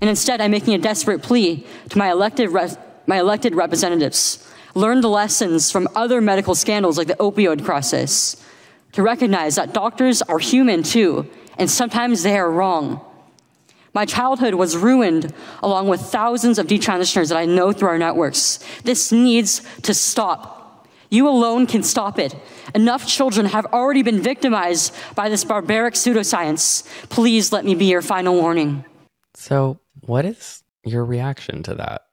And 0.01 0.09
instead, 0.09 0.39
I'm 0.41 0.51
making 0.51 0.73
a 0.73 0.77
desperate 0.77 1.21
plea 1.21 1.65
to 1.89 1.97
my 1.97 2.09
elected, 2.09 2.49
re- 2.49 2.75
my 3.05 3.19
elected 3.19 3.53
representatives. 3.53 4.45
Learn 4.75 5.01
the 5.01 5.09
lessons 5.09 5.71
from 5.71 5.87
other 5.95 6.21
medical 6.21 6.55
scandals 6.55 6.97
like 6.97 7.07
the 7.07 7.15
opioid 7.15 7.65
crisis. 7.65 8.43
To 8.93 9.03
recognize 9.03 9.55
that 9.55 9.73
doctors 9.73 10.21
are 10.23 10.39
human 10.39 10.83
too, 10.83 11.29
and 11.59 11.69
sometimes 11.69 12.23
they 12.23 12.37
are 12.37 12.49
wrong. 12.49 13.01
My 13.93 14.05
childhood 14.05 14.55
was 14.55 14.77
ruined 14.77 15.33
along 15.61 15.87
with 15.87 15.99
thousands 15.99 16.57
of 16.57 16.67
detransitioners 16.67 17.29
that 17.29 17.37
I 17.37 17.45
know 17.45 17.71
through 17.71 17.89
our 17.89 17.97
networks. 17.97 18.59
This 18.83 19.11
needs 19.11 19.61
to 19.81 19.93
stop. 19.93 20.87
You 21.09 21.27
alone 21.27 21.65
can 21.65 21.81
stop 21.81 22.19
it. 22.19 22.35
Enough 22.75 23.07
children 23.07 23.47
have 23.47 23.65
already 23.67 24.03
been 24.03 24.21
victimized 24.21 24.93
by 25.15 25.27
this 25.27 25.43
barbaric 25.43 25.95
pseudoscience. 25.95 26.87
Please 27.09 27.51
let 27.51 27.65
me 27.65 27.73
be 27.73 27.85
your 27.85 28.03
final 28.03 28.35
warning. 28.35 28.85
So, 29.33 29.79
what 30.01 30.25
is 30.25 30.63
your 30.83 31.03
reaction 31.03 31.63
to 31.63 31.75
that? 31.75 32.05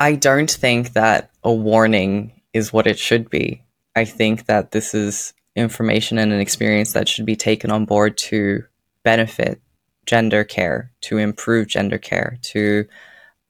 I 0.00 0.16
don't 0.16 0.50
think 0.50 0.94
that 0.94 1.30
a 1.44 1.52
warning 1.52 2.32
is 2.52 2.72
what 2.72 2.88
it 2.88 2.98
should 2.98 3.30
be. 3.30 3.62
I 3.94 4.04
think 4.04 4.46
that 4.46 4.72
this 4.72 4.94
is 4.94 5.32
information 5.54 6.18
and 6.18 6.32
an 6.32 6.40
experience 6.40 6.92
that 6.92 7.08
should 7.08 7.26
be 7.26 7.36
taken 7.36 7.70
on 7.70 7.84
board 7.84 8.16
to 8.16 8.64
benefit 9.04 9.60
gender 10.06 10.44
care, 10.44 10.90
to 11.02 11.18
improve 11.18 11.68
gender 11.68 11.98
care, 11.98 12.38
to 12.42 12.86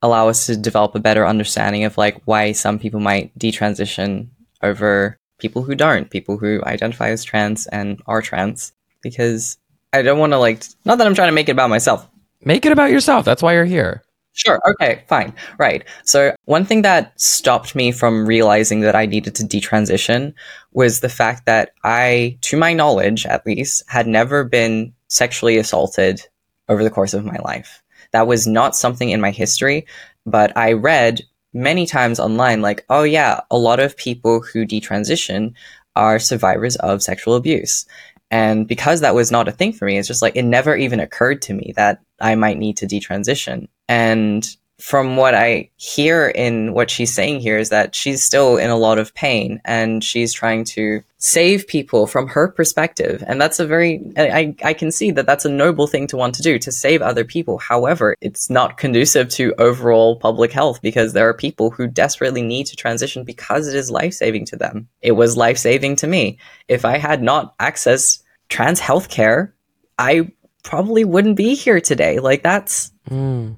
allow 0.03 0.29
us 0.29 0.47
to 0.47 0.57
develop 0.57 0.95
a 0.95 1.01
better 1.01 1.27
understanding 1.27 1.85
of 1.85 1.97
like 1.97 2.21
why 2.27 2.53
some 2.53 2.79
people 2.79 3.01
might 3.01 3.37
detransition 3.39 4.29
over 4.63 5.17
people 5.39 5.63
who 5.63 5.75
don't, 5.75 6.11
people 6.11 6.37
who 6.37 6.63
identify 6.65 7.09
as 7.09 7.25
trans 7.25 7.67
and 7.69 8.01
are 8.07 8.23
trans. 8.23 8.73
Because 9.03 9.59
I 9.93 10.03
don't 10.03 10.19
want 10.19 10.33
to 10.33 10.39
like, 10.39 10.63
not 10.85 10.99
that 10.99 11.07
I'm 11.07 11.15
trying 11.15 11.29
to 11.29 11.33
make 11.33 11.49
it 11.49 11.53
about 11.53 11.71
myself. 11.71 12.09
Make 12.45 12.67
it 12.67 12.73
about 12.73 12.91
yourself. 12.91 13.25
That's 13.25 13.43
why 13.43 13.55
you're 13.55 13.65
here. 13.65 14.03
Sure. 14.33 14.61
Okay. 14.73 15.05
Fine. 15.07 15.33
Right. 15.59 15.85
So 16.05 16.35
one 16.45 16.65
thing 16.65 16.83
that 16.83 17.19
stopped 17.21 17.77
me 17.77 17.93
from 17.93 18.27
realizing 18.27 18.81
that 18.81 18.97
I 18.97 19.07
needed 19.07 19.37
to 19.37 19.45
detransition 19.45 20.35
was 20.73 21.01
the 21.01 21.09
fact 21.09 21.47
that 21.47 21.73
I, 21.85 22.37
to 22.43 22.57
my 22.57 22.73
knowledge 22.73 23.27
at 23.27 23.47
least, 23.47 23.85
had 23.87 24.09
never 24.09 24.43
been 24.43 24.93
sexually 25.15 25.57
assaulted 25.57 26.21
over 26.69 26.83
the 26.83 26.91
course 26.91 27.15
of 27.15 27.25
my 27.25 27.39
life. 27.45 27.83
That 28.13 28.27
was 28.27 28.47
not 28.47 28.77
something 28.77 29.11
in 29.11 29.21
my 29.21 29.31
history, 29.31 29.87
but 30.27 30.57
I 30.57 30.73
read 30.73 31.23
many 31.53 31.87
times 31.87 32.19
online, 32.19 32.63
like, 32.63 32.85
oh 32.91 33.05
yeah, 33.05 33.41
a 33.51 33.57
lot 33.57 33.81
of 33.81 33.97
people 33.97 34.41
who 34.41 34.67
detransition 34.67 35.55
are 35.95 36.19
survivors 36.19 36.77
of 36.77 37.03
sexual 37.03 37.37
abuse. 37.37 37.87
And 38.31 38.67
because 38.67 39.01
that 39.01 39.15
was 39.15 39.31
not 39.31 39.47
a 39.47 39.53
thing 39.53 39.73
for 39.73 39.85
me, 39.85 39.97
it's 39.97 40.09
just 40.09 40.23
like 40.23 40.35
it 40.35 40.45
never 40.45 40.75
even 40.75 40.99
occurred 40.99 41.41
to 41.43 41.55
me 41.55 41.73
that 41.77 42.01
I 42.21 42.35
might 42.35 42.59
need 42.59 42.77
to 42.79 42.87
detransition. 42.87 43.69
And 43.89 44.45
from 44.81 45.17
what 45.17 45.35
I 45.35 45.71
hear 45.77 46.29
in 46.29 46.75
what 46.75 46.91
she's 46.91 47.15
saying 47.15 47.41
here 47.41 47.57
is 47.57 47.69
that 47.69 47.95
she's 47.95 48.25
still 48.25 48.57
in 48.57 48.71
a 48.71 48.77
lot 48.77 48.99
of 48.99 49.15
pain 49.15 49.61
and 49.65 50.03
she's 50.03 50.33
trying 50.33 50.65
to 50.65 51.03
save 51.19 51.67
people 51.69 52.07
from 52.07 52.27
her 52.29 52.49
perspective. 52.49 53.23
And 53.27 53.41
that's 53.41 53.61
a 53.61 53.67
very, 53.67 54.03
I, 54.17 54.55
I 54.65 54.75
can 54.75 54.91
see 54.91 55.11
that 55.13 55.27
that's 55.27 55.45
a 55.45 55.51
noble 55.51 55.87
thing 55.87 56.07
to 56.09 56.17
want 56.17 56.35
to 56.35 56.43
do, 56.43 56.59
to 56.59 56.73
save 56.73 57.03
other 57.03 57.25
people. 57.25 57.59
However, 57.59 58.17
it's 58.21 58.51
not 58.51 58.77
conducive 58.77 59.29
to 59.31 59.55
overall 59.59 60.17
public 60.17 60.53
health 60.53 60.83
because 60.83 61.13
there 61.13 61.29
are 61.29 61.35
people 61.35 61.71
who 61.71 61.87
desperately 61.87 62.43
need 62.43 62.67
to 62.67 62.77
transition 62.77 63.25
because 63.25 63.69
it 63.69 63.77
is 63.77 63.91
life 63.91 64.13
saving 64.13 64.45
to 64.47 64.57
them. 64.57 64.89
It 65.01 65.13
was 65.13 65.37
life 65.37 65.59
saving 65.59 65.97
to 65.97 66.07
me. 66.07 66.39
If 66.69 66.85
I 66.85 66.99
had 66.99 67.23
not 67.23 67.55
access 67.61 68.23
trans 68.49 68.81
healthcare, 68.81 69.53
I 69.99 70.33
probably 70.65 71.05
wouldn't 71.05 71.37
be 71.37 71.55
here 71.55 71.81
today. 71.81 72.19
Like 72.19 72.43
that's, 72.43 72.91
Mm. 73.11 73.57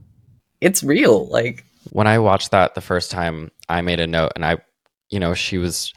It's 0.60 0.82
real. 0.82 1.26
Like, 1.28 1.64
when 1.90 2.06
I 2.06 2.18
watched 2.18 2.50
that 2.50 2.74
the 2.74 2.80
first 2.80 3.10
time, 3.10 3.50
I 3.68 3.80
made 3.80 4.00
a 4.00 4.06
note 4.06 4.32
and 4.34 4.44
I, 4.44 4.58
you 5.10 5.20
know, 5.20 5.34
she 5.34 5.58
was, 5.58 5.92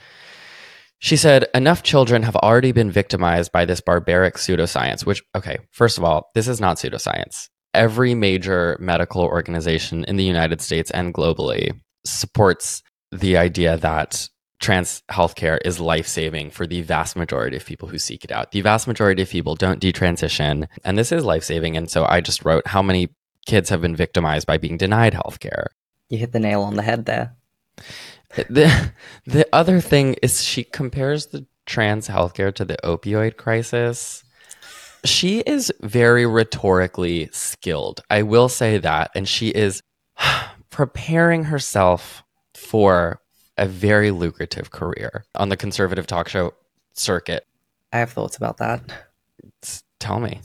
she 0.99 1.17
said, 1.17 1.47
enough 1.53 1.83
children 1.83 2.23
have 2.23 2.35
already 2.35 2.71
been 2.71 2.91
victimized 2.91 3.51
by 3.51 3.65
this 3.65 3.81
barbaric 3.81 4.35
pseudoscience, 4.35 5.05
which, 5.05 5.23
okay, 5.35 5.57
first 5.71 5.97
of 5.97 6.03
all, 6.03 6.29
this 6.35 6.47
is 6.47 6.59
not 6.59 6.77
pseudoscience. 6.77 7.49
Every 7.73 8.15
major 8.15 8.77
medical 8.79 9.21
organization 9.21 10.03
in 10.05 10.15
the 10.15 10.23
United 10.23 10.61
States 10.61 10.91
and 10.91 11.13
globally 11.13 11.79
supports 12.05 12.83
the 13.11 13.37
idea 13.37 13.77
that 13.77 14.29
trans 14.59 15.01
healthcare 15.09 15.57
is 15.63 15.79
life 15.79 16.07
saving 16.07 16.51
for 16.51 16.67
the 16.67 16.81
vast 16.81 17.15
majority 17.15 17.55
of 17.55 17.65
people 17.65 17.87
who 17.87 17.97
seek 17.97 18.25
it 18.25 18.31
out. 18.31 18.51
The 18.51 18.61
vast 18.61 18.87
majority 18.87 19.21
of 19.21 19.29
people 19.29 19.55
don't 19.55 19.81
detransition, 19.81 20.67
and 20.83 20.97
this 20.97 21.11
is 21.11 21.23
life 21.23 21.43
saving. 21.43 21.77
And 21.77 21.89
so 21.89 22.05
I 22.05 22.21
just 22.21 22.43
wrote 22.43 22.67
how 22.67 22.81
many 22.81 23.15
kids 23.45 23.69
have 23.69 23.81
been 23.81 23.95
victimized 23.95 24.47
by 24.47 24.57
being 24.57 24.77
denied 24.77 25.13
healthcare. 25.13 25.67
you 26.09 26.17
hit 26.17 26.31
the 26.31 26.39
nail 26.39 26.61
on 26.61 26.75
the 26.75 26.83
head 26.83 27.05
there. 27.05 27.35
The 28.35 28.91
the 29.25 29.47
other 29.51 29.81
thing 29.81 30.15
is 30.21 30.43
she 30.43 30.63
compares 30.63 31.27
the 31.27 31.45
trans 31.65 32.07
healthcare 32.07 32.53
to 32.55 32.65
the 32.65 32.77
opioid 32.83 33.37
crisis. 33.37 34.23
She 35.05 35.39
is 35.39 35.71
very 35.81 36.25
rhetorically 36.25 37.29
skilled. 37.31 38.01
I 38.09 38.21
will 38.23 38.49
say 38.49 38.77
that 38.77 39.11
and 39.15 39.27
she 39.27 39.49
is 39.49 39.81
preparing 40.69 41.45
herself 41.45 42.23
for 42.53 43.21
a 43.57 43.65
very 43.65 44.11
lucrative 44.11 44.71
career 44.71 45.25
on 45.35 45.49
the 45.49 45.57
conservative 45.57 46.07
talk 46.07 46.27
show 46.29 46.53
circuit. 46.93 47.45
I 47.91 47.97
have 47.99 48.11
thoughts 48.11 48.37
about 48.37 48.57
that. 48.57 48.81
Tell 49.99 50.19
me. 50.19 50.41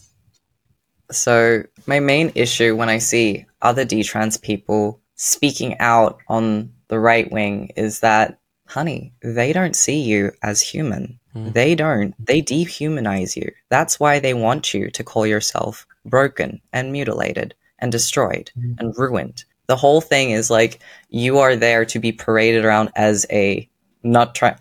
So, 1.10 1.62
my 1.86 2.00
main 2.00 2.32
issue 2.34 2.76
when 2.76 2.88
I 2.88 2.98
see 2.98 3.46
other 3.62 3.84
detrans 3.84 4.40
people 4.40 5.00
speaking 5.16 5.78
out 5.78 6.18
on 6.28 6.72
the 6.88 6.98
right 6.98 7.30
wing 7.30 7.70
is 7.76 8.00
that, 8.00 8.38
honey, 8.66 9.12
they 9.22 9.52
don't 9.52 9.76
see 9.76 10.00
you 10.00 10.32
as 10.42 10.60
human. 10.60 11.18
Hmm. 11.32 11.50
They 11.52 11.74
don't. 11.74 12.14
They 12.24 12.40
dehumanize 12.42 13.36
you. 13.36 13.50
That's 13.68 14.00
why 14.00 14.18
they 14.18 14.34
want 14.34 14.72
you 14.74 14.90
to 14.90 15.04
call 15.04 15.26
yourself 15.26 15.86
broken 16.04 16.60
and 16.72 16.92
mutilated 16.92 17.54
and 17.78 17.92
destroyed 17.92 18.50
Hmm. 18.54 18.72
and 18.78 18.98
ruined. 18.98 19.44
The 19.66 19.76
whole 19.76 20.00
thing 20.00 20.30
is 20.30 20.50
like 20.50 20.80
you 21.08 21.38
are 21.38 21.56
there 21.56 21.84
to 21.86 21.98
be 21.98 22.12
paraded 22.12 22.64
around 22.64 22.90
as 22.96 23.24
a 23.30 23.68
not 24.02 24.34
try. 24.34 24.56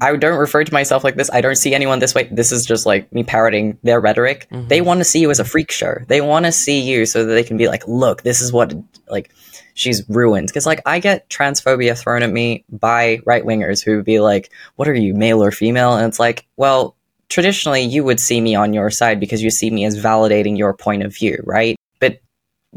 I 0.00 0.16
don't 0.16 0.38
refer 0.38 0.64
to 0.64 0.72
myself 0.72 1.04
like 1.04 1.14
this. 1.14 1.30
I 1.32 1.40
don't 1.40 1.56
see 1.56 1.74
anyone 1.74 2.00
this 2.00 2.14
way. 2.14 2.28
This 2.30 2.50
is 2.50 2.66
just 2.66 2.84
like 2.84 3.12
me 3.12 3.22
parroting 3.22 3.78
their 3.82 4.00
rhetoric. 4.00 4.48
Mhm. 4.50 4.68
They 4.68 4.80
want 4.80 4.98
to 5.00 5.04
see 5.04 5.20
you 5.20 5.30
as 5.30 5.38
a 5.38 5.44
freak 5.44 5.70
show. 5.70 5.94
They 6.08 6.20
want 6.20 6.46
to 6.46 6.52
see 6.52 6.80
you 6.80 7.06
so 7.06 7.24
that 7.24 7.32
they 7.32 7.44
can 7.44 7.56
be 7.56 7.68
like, 7.68 7.86
look, 7.86 8.22
this 8.22 8.40
is 8.40 8.52
what 8.52 8.74
like 9.08 9.30
she's 9.74 10.02
ruined. 10.08 10.48
Because 10.48 10.66
like 10.66 10.80
I 10.84 10.98
get 10.98 11.28
transphobia 11.28 11.96
thrown 11.96 12.22
at 12.22 12.30
me 12.30 12.64
by 12.70 13.20
right 13.24 13.44
wingers 13.44 13.84
who 13.84 13.96
would 13.96 14.04
be 14.04 14.20
like, 14.20 14.50
what 14.76 14.88
are 14.88 14.94
you, 14.94 15.14
male 15.14 15.42
or 15.42 15.50
female? 15.52 15.94
And 15.94 16.06
it's 16.08 16.20
like, 16.20 16.46
well, 16.56 16.96
traditionally 17.28 17.82
you 17.82 18.04
would 18.04 18.20
see 18.20 18.40
me 18.40 18.54
on 18.54 18.72
your 18.72 18.90
side 18.90 19.20
because 19.20 19.42
you 19.42 19.50
see 19.50 19.70
me 19.70 19.84
as 19.84 20.02
validating 20.02 20.58
your 20.58 20.74
point 20.74 21.02
of 21.04 21.14
view, 21.14 21.40
right? 21.44 21.76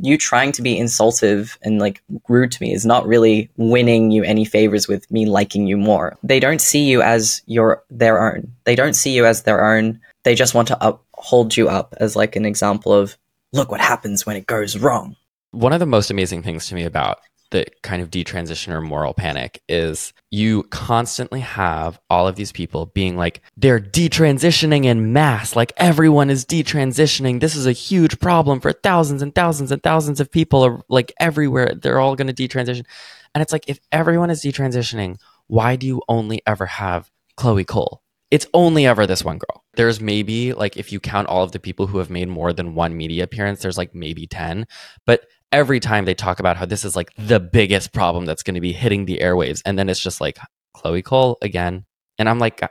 You 0.02 0.18
trying 0.18 0.52
to 0.54 0.62
be 0.62 0.78
insultive 0.78 1.58
and 1.62 1.80
like 1.80 2.02
rude 2.28 2.52
to 2.52 2.62
me 2.62 2.74
is 2.74 2.86
not 2.86 3.08
really 3.08 3.50
winning 3.58 4.12
you 4.12 4.24
any 4.24 4.46
favors 4.46 4.88
with 4.88 5.10
me 5.12 5.26
liking 5.26 5.68
you 5.68 5.78
more. 5.78 6.18
They 6.24 6.40
don't 6.40 6.62
see 6.62 6.84
you 6.84 7.02
as 7.02 7.42
your 7.46 7.84
their 7.90 8.22
own. 8.34 8.52
They 8.66 8.76
don't 8.76 8.94
see 8.94 9.14
you 9.16 9.26
as 9.26 9.44
their 9.44 9.66
own. 9.66 10.00
They 10.24 10.36
just 10.36 10.54
want 10.54 10.68
to 10.70 10.84
up, 10.84 11.04
hold 11.14 11.56
you 11.58 11.70
up 11.70 11.96
as 12.00 12.16
like 12.16 12.36
an 12.36 12.46
example 12.46 12.94
of 12.94 13.18
look 13.54 13.72
what 13.72 13.82
happens 13.82 14.26
when 14.26 14.36
it 14.36 14.46
goes 14.46 14.78
wrong. 14.78 15.16
one 15.52 15.74
of 15.74 15.80
the 15.80 15.86
most 15.86 16.12
amazing 16.12 16.44
things 16.44 16.68
to 16.68 16.76
me 16.76 16.84
about 16.84 17.20
the 17.52 17.66
kind 17.82 18.02
of 18.02 18.12
detransition 18.12 18.74
or 18.74 18.82
moral 18.82 19.14
panic 19.14 19.62
is 19.70 20.14
you 20.30 20.64
constantly 20.64 21.40
have 21.40 22.00
all 22.10 22.28
of 22.28 22.36
these 22.36 22.52
people 22.52 22.88
being 22.88 23.16
like 23.16 23.42
they're 23.56 23.80
detransitioning 23.80 24.84
in 24.84 25.14
mass 25.14 25.56
like 25.56 25.72
everyone 25.78 26.30
is 26.30 26.46
detransitioning. 26.46 27.40
This 27.40 27.56
is 27.56 27.66
a 27.66 27.72
huge 27.72 28.20
problem 28.20 28.60
for 28.60 28.74
thousands 28.74 29.22
and 29.22 29.34
thousands 29.34 29.72
and 29.72 29.82
thousands 29.82 30.20
of 30.20 30.30
people 30.30 30.66
are 30.66 30.82
like 30.90 31.14
everywhere. 31.20 31.74
They're 31.74 32.00
all 32.00 32.16
going 32.16 32.34
to 32.34 32.48
detransition. 32.48 32.86
And 33.34 33.42
it's 33.42 33.54
like 33.54 33.70
if 33.70 33.80
everyone 33.92 34.30
is 34.30 34.42
detransitioning 34.42 35.18
why 35.48 35.76
do 35.76 35.88
you 35.88 36.02
only 36.08 36.42
ever 36.46 36.66
have 36.66 37.10
chloe 37.36 37.64
cole? 37.64 38.02
It's 38.30 38.48
only 38.54 38.86
ever 38.86 39.08
this 39.08 39.24
one 39.24 39.38
girl. 39.38 39.64
There's 39.76 40.02
maybe 40.02 40.52
like 40.52 40.76
if 40.76 40.92
you 40.92 41.00
count 41.00 41.30
all 41.30 41.44
of 41.44 41.54
the 41.54 41.60
people 41.60 41.88
who 41.88 42.00
have 42.00 42.10
made 42.10 42.28
more 42.28 42.52
than 42.52 42.76
one 42.76 42.98
media 42.98 43.24
appearance, 43.24 43.62
there's 43.62 43.78
like 43.78 43.96
maybe 43.96 44.28
10. 44.28 44.68
But 45.06 45.26
every 45.52 45.80
time 45.80 46.06
they 46.06 46.14
talk 46.14 46.40
about 46.40 46.58
how 46.58 46.66
this 46.66 46.84
is 46.84 46.96
like 46.96 47.12
the 47.18 47.40
biggest 47.40 47.94
problem 47.94 48.26
that's 48.26 48.44
going 48.44 48.56
to 48.56 48.62
be 48.62 48.74
hitting 48.74 49.06
the 49.06 49.20
airwaves 49.22 49.62
and 49.66 49.78
then 49.78 49.90
it's 49.90 50.00
just 50.00 50.22
like 50.22 50.38
Chloe 50.74 51.02
Cole 51.02 51.38
again. 51.42 51.86
And 52.20 52.28
I'm 52.30 52.40
like 52.40 52.62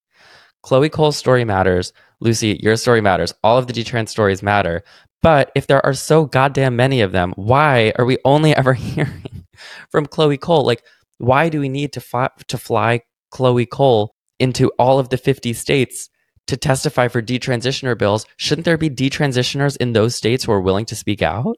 Chloe 0.62 0.88
Cole's 0.88 1.16
story 1.16 1.44
matters. 1.44 1.92
Lucy, 2.20 2.58
your 2.62 2.76
story 2.76 3.00
matters. 3.00 3.34
All 3.42 3.58
of 3.58 3.66
the 3.66 3.72
detrans 3.72 4.08
stories 4.08 4.42
matter. 4.42 4.82
But 5.22 5.50
if 5.54 5.66
there 5.66 5.84
are 5.84 5.94
so 5.94 6.26
goddamn 6.26 6.76
many 6.76 7.00
of 7.00 7.12
them, 7.12 7.32
why 7.36 7.92
are 7.98 8.04
we 8.04 8.18
only 8.24 8.54
ever 8.56 8.74
hearing 8.74 9.46
from 9.90 10.06
Chloe 10.06 10.38
Cole? 10.38 10.64
Like 10.64 10.84
why 11.18 11.48
do 11.48 11.60
we 11.60 11.68
need 11.68 11.92
to 11.92 12.00
fly, 12.00 12.28
to 12.48 12.58
fly 12.58 13.00
Chloe 13.30 13.66
Cole 13.66 14.14
into 14.38 14.70
all 14.78 14.98
of 14.98 15.08
the 15.08 15.16
50 15.16 15.52
states 15.52 16.08
to 16.46 16.56
testify 16.56 17.08
for 17.08 17.22
detransitioner 17.22 17.96
bills, 17.96 18.26
shouldn't 18.36 18.64
there 18.64 18.76
be 18.76 18.90
detransitioners 18.90 19.76
in 19.78 19.92
those 19.92 20.14
states 20.14 20.44
who 20.44 20.52
are 20.52 20.60
willing 20.60 20.84
to 20.86 20.96
speak 20.96 21.22
out? 21.22 21.56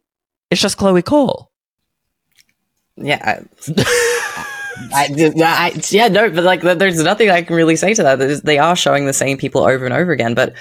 It's 0.51 0.61
just 0.61 0.77
Chloe 0.77 1.03
Cole. 1.03 1.51
Yeah. 2.97 3.43
I, 4.95 5.09
I, 5.09 5.33
I, 5.43 5.81
yeah, 5.91 6.09
no, 6.09 6.31
but 6.31 6.45
like, 6.45 6.61
there's 6.63 7.03
nothing 7.03 7.31
I 7.31 7.43
can 7.43 7.57
really 7.57 7.77
say 7.77 7.95
to 7.95 8.03
that. 8.03 8.19
There's- 8.19 8.43
They 8.43 8.59
are 8.59 8.77
showing 8.77 9.07
the 9.07 9.13
same 9.13 9.39
people 9.39 9.63
over 9.65 9.85
and 9.85 9.95
over 9.95 10.13
again, 10.13 10.35
but 10.35 10.55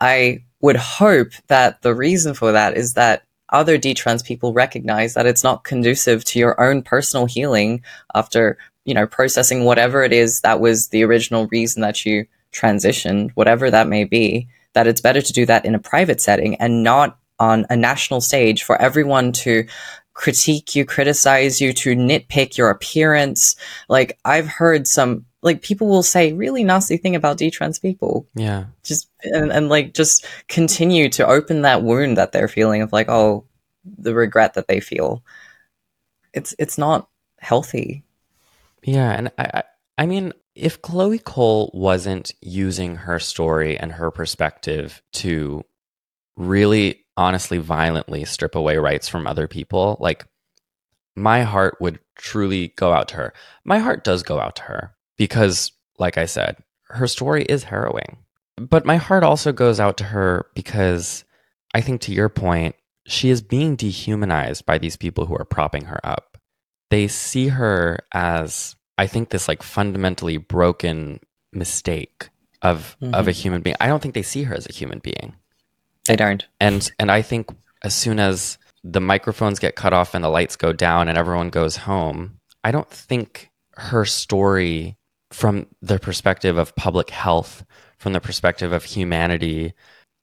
I 0.00 0.44
would 0.60 0.76
hope 0.76 1.30
that 1.48 1.82
the 1.82 1.94
reason 1.94 2.34
for 2.34 2.52
that 2.52 2.76
is 2.76 2.94
that 2.94 3.24
other 3.50 3.78
detrans 3.78 4.24
people 4.24 4.52
recognize 4.52 5.14
that 5.14 5.26
it's 5.26 5.44
not 5.44 5.64
conducive 5.64 6.24
to 6.24 6.38
your 6.38 6.58
own 6.60 6.82
personal 6.82 7.26
healing 7.26 7.82
after, 8.14 8.56
you 8.84 8.94
know, 8.94 9.06
processing 9.06 9.64
whatever 9.64 10.02
it 10.04 10.12
is 10.12 10.40
that 10.40 10.60
was 10.60 10.88
the 10.88 11.02
original 11.04 11.46
reason 11.48 11.82
that 11.82 12.06
you 12.06 12.26
transitioned, 12.52 13.30
whatever 13.34 13.70
that 13.70 13.88
may 13.88 14.04
be, 14.04 14.48
that 14.74 14.86
it's 14.86 15.00
better 15.00 15.20
to 15.20 15.32
do 15.32 15.44
that 15.46 15.64
in 15.64 15.74
a 15.74 15.78
private 15.78 16.20
setting 16.20 16.54
and 16.56 16.82
not 16.82 17.18
on 17.42 17.66
a 17.68 17.76
national 17.76 18.20
stage 18.20 18.62
for 18.62 18.80
everyone 18.80 19.32
to 19.32 19.66
critique 20.14 20.76
you, 20.76 20.84
criticize 20.84 21.60
you, 21.60 21.72
to 21.72 21.96
nitpick 21.96 22.56
your 22.56 22.70
appearance. 22.70 23.56
Like 23.88 24.18
I've 24.24 24.46
heard 24.46 24.86
some 24.86 25.26
like 25.42 25.60
people 25.60 25.88
will 25.88 26.04
say 26.04 26.32
really 26.32 26.62
nasty 26.62 26.98
thing 26.98 27.16
about 27.16 27.38
detrans 27.38 27.82
people. 27.82 28.28
Yeah. 28.36 28.66
Just 28.84 29.08
and, 29.24 29.50
and 29.50 29.68
like 29.68 29.92
just 29.92 30.24
continue 30.46 31.08
to 31.10 31.26
open 31.26 31.62
that 31.62 31.82
wound 31.82 32.16
that 32.16 32.30
they're 32.30 32.46
feeling 32.46 32.80
of 32.82 32.92
like, 32.92 33.08
oh, 33.08 33.44
the 33.98 34.14
regret 34.14 34.54
that 34.54 34.68
they 34.68 34.78
feel. 34.78 35.24
It's 36.32 36.54
it's 36.60 36.78
not 36.78 37.08
healthy. 37.40 38.04
Yeah, 38.84 39.10
and 39.12 39.32
I, 39.36 39.50
I 39.54 39.62
I 39.98 40.06
mean, 40.06 40.32
if 40.54 40.80
Chloe 40.80 41.18
Cole 41.18 41.70
wasn't 41.74 42.32
using 42.40 42.96
her 42.96 43.18
story 43.18 43.76
and 43.76 43.92
her 43.92 44.10
perspective 44.10 45.02
to 45.14 45.64
really 46.36 47.01
honestly 47.16 47.58
violently 47.58 48.24
strip 48.24 48.54
away 48.54 48.76
rights 48.76 49.08
from 49.08 49.26
other 49.26 49.46
people, 49.46 49.96
like 50.00 50.26
my 51.14 51.42
heart 51.42 51.76
would 51.80 51.98
truly 52.16 52.68
go 52.76 52.92
out 52.92 53.08
to 53.08 53.16
her. 53.16 53.34
My 53.64 53.78
heart 53.78 54.04
does 54.04 54.22
go 54.22 54.38
out 54.38 54.56
to 54.56 54.62
her 54.62 54.94
because 55.16 55.72
like 55.98 56.18
I 56.18 56.26
said, 56.26 56.56
her 56.88 57.06
story 57.06 57.44
is 57.44 57.64
harrowing. 57.64 58.18
But 58.56 58.84
my 58.84 58.96
heart 58.96 59.24
also 59.24 59.52
goes 59.52 59.80
out 59.80 59.96
to 59.98 60.04
her 60.04 60.46
because 60.54 61.24
I 61.74 61.80
think 61.80 62.00
to 62.02 62.12
your 62.12 62.28
point, 62.28 62.74
she 63.06 63.30
is 63.30 63.42
being 63.42 63.76
dehumanized 63.76 64.66
by 64.66 64.78
these 64.78 64.96
people 64.96 65.26
who 65.26 65.34
are 65.34 65.44
propping 65.44 65.86
her 65.86 66.00
up. 66.04 66.38
They 66.90 67.08
see 67.08 67.48
her 67.48 68.00
as 68.12 68.76
I 68.98 69.06
think 69.06 69.30
this 69.30 69.48
like 69.48 69.62
fundamentally 69.62 70.36
broken 70.36 71.20
mistake 71.52 72.28
of 72.60 72.96
mm-hmm. 73.02 73.14
of 73.14 73.28
a 73.28 73.32
human 73.32 73.62
being. 73.62 73.76
I 73.80 73.86
don't 73.86 74.02
think 74.02 74.14
they 74.14 74.22
see 74.22 74.44
her 74.44 74.54
as 74.54 74.66
a 74.68 74.72
human 74.72 74.98
being. 74.98 75.34
They 76.06 76.16
don't. 76.16 76.44
And 76.60 76.90
and 76.98 77.10
I 77.10 77.22
think 77.22 77.50
as 77.82 77.94
soon 77.94 78.18
as 78.18 78.58
the 78.84 79.00
microphones 79.00 79.58
get 79.58 79.76
cut 79.76 79.92
off 79.92 80.14
and 80.14 80.24
the 80.24 80.28
lights 80.28 80.56
go 80.56 80.72
down 80.72 81.08
and 81.08 81.16
everyone 81.16 81.50
goes 81.50 81.76
home, 81.76 82.38
I 82.64 82.70
don't 82.70 82.90
think 82.90 83.50
her 83.74 84.04
story 84.04 84.96
from 85.30 85.66
the 85.80 85.98
perspective 85.98 86.58
of 86.58 86.76
public 86.76 87.10
health, 87.10 87.64
from 87.98 88.12
the 88.12 88.20
perspective 88.20 88.72
of 88.72 88.84
humanity, 88.84 89.72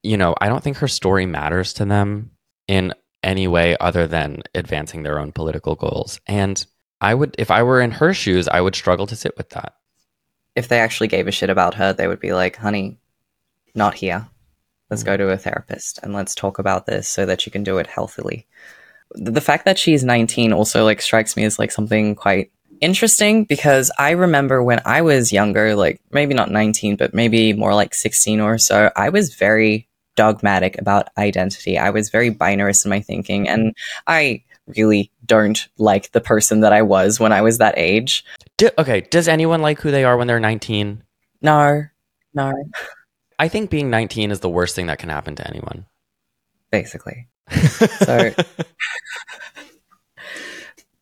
you 0.02 0.16
know, 0.16 0.34
I 0.40 0.48
don't 0.48 0.62
think 0.62 0.78
her 0.78 0.88
story 0.88 1.26
matters 1.26 1.72
to 1.74 1.84
them 1.84 2.30
in 2.68 2.94
any 3.22 3.48
way 3.48 3.76
other 3.78 4.06
than 4.06 4.42
advancing 4.54 5.02
their 5.02 5.18
own 5.18 5.32
political 5.32 5.74
goals. 5.74 6.20
And 6.26 6.64
I 7.00 7.14
would, 7.14 7.34
if 7.38 7.50
I 7.50 7.62
were 7.62 7.80
in 7.80 7.90
her 7.92 8.14
shoes, 8.14 8.48
I 8.48 8.60
would 8.60 8.74
struggle 8.74 9.06
to 9.08 9.16
sit 9.16 9.36
with 9.36 9.50
that. 9.50 9.74
If 10.54 10.68
they 10.68 10.78
actually 10.78 11.08
gave 11.08 11.28
a 11.28 11.32
shit 11.32 11.50
about 11.50 11.74
her, 11.74 11.92
they 11.92 12.06
would 12.06 12.20
be 12.20 12.32
like, 12.32 12.56
honey, 12.56 12.98
not 13.74 13.94
here. 13.94 14.28
Let's 14.90 15.02
go 15.02 15.14
mm. 15.14 15.18
to 15.18 15.30
a 15.30 15.36
therapist 15.36 16.00
and 16.02 16.12
let's 16.12 16.34
talk 16.34 16.58
about 16.58 16.86
this 16.86 17.08
so 17.08 17.26
that 17.26 17.46
you 17.46 17.52
can 17.52 17.62
do 17.62 17.78
it 17.78 17.86
healthily. 17.86 18.46
The 19.14 19.40
fact 19.40 19.64
that 19.64 19.78
she's 19.78 20.04
19 20.04 20.52
also 20.52 20.84
like 20.84 21.00
strikes 21.02 21.36
me 21.36 21.44
as 21.44 21.58
like 21.58 21.72
something 21.72 22.14
quite 22.14 22.52
interesting 22.80 23.44
because 23.44 23.90
I 23.98 24.10
remember 24.10 24.62
when 24.62 24.80
I 24.84 25.02
was 25.02 25.32
younger, 25.32 25.74
like 25.74 26.00
maybe 26.10 26.34
not 26.34 26.50
19, 26.50 26.96
but 26.96 27.14
maybe 27.14 27.52
more 27.52 27.74
like 27.74 27.94
16 27.94 28.40
or 28.40 28.58
so, 28.58 28.90
I 28.96 29.08
was 29.08 29.34
very 29.34 29.88
dogmatic 30.16 30.78
about 30.78 31.08
identity. 31.16 31.78
I 31.78 31.90
was 31.90 32.10
very 32.10 32.30
binarist 32.30 32.84
in 32.84 32.90
my 32.90 33.00
thinking, 33.00 33.48
and 33.48 33.74
I 34.06 34.42
really 34.66 35.10
don't 35.24 35.68
like 35.78 36.12
the 36.12 36.20
person 36.20 36.60
that 36.60 36.72
I 36.72 36.82
was 36.82 37.18
when 37.18 37.32
I 37.32 37.42
was 37.42 37.58
that 37.58 37.78
age. 37.78 38.24
Do, 38.56 38.70
okay, 38.78 39.02
does 39.02 39.28
anyone 39.28 39.62
like 39.62 39.80
who 39.80 39.90
they 39.90 40.04
are 40.04 40.16
when 40.16 40.26
they're 40.26 40.40
19? 40.40 41.02
No, 41.42 41.84
no. 42.34 42.52
I 43.40 43.48
think 43.48 43.70
being 43.70 43.88
19 43.88 44.32
is 44.32 44.40
the 44.40 44.50
worst 44.50 44.76
thing 44.76 44.88
that 44.88 44.98
can 44.98 45.08
happen 45.08 45.34
to 45.36 45.48
anyone. 45.48 45.86
Basically. 46.70 47.26
so, 47.50 48.34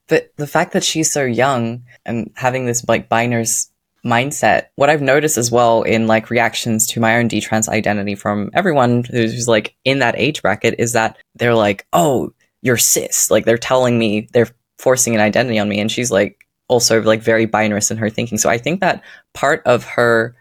but 0.07 0.33
the 0.37 0.47
fact 0.47 0.73
that 0.75 0.85
she's 0.85 1.11
so 1.11 1.25
young 1.25 1.83
and 2.07 2.31
having 2.37 2.65
this 2.65 2.87
like 2.87 3.09
biners 3.09 3.71
mindset. 4.07 4.67
What 4.77 4.89
I've 4.89 5.03
noticed 5.03 5.37
as 5.37 5.51
well 5.51 5.83
in 5.83 6.07
like 6.07 6.31
reactions 6.31 6.87
to 6.89 7.01
my 7.01 7.17
own 7.17 7.29
detrans 7.29 7.69
identity 7.69 8.15
from 8.15 8.51
everyone 8.55 9.03
who's 9.03 9.49
like 9.49 9.75
in 9.85 9.99
that 9.99 10.15
age 10.17 10.41
bracket 10.41 10.77
is 10.79 10.93
that 10.93 11.19
they're 11.35 11.57
like, 11.57 11.89
"Oh, 11.93 12.33
you're 12.63 12.77
cis." 12.77 13.33
Like 13.33 13.47
they're 13.47 13.59
telling 13.59 13.99
me 13.99 14.29
they're 14.33 14.49
forcing 14.79 15.17
an 15.17 15.21
identity 15.21 15.59
on 15.59 15.69
me, 15.69 15.81
and 15.81 15.91
she's 15.91 16.13
like 16.13 16.47
also 16.69 17.03
like 17.03 17.21
very 17.21 17.47
binary 17.47 17.81
in 17.91 17.97
her 17.97 18.11
thinking. 18.11 18.39
So 18.39 18.49
I 18.49 18.59
think 18.59 18.79
that 18.79 19.03
part 19.35 19.61
of 19.67 19.83
her 19.83 20.37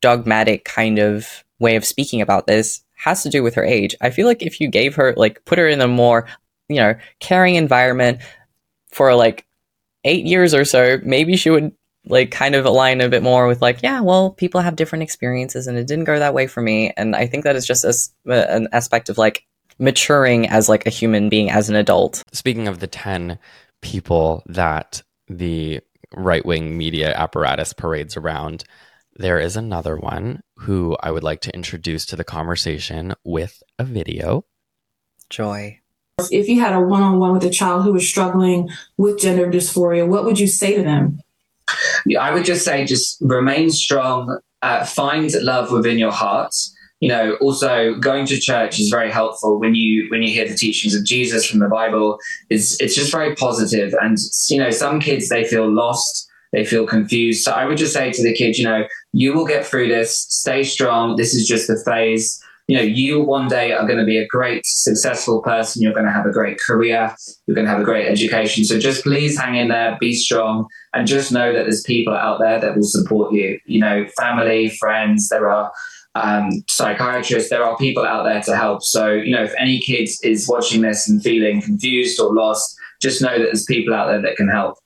dogmatic 0.00 0.64
kind 0.64 0.98
of 0.98 1.44
way 1.58 1.76
of 1.76 1.84
speaking 1.84 2.20
about 2.20 2.46
this 2.46 2.82
has 2.94 3.22
to 3.22 3.28
do 3.28 3.42
with 3.42 3.54
her 3.54 3.64
age. 3.64 3.94
I 4.00 4.10
feel 4.10 4.26
like 4.26 4.42
if 4.42 4.60
you 4.60 4.68
gave 4.68 4.94
her 4.96 5.14
like 5.16 5.44
put 5.44 5.58
her 5.58 5.68
in 5.68 5.80
a 5.80 5.88
more 5.88 6.26
you 6.68 6.76
know 6.76 6.94
caring 7.20 7.56
environment 7.56 8.20
for 8.90 9.14
like 9.14 9.46
eight 10.04 10.24
years 10.24 10.54
or 10.54 10.64
so, 10.64 10.98
maybe 11.02 11.36
she 11.36 11.50
would 11.50 11.72
like 12.06 12.30
kind 12.30 12.54
of 12.54 12.64
align 12.64 13.00
a 13.00 13.08
bit 13.08 13.22
more 13.22 13.46
with 13.46 13.62
like 13.62 13.82
yeah 13.82 14.00
well 14.00 14.30
people 14.30 14.60
have 14.60 14.76
different 14.76 15.02
experiences 15.02 15.66
and 15.66 15.78
it 15.78 15.86
didn't 15.86 16.04
go 16.04 16.18
that 16.18 16.34
way 16.34 16.46
for 16.46 16.60
me 16.60 16.92
and 16.96 17.14
i 17.14 17.26
think 17.26 17.44
that 17.44 17.56
is 17.56 17.66
just 17.66 17.84
a, 17.84 18.32
uh, 18.32 18.46
an 18.48 18.68
aspect 18.72 19.08
of 19.08 19.18
like 19.18 19.46
maturing 19.78 20.48
as 20.48 20.68
like 20.68 20.84
a 20.86 20.90
human 20.90 21.28
being 21.28 21.50
as 21.50 21.68
an 21.68 21.76
adult 21.76 22.22
speaking 22.32 22.66
of 22.66 22.80
the 22.80 22.86
10 22.86 23.38
people 23.82 24.42
that 24.46 25.02
the 25.28 25.80
right-wing 26.14 26.76
media 26.76 27.14
apparatus 27.14 27.72
parades 27.72 28.16
around 28.16 28.64
there 29.16 29.38
is 29.38 29.56
another 29.56 29.96
one 29.96 30.42
who 30.58 30.96
i 31.02 31.10
would 31.10 31.22
like 31.22 31.40
to 31.40 31.54
introduce 31.54 32.06
to 32.06 32.16
the 32.16 32.24
conversation 32.24 33.14
with 33.24 33.62
a 33.78 33.84
video 33.84 34.44
joy 35.30 35.78
if 36.30 36.48
you 36.48 36.60
had 36.60 36.74
a 36.74 36.80
one-on-one 36.80 37.32
with 37.32 37.44
a 37.44 37.50
child 37.50 37.82
who 37.84 37.92
was 37.92 38.08
struggling 38.08 38.68
with 38.96 39.18
gender 39.18 39.50
dysphoria 39.50 40.06
what 40.06 40.24
would 40.24 40.38
you 40.38 40.46
say 40.46 40.76
to 40.76 40.82
them 40.82 41.18
I 42.18 42.32
would 42.32 42.44
just 42.44 42.64
say, 42.64 42.84
just 42.84 43.18
remain 43.20 43.70
strong. 43.70 44.38
Uh, 44.62 44.84
find 44.84 45.32
love 45.42 45.72
within 45.72 45.98
your 45.98 46.12
heart. 46.12 46.54
You 47.00 47.08
know, 47.08 47.34
also 47.40 47.94
going 47.94 48.26
to 48.26 48.38
church 48.38 48.78
is 48.78 48.88
very 48.88 49.10
helpful 49.10 49.58
when 49.58 49.74
you 49.74 50.08
when 50.08 50.22
you 50.22 50.28
hear 50.28 50.46
the 50.46 50.54
teachings 50.54 50.94
of 50.94 51.04
Jesus 51.04 51.44
from 51.44 51.58
the 51.58 51.68
Bible. 51.68 52.18
It's 52.48 52.80
it's 52.80 52.94
just 52.94 53.10
very 53.10 53.34
positive, 53.34 53.92
and 54.00 54.16
you 54.48 54.58
know, 54.58 54.70
some 54.70 55.00
kids 55.00 55.28
they 55.28 55.44
feel 55.44 55.68
lost, 55.68 56.30
they 56.52 56.64
feel 56.64 56.86
confused. 56.86 57.44
So 57.44 57.52
I 57.52 57.64
would 57.64 57.78
just 57.78 57.92
say 57.92 58.12
to 58.12 58.22
the 58.22 58.34
kids, 58.34 58.58
you 58.58 58.64
know, 58.64 58.86
you 59.12 59.32
will 59.34 59.46
get 59.46 59.66
through 59.66 59.88
this. 59.88 60.26
Stay 60.28 60.62
strong. 60.64 61.16
This 61.16 61.34
is 61.34 61.46
just 61.46 61.66
the 61.66 61.82
phase 61.84 62.42
you 62.68 62.76
know, 62.76 62.82
you 62.82 63.20
one 63.20 63.48
day 63.48 63.72
are 63.72 63.86
going 63.86 63.98
to 63.98 64.04
be 64.04 64.18
a 64.18 64.26
great, 64.26 64.64
successful 64.64 65.42
person. 65.42 65.82
You're 65.82 65.92
going 65.92 66.06
to 66.06 66.12
have 66.12 66.26
a 66.26 66.32
great 66.32 66.58
career. 66.60 67.14
You're 67.46 67.54
going 67.54 67.66
to 67.66 67.70
have 67.70 67.80
a 67.80 67.84
great 67.84 68.06
education. 68.06 68.64
So 68.64 68.78
just 68.78 69.02
please 69.02 69.38
hang 69.38 69.56
in 69.56 69.68
there, 69.68 69.96
be 70.00 70.14
strong, 70.14 70.66
and 70.94 71.06
just 71.06 71.32
know 71.32 71.52
that 71.52 71.64
there's 71.64 71.82
people 71.82 72.14
out 72.14 72.38
there 72.40 72.60
that 72.60 72.76
will 72.76 72.84
support 72.84 73.34
you. 73.34 73.58
You 73.66 73.80
know, 73.80 74.06
family, 74.16 74.70
friends, 74.70 75.28
there 75.28 75.50
are 75.50 75.72
um, 76.14 76.50
psychiatrists, 76.68 77.50
there 77.50 77.64
are 77.64 77.76
people 77.76 78.04
out 78.04 78.22
there 78.22 78.40
to 78.42 78.56
help. 78.56 78.82
So, 78.82 79.10
you 79.10 79.34
know, 79.34 79.42
if 79.42 79.52
any 79.58 79.80
kid 79.80 80.08
is 80.22 80.48
watching 80.48 80.82
this 80.82 81.08
and 81.08 81.22
feeling 81.22 81.60
confused 81.60 82.20
or 82.20 82.32
lost, 82.32 82.76
just 83.00 83.20
know 83.20 83.38
that 83.38 83.44
there's 83.44 83.64
people 83.64 83.92
out 83.92 84.06
there 84.06 84.22
that 84.22 84.36
can 84.36 84.48
help. 84.48 84.78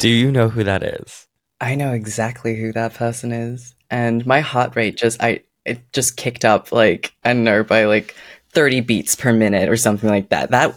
Do 0.00 0.08
you 0.08 0.32
know 0.32 0.48
who 0.48 0.64
that 0.64 0.82
is? 0.82 1.28
I 1.60 1.74
know 1.74 1.92
exactly 1.92 2.56
who 2.56 2.72
that 2.72 2.94
person 2.94 3.32
is. 3.32 3.74
And 3.90 4.24
my 4.24 4.40
heart 4.40 4.74
rate 4.74 4.96
just, 4.96 5.22
I, 5.22 5.42
it 5.66 5.92
just 5.92 6.16
kicked 6.16 6.42
up 6.42 6.72
like 6.72 7.12
I 7.22 7.34
don't 7.34 7.44
know 7.44 7.62
by 7.62 7.84
like 7.84 8.14
30 8.52 8.80
beats 8.80 9.14
per 9.14 9.30
minute 9.34 9.68
or 9.68 9.76
something 9.76 10.08
like 10.08 10.30
that. 10.30 10.52
That 10.52 10.74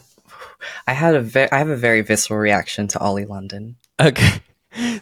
I 0.87 0.91
had 0.91 1.15
a 1.15 1.21
ve- 1.21 1.47
I 1.53 1.57
have 1.57 1.69
a 1.69 1.77
very 1.77 2.01
visceral 2.01 2.37
reaction 2.37 2.89
to 2.89 2.99
Ollie 2.99 3.25
London. 3.25 3.77
Okay. 3.99 4.39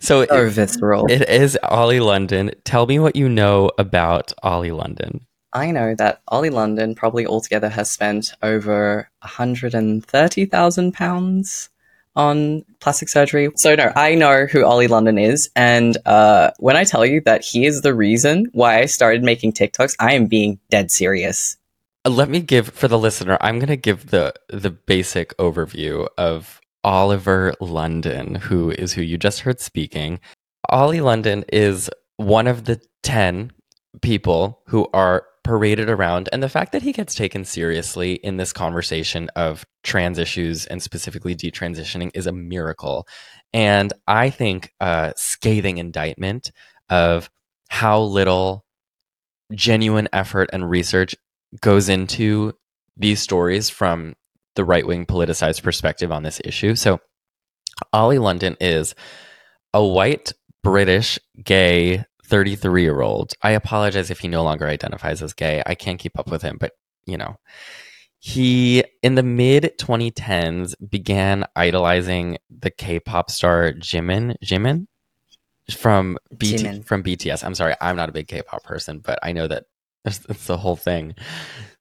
So 0.02 0.26
or 0.26 0.48
it, 0.48 0.52
visceral. 0.52 1.10
It 1.10 1.30
is 1.30 1.58
Ollie 1.64 2.02
London. 2.02 2.52
Tell 2.66 2.86
me 2.88 3.00
what 3.00 3.16
you 3.16 3.30
know 3.30 3.72
about 3.78 4.34
Ollie 4.44 4.72
London. 4.72 5.26
I 5.54 5.72
know 5.72 5.96
that 5.96 6.22
Ollie 6.28 6.50
London 6.50 6.94
probably 6.94 7.26
altogether 7.26 7.70
has 7.70 7.90
spent 7.90 8.34
over 8.44 9.10
130,000 9.22 10.92
pounds 10.94 11.70
on 12.16 12.64
plastic 12.80 13.09
surgery. 13.09 13.49
So 13.55 13.76
no, 13.76 13.91
I 13.95 14.16
know 14.16 14.45
who 14.45 14.66
Ollie 14.66 14.88
London 14.88 15.18
is, 15.18 15.49
and 15.55 15.97
uh, 16.05 16.51
when 16.59 16.76
I 16.76 16.84
tell 16.84 17.05
you 17.05 17.22
that 17.22 17.43
he 17.43 17.66
is 17.66 17.82
the 17.82 17.93
reason 17.93 18.49
why 18.53 18.80
I 18.80 18.86
started 18.86 19.24
making 19.24 19.53
TikToks, 19.53 19.95
I 19.99 20.14
am 20.14 20.28
being 20.28 20.59
dead 20.70 20.91
serious. 20.91 21.57
Uh, 22.05 22.09
let 22.09 22.30
me 22.30 22.41
give 22.41 22.70
for 22.70 22.88
the 22.88 22.99
listener. 22.99 23.38
I'm 23.41 23.59
going 23.59 23.68
to 23.70 23.78
give 23.78 24.07
the 24.07 24.34
the 24.49 24.72
basic 24.72 25.36
overview 25.38 26.07
of 26.18 26.59
Oliver 26.84 27.53
London, 27.59 28.36
who 28.36 28.72
is 28.72 28.93
who 28.93 29.01
you 29.01 29.18
just 29.18 29.41
heard 29.41 29.59
speaking. 29.59 30.20
Ollie 30.70 31.01
London 31.01 31.45
is 31.51 31.89
one 32.18 32.47
of 32.47 32.66
the 32.66 32.82
ten 33.03 33.51
people 34.02 34.62
who 34.68 34.88
are 34.94 35.26
paraded 35.44 35.89
around 35.89 36.30
and 36.32 36.44
the 36.44 36.50
fact 36.50 36.72
that 36.72 36.84
he 36.84 36.94
gets 36.94 37.16
taken 37.16 37.44
seriously 37.44 38.14
in 38.14 38.38
this 38.38 38.54
conversation 38.54 39.30
of 39.36 39.66
trans 39.84 40.20
issues 40.20 40.66
and 40.68 40.84
specifically 40.84 41.36
detransitioning 41.36 42.12
is 42.14 42.28
a 42.28 42.32
miracle. 42.32 43.08
And 43.54 43.92
i 44.08 44.30
think 44.30 44.74
a 44.80 45.14
scathing 45.16 45.78
indictment 45.78 46.52
of 46.89 47.30
how 47.70 48.02
little 48.02 48.66
genuine 49.54 50.08
effort 50.14 50.50
and 50.54 50.70
research 50.70 51.16
goes 51.60 51.89
into 51.89 52.54
these 52.96 53.20
stories 53.20 53.70
from 53.70 54.16
the 54.56 54.64
right-wing 54.64 55.06
politicized 55.06 55.64
perspective 55.64 56.12
on 56.12 56.24
this 56.24 56.39
issue. 56.46 56.76
So 56.76 57.00
ollie 57.92 58.20
london 58.20 58.56
is 58.62 58.94
a 59.74 59.84
white 59.84 60.34
British, 60.64 61.18
gay, 61.44 62.06
33 62.32 62.82
year 62.82 63.02
old. 63.02 63.34
I 63.42 63.52
apologize 63.52 64.10
if 64.10 64.20
he 64.20 64.30
no 64.30 64.42
longer 64.44 64.66
identifies 64.66 65.22
as 65.22 65.34
gay. 65.34 65.62
I 65.66 65.76
can't 65.76 66.00
keep 66.00 66.18
up 66.18 66.32
with 66.32 66.42
him, 66.42 66.58
but 66.60 66.72
you 67.06 67.18
know. 67.18 67.38
He, 68.24 68.84
in 69.02 69.16
the 69.16 69.24
mid 69.24 69.74
2010s, 69.80 70.76
began 70.90 71.46
idolizing 71.56 72.38
the 72.50 72.70
K 72.70 73.00
pop 73.00 73.30
star 73.32 73.74
Jimin. 73.74 74.36
Jimin? 74.44 74.88
From, 75.76 76.18
BT, 76.38 76.64
Jimin. 76.64 76.86
from 76.86 77.04
BTS. 77.04 77.44
I'm 77.44 77.56
sorry, 77.56 77.74
I'm 77.82 77.96
not 77.96 78.10
a 78.10 78.12
big 78.12 78.28
K 78.28 78.44
pop 78.44 78.64
person, 78.64 79.00
but 79.00 79.20
I 79.24 79.34
know 79.34 79.48
that 79.48 79.66
it's 80.06 80.46
the 80.46 80.58
whole 80.58 80.76
thing. 80.76 81.16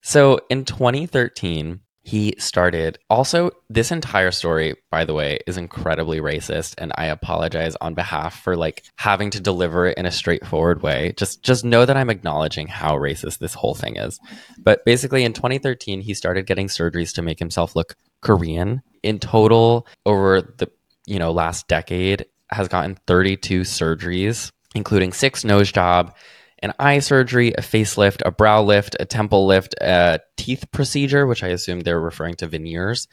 So 0.01 0.40
in 0.48 0.64
2013, 0.64 1.80
he 2.11 2.34
started. 2.38 2.98
Also, 3.08 3.52
this 3.68 3.92
entire 3.92 4.32
story, 4.32 4.74
by 4.90 5.04
the 5.04 5.14
way, 5.14 5.38
is 5.46 5.56
incredibly 5.56 6.20
racist, 6.20 6.74
and 6.76 6.90
I 6.96 7.04
apologize 7.06 7.76
on 7.80 7.94
behalf 7.94 8.42
for 8.42 8.56
like 8.56 8.82
having 8.96 9.30
to 9.30 9.38
deliver 9.38 9.86
it 9.86 9.96
in 9.96 10.06
a 10.06 10.11
straightforward 10.11 10.82
way. 10.82 11.14
Just, 11.16 11.44
just 11.44 11.64
know 11.64 11.86
that 11.86 11.96
I'm 11.96 12.11
acknowledging 12.11 12.66
how 12.66 12.96
racist 12.96 13.38
this 13.38 13.54
whole 13.54 13.76
thing 13.76 13.94
is. 13.94 14.18
But 14.58 14.84
basically, 14.84 15.22
in 15.22 15.34
2013, 15.34 16.00
he 16.00 16.12
started 16.14 16.46
getting 16.46 16.66
surgeries 16.66 17.14
to 17.14 17.22
make 17.22 17.38
himself 17.38 17.76
look 17.76 17.94
Korean. 18.22 18.82
In 19.04 19.20
total, 19.20 19.86
over 20.04 20.40
the 20.40 20.68
you 21.06 21.20
know 21.20 21.30
last 21.30 21.68
decade, 21.68 22.26
has 22.50 22.66
gotten 22.66 22.98
32 23.06 23.61
surgeries, 23.61 24.50
including 24.74 25.12
six 25.12 25.44
nose 25.44 25.70
job, 25.70 26.16
an 26.62 26.72
eye 26.78 26.98
surgery, 26.98 27.52
a 27.52 27.61
facelift, 27.61 28.22
a 28.24 28.30
brow 28.30 28.62
lift, 28.62 28.96
a 29.00 29.04
temple 29.04 29.46
lift, 29.46 29.74
a 29.80 30.20
teeth 30.36 30.66
procedure, 30.72 31.26
which 31.26 31.42
I 31.42 31.48
assume 31.48 31.80
they're 31.80 32.00
referring 32.00 32.34
to 32.36 32.46
veneers, 32.46 33.08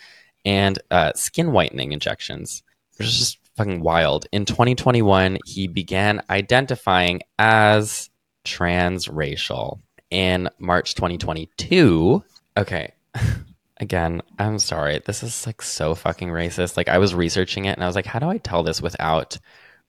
and 0.46 0.78
uh, 0.92 1.14
skin 1.14 1.52
whitening 1.52 1.92
injections, 1.92 2.64
which 2.98 3.08
is 3.08 3.18
just 3.18 3.38
fucking 3.56 3.82
wild. 3.82 4.28
In 4.32 4.46
2021, 4.46 5.40
he 5.46 5.68
began 5.68 6.22
identifying 6.30 7.22
as 7.40 8.10
transracial. 8.46 9.80
In 10.10 10.50
March 10.58 10.96
2022, 10.96 12.24
okay. 12.56 12.94
Again, 13.80 14.22
I'm 14.40 14.58
sorry. 14.58 15.02
This 15.06 15.22
is 15.22 15.46
like 15.46 15.62
so 15.62 15.96
fucking 15.96 16.30
racist. 16.30 16.78
Like 16.78 16.88
I 16.88 16.98
was 16.98 17.14
researching 17.14 17.66
it 17.66 17.76
and 17.76 17.84
I 17.84 17.88
was 17.88 17.96
like, 17.96 18.06
how 18.06 18.20
do 18.20 18.28
I 18.28 18.38
tell 18.38 18.64
this 18.64 18.82
without 18.82 19.38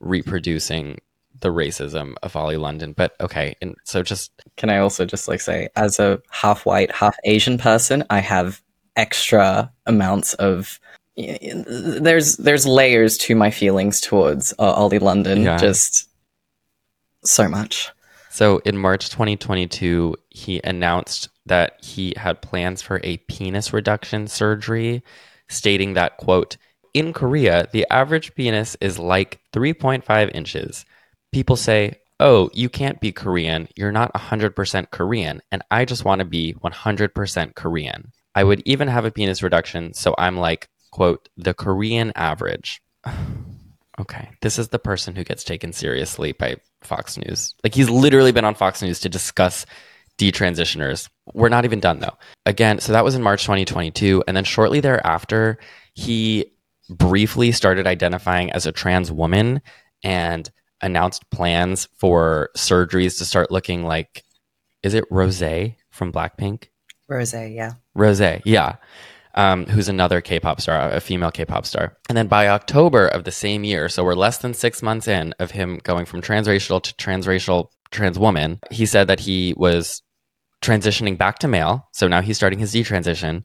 reproducing 0.01 0.99
the 1.41 1.49
racism 1.49 2.15
of 2.23 2.37
Ollie 2.37 2.57
London. 2.57 2.93
But 2.93 3.15
okay, 3.21 3.57
and 3.61 3.77
so 3.85 4.03
just 4.03 4.33
Can 4.57 4.71
I 4.71 4.79
also 4.79 5.05
just 5.05 5.29
like 5.29 5.41
say, 5.41 5.69
as 5.77 5.99
a 5.99 6.21
half 6.31 6.67
white, 6.67 6.93
half 6.93 7.17
Asian 7.25 7.59
person, 7.59 8.05
I 8.11 8.21
have 8.21 8.63
extra 8.97 9.73
amounts 9.87 10.35
of. 10.35 10.81
There's 11.17 12.37
there's 12.37 12.67
layers 12.67 13.19
to 13.19 13.35
my 13.35 13.51
feelings 13.51 14.01
towards 14.01 14.53
uh, 14.59 14.73
Ollie 14.73 15.01
London. 15.01 15.43
Yeah. 15.43 15.57
Just 15.57 16.09
so 17.25 17.49
much. 17.49 17.91
so 18.31 18.59
in 18.59 18.79
March 18.79 19.11
2022, 19.11 20.15
he 20.31 20.61
announced 20.63 21.29
that 21.47 21.83
he 21.83 22.15
had 22.17 22.41
plans 22.41 22.83
for 22.83 23.01
a 23.03 23.17
penis 23.17 23.73
reduction 23.73 24.29
surgery, 24.29 25.03
stating 25.49 25.95
that 25.95 26.19
quote 26.19 26.57
in 26.95 27.13
Korea, 27.13 27.69
the 27.73 27.87
average 27.91 28.35
penis 28.35 28.77
is 28.81 28.99
like 28.99 29.41
3.5 29.53 30.35
inches. 30.35 30.85
People 31.33 31.57
say, 31.57 32.01
Oh, 32.21 32.51
you 32.53 32.69
can't 32.69 33.01
be 33.01 33.13
Korean. 33.13 33.69
You're 33.77 33.93
not 33.93 34.13
100% 34.13 34.91
Korean. 34.91 35.41
And 35.53 35.63
I 35.71 35.85
just 35.85 36.05
want 36.05 36.19
to 36.19 36.25
be 36.25 36.55
100% 36.55 37.55
Korean. 37.55 38.13
I 38.35 38.45
would 38.45 38.61
even 38.65 38.89
have 38.89 39.05
a 39.05 39.11
penis 39.11 39.43
reduction. 39.43 39.95
So 39.95 40.15
I'm 40.19 40.37
like, 40.37 40.69
quote, 40.91 41.29
the 41.37 41.55
Korean 41.55 42.13
average. 42.17 42.83
okay. 44.01 44.31
This 44.43 44.59
is 44.59 44.69
the 44.69 44.79
person 44.81 45.15
who 45.15 45.23
gets 45.23 45.45
taken 45.45 45.73
seriously 45.73 46.33
by 46.33 46.57
Fox 46.83 47.17
News. 47.19 47.55
Like 47.63 47.75
he's 47.75 47.91
literally 47.91 48.33
been 48.33 48.45
on 48.45 48.55
Fox 48.55 48.83
News 48.83 49.01
to 49.01 49.09
discuss 49.09 49.65
detransitioners. 50.19 51.09
We're 51.35 51.49
not 51.49 51.65
even 51.65 51.81
done 51.81 52.01
though. 52.01 52.19
Again, 52.47 52.81
so 52.81 52.93
that 52.93 53.05
was 53.05 53.15
in 53.15 53.23
March 53.23 53.43
2022. 53.43 54.25
And 54.27 54.37
then 54.37 54.45
shortly 54.45 54.81
thereafter, 54.81 55.59
he 55.95 56.53
briefly 56.91 57.53
started 57.53 57.87
identifying 57.87 58.51
as 58.53 58.67
a 58.67 58.73
trans 58.73 59.13
woman 59.13 59.61
and 60.03 60.51
announced 60.81 61.29
plans 61.31 61.89
for 61.97 62.51
surgeries 62.57 63.19
to 63.19 63.25
start 63.25 63.51
looking 63.51 63.85
like 63.85 64.25
is 64.83 64.95
it 64.95 65.05
Rose 65.11 65.43
from 65.91 66.13
Blackpink? 66.13 66.69
Rose, 67.09 67.35
yeah. 67.35 67.73
Rose, 67.95 68.21
yeah. 68.45 68.77
Um, 69.35 69.67
who's 69.67 69.89
another 69.89 70.21
K-pop 70.21 70.61
star, 70.61 70.91
a 70.91 71.01
female 71.01 71.31
K-pop 71.31 71.65
star. 71.67 71.97
And 72.09 72.17
then 72.17 72.27
by 72.27 72.49
October 72.49 73.07
of 73.07 73.25
the 73.25 73.31
same 73.31 73.65
year, 73.65 73.89
so 73.89 74.05
we're 74.05 74.15
less 74.15 74.39
than 74.39 74.55
six 74.55 74.83
months 74.83 75.07
in 75.07 75.35
of 75.39 75.53
him 75.53 75.81
going 75.83 76.07
from 76.07 76.23
transracial 76.23 76.83
to 76.83 76.95
transracial 76.95 77.69
trans 77.91 78.19
woman, 78.19 78.61
he 78.71 78.87
said 78.87 79.07
that 79.09 79.21
he 79.21 79.55
was 79.57 80.03
transitioning 80.63 81.17
back 81.17 81.39
to 81.41 81.49
male. 81.49 81.89
So 81.93 82.09
now 82.09 82.21
he's 82.21 82.37
starting 82.37 82.59
his 82.59 82.75
detransition. 82.75 83.45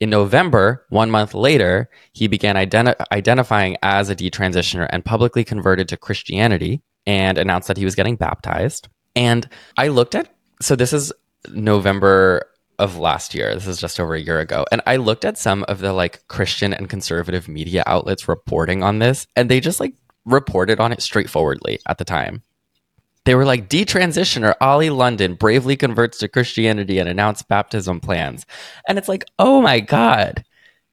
In 0.00 0.10
November, 0.10 0.86
one 0.90 1.10
month 1.10 1.34
later, 1.34 1.90
he 2.12 2.28
began 2.28 2.54
identi- 2.54 2.94
identifying 3.10 3.76
as 3.82 4.08
a 4.08 4.16
detransitioner 4.16 4.86
and 4.90 5.04
publicly 5.04 5.44
converted 5.44 5.88
to 5.88 5.96
Christianity 5.96 6.82
and 7.06 7.36
announced 7.36 7.68
that 7.68 7.76
he 7.76 7.84
was 7.84 7.96
getting 7.96 8.16
baptized. 8.16 8.88
And 9.16 9.48
I 9.76 9.88
looked 9.88 10.14
at, 10.14 10.32
so 10.60 10.76
this 10.76 10.92
is 10.92 11.12
November 11.48 12.44
of 12.78 12.96
last 12.96 13.34
year. 13.34 13.52
This 13.54 13.66
is 13.66 13.80
just 13.80 13.98
over 13.98 14.14
a 14.14 14.20
year 14.20 14.38
ago. 14.38 14.64
And 14.70 14.80
I 14.86 14.96
looked 14.96 15.24
at 15.24 15.36
some 15.36 15.64
of 15.64 15.80
the 15.80 15.92
like 15.92 16.26
Christian 16.28 16.72
and 16.72 16.88
conservative 16.88 17.48
media 17.48 17.82
outlets 17.86 18.28
reporting 18.28 18.84
on 18.84 19.00
this, 19.00 19.26
and 19.34 19.50
they 19.50 19.58
just 19.58 19.80
like 19.80 19.94
reported 20.24 20.78
on 20.78 20.92
it 20.92 21.02
straightforwardly 21.02 21.80
at 21.86 21.98
the 21.98 22.04
time. 22.04 22.42
They 23.28 23.34
were 23.34 23.44
like, 23.44 23.68
detransitioner 23.68 24.54
Ollie 24.58 24.88
London 24.88 25.34
bravely 25.34 25.76
converts 25.76 26.16
to 26.16 26.28
Christianity 26.28 26.98
and 26.98 27.06
announced 27.06 27.46
baptism 27.46 28.00
plans. 28.00 28.46
And 28.88 28.96
it's 28.96 29.06
like, 29.06 29.26
oh 29.38 29.60
my 29.60 29.80
God, 29.80 30.46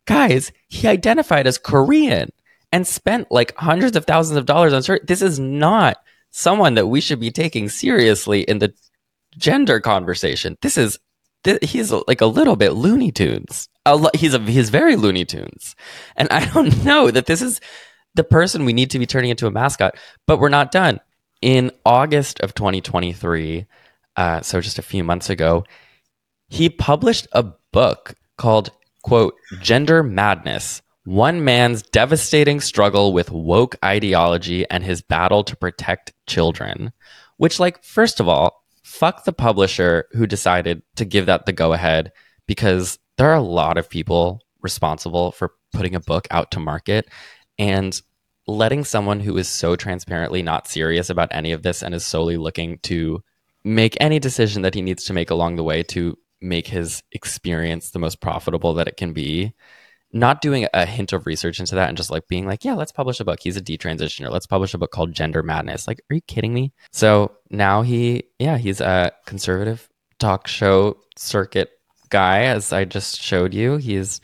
guys, 0.04 0.52
he 0.68 0.86
identified 0.86 1.48
as 1.48 1.58
Korean 1.58 2.34
and 2.74 2.86
spent 2.86 3.32
like 3.32 3.56
hundreds 3.56 3.96
of 3.96 4.04
thousands 4.04 4.36
of 4.36 4.46
dollars 4.46 4.74
on 4.74 4.84
shirt. 4.84 5.08
This 5.08 5.22
is 5.22 5.40
not 5.40 5.96
someone 6.30 6.74
that 6.74 6.88
we 6.88 7.00
should 7.00 7.22
be 7.22 7.32
taking 7.32 7.70
seriously 7.70 8.42
in 8.42 8.60
the 8.60 8.74
gender 9.38 9.80
conversation. 9.80 10.58
This 10.62 10.78
is 10.78 11.00
th- 11.46 11.64
he's 11.64 11.94
like 12.06 12.20
a 12.20 12.26
little 12.26 12.58
bit 12.58 12.74
Looney 12.74 13.14
Tunes. 13.14 13.70
A 13.86 13.96
lo- 13.96 14.10
he's 14.14 14.34
a 14.34 14.40
he's 14.40 14.70
very 14.70 14.98
Looney 14.98 15.24
Tunes, 15.24 15.74
and 16.18 16.28
I 16.32 16.44
don't 16.48 16.84
know 16.84 17.12
that 17.12 17.28
this 17.28 17.42
is 17.42 17.62
the 18.14 18.26
person 18.26 18.66
we 18.66 18.74
need 18.74 18.92
to 18.92 19.00
be 19.00 19.06
turning 19.06 19.30
into 19.30 19.48
a 19.48 19.52
mascot. 19.52 19.96
But 20.28 20.40
we're 20.40 20.50
not 20.50 20.74
done. 20.74 21.00
In 21.42 21.72
August 21.86 22.40
of 22.40 22.54
2023, 22.56 23.66
uh, 24.16 24.42
so 24.42 24.62
just 24.62 24.80
a 24.80 24.84
few 24.84 25.04
months 25.04 25.30
ago, 25.30 25.64
he 26.48 26.70
published 26.70 27.28
a 27.32 27.44
book 27.72 28.16
called 28.38 28.72
"quote 29.04 29.36
Gender 29.62 30.04
Madness." 30.04 30.82
One 31.04 31.44
man's 31.44 31.84
devastating 31.84 32.60
struggle 32.60 33.14
with 33.14 33.30
woke 33.30 33.76
ideology 33.86 34.66
and 34.72 34.84
his 34.84 35.04
battle 35.04 35.44
to 35.44 35.56
protect 35.56 36.14
children. 36.26 36.92
Which, 37.38 37.60
like, 37.60 37.84
first 37.84 38.20
of 38.20 38.28
all, 38.28 38.64
fuck 38.84 39.24
the 39.24 39.34
publisher 39.34 40.06
who 40.14 40.26
decided 40.26 40.82
to 40.96 41.06
give 41.06 41.28
that 41.28 41.46
the 41.46 41.54
go 41.54 41.74
ahead 41.74 42.12
because 42.48 42.98
there 43.18 43.30
are 43.30 43.36
a 43.36 43.42
lot 43.42 43.78
of 43.78 43.90
people 43.90 44.42
responsible 44.62 45.32
for 45.32 45.54
putting 45.74 45.96
a 45.96 46.00
book 46.00 46.28
out 46.32 46.52
to 46.52 46.60
market 46.60 47.08
and 47.60 48.02
letting 48.48 48.84
someone 48.84 49.20
who 49.20 49.38
is 49.38 49.50
so 49.50 49.76
transparently 49.76 50.42
not 50.42 50.68
serious 50.68 51.10
about 51.10 51.30
any 51.32 51.52
of 51.52 51.64
this 51.64 51.82
and 51.82 51.96
is 51.96 52.06
solely 52.06 52.38
looking 52.38 52.78
to 52.80 53.24
make 53.64 53.98
any 54.00 54.20
decision 54.20 54.62
that 54.62 54.76
he 54.76 54.82
needs 54.82 55.04
to 55.06 55.14
make 55.14 55.32
along 55.32 55.56
the 55.56 55.64
way 55.64 55.82
to 55.82 56.18
make 56.42 56.68
his 56.68 57.02
experience 57.12 57.92
the 57.92 58.00
most 58.00 58.22
profitable 58.22 58.76
that 58.76 58.88
it 58.88 58.98
can 58.98 59.14
be 59.14 59.54
not 60.14 60.42
doing 60.42 60.68
a 60.74 60.86
hint 60.86 61.12
of 61.12 61.26
research 61.26 61.60
into 61.60 61.76
that 61.76 61.90
and 61.90 61.98
just 61.98 62.10
like 62.10 62.28
being 62.28 62.46
like, 62.46 62.64
yeah, 62.64 62.74
let's 62.74 62.92
publish 62.92 63.20
a 63.20 63.26
book. 63.26 63.40
He's 63.42 63.58
a 63.58 63.62
detransitioner. 63.62 64.32
Let's 64.32 64.48
publish 64.48 64.74
a 64.74 64.78
book 64.78 64.92
called 64.92 65.12
Gender 65.12 65.44
Madness. 65.44 65.88
Like, 65.88 66.00
are 66.10 66.16
you 66.16 66.22
kidding 66.22 66.54
me? 66.54 66.72
So 66.92 67.34
now 67.50 67.82
he, 67.82 68.24
yeah, 68.40 68.58
he's 68.58 68.80
a 68.80 69.12
conservative 69.26 69.90
talk 70.18 70.48
show 70.48 70.98
circuit 71.18 71.72
guy, 72.10 72.44
as 72.44 72.72
I 72.72 72.86
just 72.86 73.20
showed 73.20 73.54
you. 73.54 73.76
He's 73.76 74.22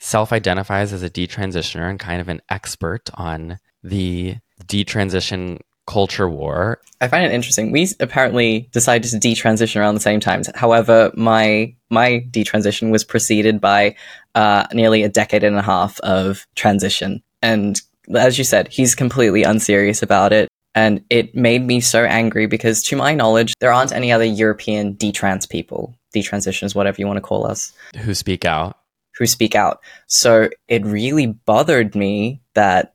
self 0.00 0.32
identifies 0.32 0.92
as 0.92 1.02
a 1.02 1.10
detransitioner 1.10 1.88
and 1.88 2.00
kind 2.00 2.20
of 2.20 2.28
an 2.28 2.40
expert 2.48 3.08
on 3.14 3.58
the 3.82 4.36
detransition 4.64 5.60
culture 5.86 6.28
war. 6.28 6.80
I 7.00 7.08
find 7.08 7.24
it 7.24 7.32
interesting. 7.32 7.72
We 7.72 7.88
apparently 7.98 8.68
decided 8.72 9.10
to 9.10 9.16
detransition 9.16 9.80
around 9.80 9.94
the 9.94 10.00
same 10.00 10.20
time. 10.20 10.42
However, 10.54 11.10
my 11.14 11.74
my 11.90 12.24
detransition 12.30 12.90
was 12.90 13.04
preceded 13.04 13.60
by 13.60 13.96
uh, 14.34 14.66
nearly 14.72 15.02
a 15.02 15.08
decade 15.08 15.42
and 15.42 15.56
a 15.56 15.62
half 15.62 15.98
of 16.00 16.46
transition. 16.54 17.22
And 17.42 17.80
as 18.14 18.38
you 18.38 18.44
said, 18.44 18.68
he's 18.68 18.94
completely 18.94 19.42
unserious 19.42 20.02
about 20.02 20.32
it. 20.32 20.48
And 20.76 21.02
it 21.10 21.34
made 21.34 21.66
me 21.66 21.80
so 21.80 22.04
angry 22.04 22.46
because, 22.46 22.84
to 22.84 22.96
my 22.96 23.12
knowledge, 23.12 23.54
there 23.58 23.72
aren't 23.72 23.92
any 23.92 24.12
other 24.12 24.24
European 24.24 24.94
detrans 24.94 25.48
people, 25.48 25.96
detransitioners, 26.14 26.76
whatever 26.76 27.00
you 27.00 27.08
want 27.08 27.16
to 27.16 27.22
call 27.22 27.44
us, 27.44 27.72
Who 27.98 28.14
speak 28.14 28.44
out? 28.44 28.78
Who 29.18 29.26
speak 29.26 29.54
out. 29.54 29.80
So 30.06 30.48
it 30.68 30.84
really 30.84 31.26
bothered 31.26 31.94
me 31.94 32.40
that 32.54 32.94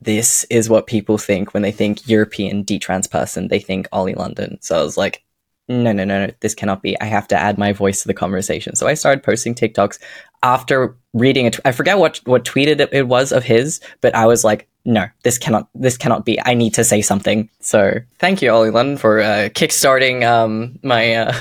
this 0.00 0.44
is 0.50 0.68
what 0.68 0.86
people 0.86 1.18
think 1.18 1.54
when 1.54 1.62
they 1.62 1.72
think 1.72 2.08
European 2.08 2.64
detrans 2.64 3.10
person. 3.10 3.48
They 3.48 3.58
think 3.58 3.88
Ollie 3.90 4.14
London. 4.14 4.58
So 4.60 4.78
I 4.78 4.82
was 4.82 4.96
like, 4.96 5.24
no, 5.66 5.92
no, 5.92 6.04
no, 6.04 6.26
no, 6.26 6.32
this 6.40 6.54
cannot 6.54 6.82
be. 6.82 7.00
I 7.00 7.06
have 7.06 7.26
to 7.28 7.36
add 7.36 7.56
my 7.56 7.72
voice 7.72 8.02
to 8.02 8.08
the 8.08 8.14
conversation. 8.14 8.76
So 8.76 8.86
I 8.86 8.94
started 8.94 9.24
posting 9.24 9.54
TikToks 9.54 9.98
after 10.42 10.94
reading 11.14 11.46
it. 11.46 11.58
I 11.64 11.72
forget 11.72 11.98
what 11.98 12.20
what 12.24 12.44
tweeted 12.44 12.86
it 12.92 13.08
was 13.08 13.32
of 13.32 13.44
his, 13.44 13.80
but 14.02 14.14
I 14.14 14.26
was 14.26 14.44
like, 14.44 14.68
no, 14.84 15.06
this 15.22 15.38
cannot, 15.38 15.68
this 15.74 15.96
cannot 15.96 16.26
be. 16.26 16.38
I 16.44 16.52
need 16.52 16.74
to 16.74 16.84
say 16.84 17.00
something. 17.00 17.48
So 17.60 17.94
thank 18.18 18.42
you, 18.42 18.50
Ollie 18.50 18.70
London, 18.70 18.98
for 18.98 19.20
uh, 19.20 19.48
kickstarting 19.48 20.22
um, 20.28 20.78
my 20.82 21.14
uh, 21.14 21.34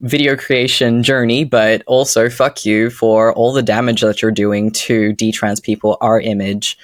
video 0.00 0.36
creation 0.36 1.02
journey, 1.02 1.44
but 1.44 1.82
also 1.86 2.28
fuck 2.28 2.64
you 2.66 2.90
for 2.90 3.32
all 3.34 3.52
the 3.52 3.62
damage 3.62 4.02
that 4.02 4.20
you're 4.20 4.30
doing 4.30 4.70
to 4.70 5.14
detrans 5.14 5.62
people, 5.62 5.96
our 6.00 6.20
image, 6.20 6.78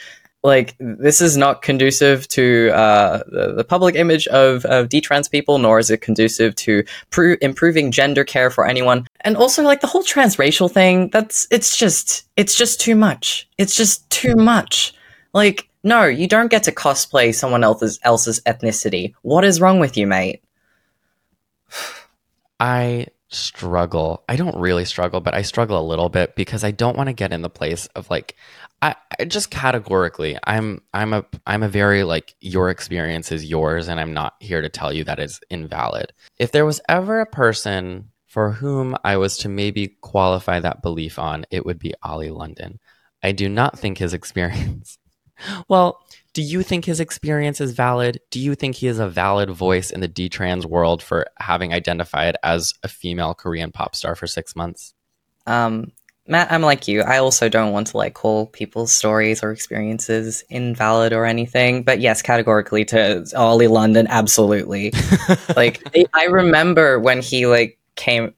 like 0.44 0.74
this 0.80 1.20
is 1.20 1.36
not 1.36 1.62
conducive 1.62 2.26
to 2.28 2.70
uh, 2.74 3.22
the, 3.28 3.54
the, 3.54 3.64
public 3.64 3.94
image 3.94 4.26
of, 4.28 4.64
of 4.64 4.88
detrans 4.88 5.30
people, 5.30 5.58
nor 5.58 5.78
is 5.78 5.90
it 5.90 6.00
conducive 6.00 6.54
to 6.56 6.84
pr- 7.10 7.34
improving 7.40 7.92
gender 7.92 8.24
care 8.24 8.50
for 8.50 8.66
anyone. 8.66 9.06
And 9.20 9.36
also, 9.36 9.62
like 9.62 9.80
the 9.80 9.86
whole 9.86 10.02
transracial 10.02 10.70
thing, 10.70 11.10
that's 11.10 11.46
it's 11.50 11.76
just 11.76 12.26
it's 12.36 12.56
just 12.56 12.80
too 12.80 12.96
much. 12.96 13.48
It's 13.58 13.76
just 13.76 14.08
too 14.10 14.34
much. 14.34 14.94
Like, 15.32 15.68
no, 15.84 16.04
you 16.04 16.26
don't 16.26 16.50
get 16.50 16.64
to 16.64 16.72
cosplay 16.72 17.34
someone 17.34 17.62
else's 17.62 18.00
else's 18.02 18.40
ethnicity. 18.40 19.14
What 19.22 19.44
is 19.44 19.60
wrong 19.60 19.78
with 19.78 19.96
you, 19.96 20.06
mate? 20.08 20.42
I 22.62 23.08
struggle. 23.28 24.22
I 24.28 24.36
don't 24.36 24.56
really 24.56 24.84
struggle, 24.84 25.20
but 25.20 25.34
I 25.34 25.42
struggle 25.42 25.80
a 25.80 25.82
little 25.82 26.08
bit 26.08 26.36
because 26.36 26.62
I 26.62 26.70
don't 26.70 26.96
want 26.96 27.08
to 27.08 27.12
get 27.12 27.32
in 27.32 27.42
the 27.42 27.50
place 27.50 27.86
of 27.88 28.08
like 28.08 28.36
I, 28.80 28.94
I, 29.18 29.24
just 29.24 29.50
categorically 29.50 30.38
I'm 30.44 30.80
I'm 30.94 31.12
a 31.12 31.24
I'm 31.44 31.64
a 31.64 31.68
very 31.68 32.04
like 32.04 32.36
your 32.40 32.70
experience 32.70 33.32
is 33.32 33.44
yours 33.44 33.88
and 33.88 33.98
I'm 33.98 34.14
not 34.14 34.34
here 34.38 34.62
to 34.62 34.68
tell 34.68 34.92
you 34.92 35.02
that 35.04 35.18
is 35.18 35.40
invalid. 35.50 36.12
If 36.38 36.52
there 36.52 36.64
was 36.64 36.80
ever 36.88 37.20
a 37.20 37.26
person 37.26 38.10
for 38.28 38.52
whom 38.52 38.96
I 39.02 39.16
was 39.16 39.38
to 39.38 39.48
maybe 39.48 39.96
qualify 40.00 40.60
that 40.60 40.82
belief 40.82 41.18
on, 41.18 41.44
it 41.50 41.66
would 41.66 41.80
be 41.80 41.94
Ollie 42.00 42.30
London. 42.30 42.78
I 43.24 43.32
do 43.32 43.48
not 43.48 43.76
think 43.76 43.98
his 43.98 44.14
experience 44.14 44.98
Well, 45.68 46.04
do 46.32 46.42
you 46.42 46.62
think 46.62 46.84
his 46.84 47.00
experience 47.00 47.60
is 47.60 47.72
valid? 47.72 48.20
Do 48.30 48.40
you 48.40 48.54
think 48.54 48.76
he 48.76 48.86
is 48.86 48.98
a 48.98 49.08
valid 49.08 49.50
voice 49.50 49.90
in 49.90 50.00
the 50.00 50.08
D 50.08 50.28
trans 50.28 50.66
world 50.66 51.02
for 51.02 51.26
having 51.38 51.74
identified 51.74 52.36
as 52.42 52.74
a 52.82 52.88
female 52.88 53.34
Korean 53.34 53.70
pop 53.70 53.94
star 53.94 54.14
for 54.14 54.26
6 54.26 54.56
months? 54.56 54.94
Um 55.46 55.92
Matt, 56.28 56.52
I'm 56.52 56.62
like 56.62 56.86
you. 56.86 57.02
I 57.02 57.18
also 57.18 57.48
don't 57.48 57.72
want 57.72 57.88
to 57.88 57.96
like 57.96 58.14
call 58.14 58.46
people's 58.46 58.92
stories 58.92 59.42
or 59.42 59.50
experiences 59.50 60.44
invalid 60.48 61.12
or 61.12 61.24
anything. 61.24 61.82
But 61.82 62.00
yes, 62.00 62.22
categorically 62.22 62.84
to 62.86 63.26
Ollie 63.36 63.66
London, 63.66 64.06
absolutely. 64.08 64.92
like 65.56 65.82
I 66.14 66.26
remember 66.26 67.00
when 67.00 67.22
he 67.22 67.46
like 67.46 67.76
came 67.96 68.32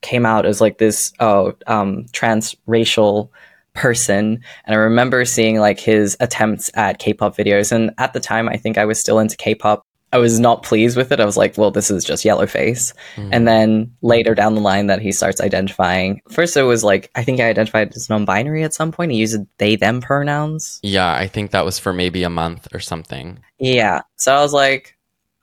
came 0.00 0.24
out 0.24 0.46
as 0.46 0.60
like 0.60 0.78
this 0.78 1.12
oh 1.18 1.54
um 1.66 2.04
transracial 2.12 3.30
person 3.78 4.40
and 4.64 4.74
i 4.74 4.78
remember 4.78 5.24
seeing 5.24 5.58
like 5.58 5.78
his 5.78 6.16
attempts 6.20 6.70
at 6.74 6.98
k-pop 6.98 7.36
videos 7.36 7.70
and 7.70 7.90
at 7.98 8.12
the 8.12 8.20
time 8.20 8.48
i 8.48 8.56
think 8.56 8.76
i 8.76 8.84
was 8.84 8.98
still 8.98 9.18
into 9.18 9.36
k-pop 9.36 9.82
I 10.12 10.18
was 10.18 10.40
not 10.40 10.62
pleased 10.62 10.96
with 10.96 11.12
it. 11.12 11.20
I 11.20 11.26
was 11.26 11.36
like, 11.36 11.58
well, 11.58 11.70
this 11.70 11.90
is 11.90 12.02
just 12.02 12.24
yellow 12.24 12.46
face. 12.46 12.94
Mm. 13.16 13.28
And 13.30 13.48
then 13.48 13.92
later 14.00 14.34
down 14.34 14.54
the 14.54 14.60
line 14.60 14.86
that 14.86 15.02
he 15.02 15.12
starts 15.12 15.40
identifying. 15.40 16.22
First 16.30 16.56
it 16.56 16.62
was 16.62 16.82
like 16.82 17.10
I 17.14 17.22
think 17.22 17.40
I 17.40 17.48
identified 17.48 17.94
as 17.94 18.08
non-binary 18.08 18.64
at 18.64 18.72
some 18.72 18.90
point. 18.90 19.12
He 19.12 19.18
used 19.18 19.38
they 19.58 19.76
them 19.76 20.00
pronouns. 20.00 20.80
Yeah, 20.82 21.12
I 21.12 21.26
think 21.26 21.50
that 21.50 21.64
was 21.64 21.78
for 21.78 21.92
maybe 21.92 22.22
a 22.22 22.30
month 22.30 22.68
or 22.72 22.80
something. 22.80 23.38
Yeah. 23.58 24.00
So 24.16 24.34
I 24.34 24.40
was 24.40 24.54
like, 24.54 24.96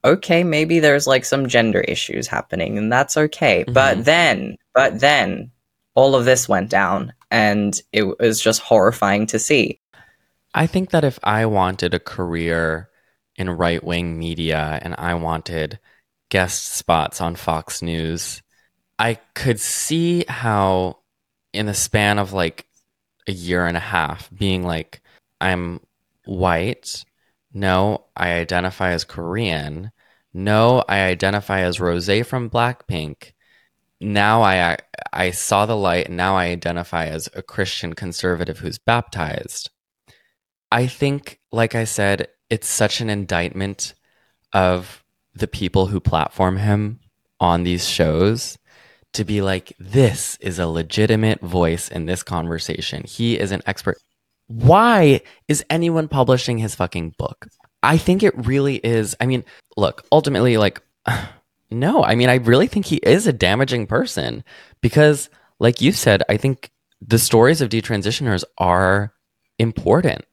okay, 0.03 0.43
maybe 0.43 0.79
there's 0.79 1.05
like 1.05 1.25
some 1.25 1.47
gender 1.47 1.81
issues 1.81 2.27
happening 2.27 2.77
and 2.77 2.91
that's 2.91 3.17
okay. 3.17 3.63
Mm-hmm. 3.63 3.73
But 3.73 4.05
then, 4.05 4.57
but 4.73 4.99
then 4.99 5.51
all 5.93 6.15
of 6.15 6.25
this 6.25 6.49
went 6.49 6.69
down 6.69 7.13
and 7.35 7.81
it 7.91 8.17
was 8.17 8.39
just 8.39 8.61
horrifying 8.61 9.25
to 9.27 9.37
see. 9.37 9.81
I 10.53 10.67
think 10.67 10.91
that 10.91 11.03
if 11.03 11.19
I 11.21 11.45
wanted 11.47 11.93
a 11.93 11.99
career 11.99 12.89
in 13.35 13.49
right 13.49 13.83
wing 13.83 14.17
media 14.17 14.79
and 14.81 14.95
I 14.97 15.15
wanted 15.15 15.77
guest 16.29 16.75
spots 16.75 17.19
on 17.19 17.35
Fox 17.35 17.81
News, 17.81 18.41
I 18.97 19.15
could 19.33 19.59
see 19.59 20.23
how, 20.29 20.99
in 21.51 21.65
the 21.65 21.73
span 21.73 22.19
of 22.19 22.31
like 22.31 22.67
a 23.27 23.33
year 23.33 23.65
and 23.65 23.75
a 23.75 23.81
half, 23.81 24.29
being 24.33 24.63
like, 24.63 25.01
I'm 25.41 25.81
white. 26.23 27.03
No, 27.53 28.05
I 28.15 28.35
identify 28.35 28.91
as 28.91 29.03
Korean. 29.03 29.91
No, 30.33 30.85
I 30.87 30.99
identify 31.01 31.63
as 31.63 31.81
Rose 31.81 32.07
from 32.25 32.49
Blackpink. 32.49 33.33
Now 34.01 34.41
I 34.41 34.77
I 35.13 35.31
saw 35.31 35.65
the 35.65 35.75
light 35.75 36.07
and 36.07 36.17
now 36.17 36.35
I 36.35 36.45
identify 36.47 37.05
as 37.07 37.29
a 37.33 37.41
Christian 37.41 37.93
conservative 37.93 38.59
who's 38.59 38.77
baptized. 38.77 39.69
I 40.71 40.87
think 40.87 41.39
like 41.51 41.75
I 41.75 41.85
said, 41.85 42.27
it's 42.49 42.67
such 42.67 43.01
an 43.01 43.09
indictment 43.09 43.93
of 44.53 45.03
the 45.33 45.47
people 45.47 45.87
who 45.87 45.99
platform 45.99 46.57
him 46.57 46.99
on 47.39 47.63
these 47.63 47.87
shows 47.87 48.57
to 49.13 49.23
be 49.23 49.41
like, 49.41 49.73
this 49.79 50.37
is 50.41 50.59
a 50.59 50.67
legitimate 50.67 51.41
voice 51.41 51.89
in 51.89 52.05
this 52.05 52.23
conversation. 52.23 53.03
He 53.05 53.39
is 53.39 53.51
an 53.51 53.61
expert. 53.65 53.97
Why 54.47 55.21
is 55.47 55.65
anyone 55.69 56.07
publishing 56.07 56.57
his 56.57 56.75
fucking 56.75 57.15
book? 57.17 57.47
I 57.81 57.97
think 57.97 58.23
it 58.23 58.45
really 58.45 58.75
is. 58.75 59.15
I 59.19 59.25
mean, 59.25 59.43
look, 59.77 60.05
ultimately, 60.11 60.57
like, 60.57 60.81
no, 61.79 62.03
I 62.03 62.15
mean, 62.15 62.29
I 62.29 62.35
really 62.35 62.67
think 62.67 62.85
he 62.85 62.97
is 62.97 63.27
a 63.27 63.33
damaging 63.33 63.87
person 63.87 64.43
because, 64.81 65.29
like 65.59 65.81
you 65.81 65.91
said, 65.91 66.23
I 66.29 66.37
think 66.37 66.71
the 67.01 67.19
stories 67.19 67.61
of 67.61 67.69
detransitioners 67.69 68.43
are 68.57 69.13
important 69.59 70.25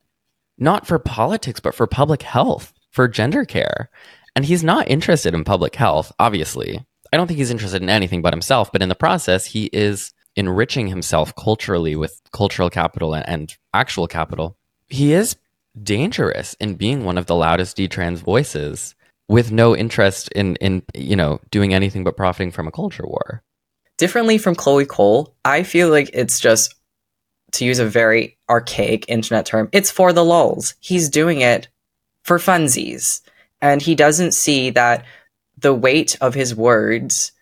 not 0.59 0.87
for 0.87 0.99
politics, 0.99 1.61
but 1.61 1.75
for 1.75 1.87
public 1.87 2.23
health, 2.23 2.73
for 2.91 3.09
gender 3.09 3.45
care. 3.45 3.91
And 4.37 4.45
he's 4.45 4.63
not 4.63 4.89
interested 4.89 5.35
in 5.35 5.45
public 5.45 5.75
health, 5.75 6.13
obviously. 6.19 6.85
I 7.13 7.17
don't 7.17 7.27
think 7.27 7.39
he's 7.39 7.51
interested 7.51 7.83
in 7.83 7.91
anything 7.91 8.23
but 8.23 8.33
himself, 8.33 8.71
but 8.73 8.81
in 8.81 8.89
the 8.89 8.95
process, 8.95 9.45
he 9.45 9.67
is 9.73 10.15
enriching 10.37 10.87
himself 10.87 11.35
culturally 11.35 11.97
with 11.97 12.21
cultural 12.33 12.71
capital 12.71 13.15
and, 13.15 13.29
and 13.29 13.57
actual 13.75 14.07
capital. 14.07 14.57
He 14.89 15.13
is 15.13 15.37
dangerous 15.83 16.55
in 16.55 16.77
being 16.77 17.05
one 17.05 17.19
of 17.19 17.27
the 17.27 17.35
loudest 17.35 17.77
detrans 17.77 18.19
voices 18.19 18.95
with 19.33 19.51
no 19.51 19.75
interest 19.75 20.29
in 20.33 20.57
in 20.57 20.83
you 20.95 21.17
know 21.17 21.41
doing 21.51 21.73
anything 21.73 22.05
but 22.05 22.17
profiting 22.17 22.53
from 22.53 22.69
a 22.69 22.73
culture 22.73 23.07
war. 23.07 23.43
Differently 23.99 24.39
from 24.39 24.55
Chloe 24.55 24.87
Cole, 24.87 25.35
I 25.45 25.63
feel 25.63 25.89
like 25.89 26.11
it's 26.13 26.39
just 26.39 26.75
to 27.53 27.65
use 27.65 27.79
a 27.79 27.87
very 27.87 28.39
archaic 28.49 29.05
internet 29.09 29.47
term, 29.47 29.69
it's 29.73 29.91
for 29.91 30.13
the 30.13 30.25
lulz. 30.25 30.75
He's 30.81 31.09
doing 31.09 31.41
it 31.41 31.69
for 32.23 32.39
funsies. 32.39 33.21
And 33.61 33.81
he 33.81 33.95
doesn't 33.95 34.33
see 34.33 34.71
that 34.71 35.05
the 35.59 35.75
weight 35.75 36.17
of 36.21 36.35
his 36.35 36.55
words, 36.55 37.33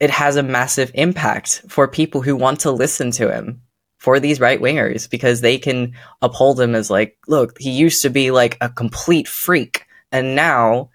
it 0.00 0.10
has 0.10 0.36
a 0.36 0.42
massive 0.42 0.90
impact 0.94 1.62
for 1.68 1.86
people 1.86 2.22
who 2.22 2.36
want 2.36 2.60
to 2.60 2.70
listen 2.70 3.10
to 3.12 3.34
him, 3.34 3.62
for 3.98 4.18
these 4.20 4.40
right 4.40 4.60
wingers, 4.60 5.10
because 5.10 5.40
they 5.40 5.58
can 5.58 5.94
uphold 6.22 6.60
him 6.60 6.74
as 6.74 6.88
like, 6.88 7.18
look, 7.26 7.58
he 7.58 7.70
used 7.70 8.02
to 8.02 8.10
be 8.10 8.30
like 8.30 8.56
a 8.60 8.70
complete 8.70 9.28
freak, 9.28 9.84
and 10.10 10.34
now 10.34 10.88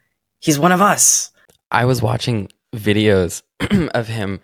he's 0.43 0.59
one 0.59 0.73
of 0.73 0.81
us. 0.81 1.31
I 1.71 1.85
was 1.85 2.01
watching 2.01 2.49
videos 2.75 3.41
of 3.93 4.07
him 4.07 4.41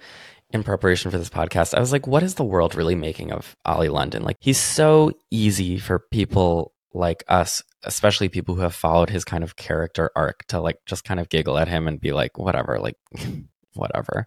in 0.52 0.64
preparation 0.64 1.12
for 1.12 1.18
this 1.18 1.30
podcast, 1.30 1.76
I 1.76 1.80
was 1.80 1.91
like, 1.91 2.08
what 2.08 2.24
is 2.24 2.36
the 2.36 2.43
world 2.43 2.74
really 2.74 2.95
making 2.95 3.32
of 3.32 3.56
Ollie 3.66 3.89
London? 3.89 4.24
Like, 4.24 4.38
he's 4.39 4.58
so 4.58 5.12
easy 5.30 5.78
for 5.78 6.00
people 6.00 6.74
like 6.91 7.24
us, 7.28 7.62
especially 7.84 8.30
people 8.30 8.56
who 8.56 8.62
have 8.62 8.74
followed 8.74 9.12
his 9.12 9.24
kind 9.24 9.43
of 9.43 9.58
character 9.58 10.10
arc, 10.16 10.45
to 10.47 10.60
like 10.60 10.78
just 10.88 11.04
kind 11.04 11.20
of 11.20 11.30
giggle 11.30 11.58
at 11.58 11.68
him 11.68 11.88
and 11.88 12.02
be 12.02 12.14
like, 12.14 12.39
whatever, 12.39 12.80
like, 12.80 12.95
whatever. 13.74 14.26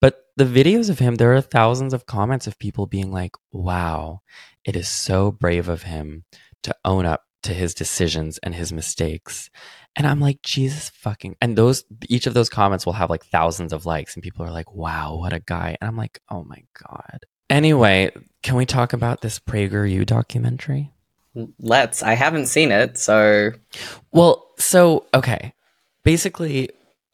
But 0.00 0.16
the 0.36 0.44
videos 0.44 0.88
of 0.88 0.98
him, 0.98 1.16
there 1.16 1.34
are 1.34 1.42
thousands 1.42 1.92
of 1.92 2.06
comments 2.06 2.46
of 2.46 2.58
people 2.58 2.86
being 2.86 3.12
like, 3.12 3.32
wow, 3.52 4.20
it 4.64 4.76
is 4.76 4.88
so 4.88 5.30
brave 5.30 5.68
of 5.68 5.82
him 5.82 6.24
to 6.62 6.74
own 6.86 7.04
up 7.04 7.22
to 7.42 7.52
his 7.52 7.74
decisions 7.74 8.38
and 8.38 8.54
his 8.54 8.72
mistakes. 8.72 9.50
And 9.96 10.06
I'm 10.06 10.20
like, 10.20 10.42
Jesus 10.42 10.90
fucking. 10.90 11.36
And 11.40 11.56
those, 11.56 11.84
each 12.08 12.26
of 12.26 12.34
those 12.34 12.48
comments 12.48 12.84
will 12.84 12.94
have 12.94 13.10
like 13.10 13.24
thousands 13.26 13.72
of 13.72 13.86
likes, 13.86 14.14
and 14.14 14.22
people 14.22 14.44
are 14.44 14.50
like, 14.50 14.74
wow, 14.74 15.16
what 15.16 15.32
a 15.32 15.40
guy. 15.40 15.76
And 15.80 15.88
I'm 15.88 15.96
like, 15.96 16.20
oh 16.30 16.44
my 16.44 16.62
God. 16.88 17.20
Anyway, 17.48 18.10
can 18.42 18.56
we 18.56 18.66
talk 18.66 18.92
about 18.92 19.20
this 19.20 19.38
PragerU 19.38 20.04
documentary? 20.06 20.90
Let's. 21.58 22.02
I 22.02 22.14
haven't 22.14 22.46
seen 22.46 22.72
it, 22.72 22.98
so. 22.98 23.52
Well, 24.12 24.50
so, 24.58 25.06
okay. 25.14 25.52
Basically, 26.02 26.70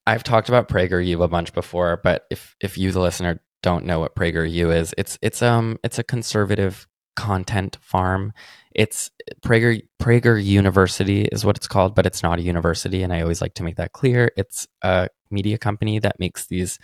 I've 0.06 0.24
talked 0.24 0.48
about 0.48 0.68
PragerU 0.68 1.22
a 1.22 1.28
bunch 1.28 1.52
before, 1.52 2.00
but 2.02 2.26
if, 2.30 2.56
if 2.60 2.78
you, 2.78 2.92
the 2.92 3.00
listener, 3.00 3.40
don't 3.62 3.84
know 3.84 4.00
what 4.00 4.14
PragerU 4.14 4.74
is, 4.74 4.94
it's, 4.96 5.18
it's, 5.20 5.42
um, 5.42 5.78
it's 5.84 5.98
a 5.98 6.02
conservative 6.02 6.86
content 7.16 7.76
farm 7.80 8.32
It's 8.80 9.10
Prager 9.42 9.82
Prager 10.00 10.42
University 10.42 11.24
is 11.24 11.44
what 11.44 11.58
it's 11.58 11.68
called, 11.68 11.94
but 11.94 12.06
it's 12.06 12.22
not 12.22 12.38
a 12.38 12.42
university, 12.42 13.02
and 13.02 13.12
I 13.12 13.20
always 13.20 13.42
like 13.42 13.52
to 13.56 13.62
make 13.62 13.76
that 13.76 13.92
clear. 13.92 14.32
It's 14.38 14.66
a 14.80 15.10
media 15.30 15.58
company 15.58 15.98
that 15.98 16.18
makes 16.18 16.46
these 16.46 16.78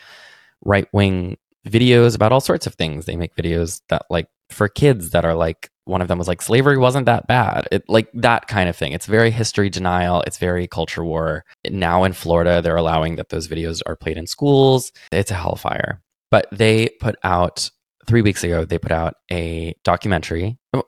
right 0.63 0.87
wing 0.93 1.39
videos 1.67 2.15
about 2.15 2.33
all 2.33 2.43
sorts 2.43 2.67
of 2.67 2.75
things. 2.75 3.07
They 3.07 3.17
make 3.17 3.35
videos 3.35 3.81
that 3.89 4.03
like 4.11 4.29
for 4.51 4.69
kids 4.69 5.09
that 5.13 5.25
are 5.25 5.35
like 5.35 5.71
one 5.87 6.03
of 6.03 6.09
them 6.09 6.19
was 6.19 6.29
like 6.29 6.43
slavery 6.43 6.77
wasn't 6.77 7.07
that 7.07 7.29
bad. 7.29 7.67
It 7.73 7.85
like 7.89 8.11
that 8.13 8.47
kind 8.47 8.69
of 8.69 8.77
thing. 8.77 8.93
It's 8.93 9.07
very 9.07 9.31
history 9.31 9.71
denial. 9.71 10.23
It's 10.27 10.37
very 10.37 10.67
culture 10.67 11.03
war. 11.03 11.47
Now 11.71 12.05
in 12.05 12.13
Florida, 12.13 12.61
they're 12.61 12.77
allowing 12.77 13.17
that 13.17 13.31
those 13.31 13.49
videos 13.49 13.81
are 13.87 13.97
played 13.97 14.19
in 14.19 14.27
schools. 14.27 14.93
It's 15.13 15.31
a 15.31 15.35
hellfire. 15.35 16.03
But 16.31 16.47
they 16.53 16.91
put 17.01 17.17
out 17.25 17.71
three 18.07 18.21
weeks 18.21 18.45
ago. 18.45 18.67
They 18.67 18.77
put 18.77 18.93
out 18.93 19.15
a 19.33 19.75
documentary. 19.83 20.59
Oh, 20.75 20.85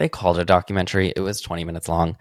They 0.00 0.08
called 0.08 0.38
it 0.38 0.42
a 0.42 0.46
documentary. 0.46 1.12
It 1.14 1.20
was 1.20 1.42
20 1.42 1.62
minutes 1.64 1.86
long. 1.86 2.16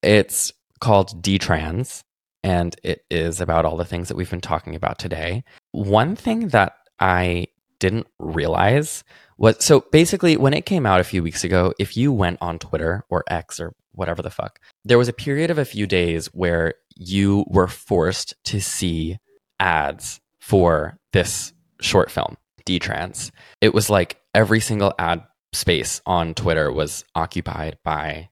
It's 0.00 0.52
called 0.78 1.20
Detrans, 1.20 2.04
and 2.44 2.76
it 2.84 3.04
is 3.10 3.40
about 3.40 3.64
all 3.64 3.76
the 3.76 3.84
things 3.84 4.06
that 4.06 4.16
we've 4.16 4.30
been 4.30 4.40
talking 4.40 4.76
about 4.76 5.00
today. 5.00 5.42
One 5.72 6.14
thing 6.14 6.48
that 6.48 6.74
I 7.00 7.48
didn't 7.80 8.06
realize 8.20 9.02
was 9.36 9.56
so 9.58 9.84
basically 9.90 10.36
when 10.36 10.54
it 10.54 10.66
came 10.66 10.86
out 10.86 11.00
a 11.00 11.04
few 11.04 11.20
weeks 11.20 11.42
ago, 11.42 11.74
if 11.80 11.96
you 11.96 12.12
went 12.12 12.38
on 12.40 12.60
Twitter 12.60 13.04
or 13.10 13.24
X 13.28 13.58
or 13.58 13.74
whatever 13.90 14.22
the 14.22 14.30
fuck, 14.30 14.60
there 14.84 14.96
was 14.96 15.08
a 15.08 15.12
period 15.12 15.50
of 15.50 15.58
a 15.58 15.64
few 15.64 15.88
days 15.88 16.28
where 16.28 16.74
you 16.94 17.44
were 17.48 17.66
forced 17.66 18.36
to 18.44 18.60
see 18.60 19.18
ads 19.58 20.20
for 20.38 20.96
this 21.12 21.52
short 21.80 22.08
film, 22.08 22.36
D 22.64 22.78
Trans. 22.78 23.32
It 23.60 23.74
was 23.74 23.90
like 23.90 24.20
every 24.32 24.60
single 24.60 24.94
ad 24.96 25.24
space 25.54 26.00
on 26.06 26.34
Twitter 26.34 26.72
was 26.72 27.04
occupied 27.14 27.78
by 27.84 28.28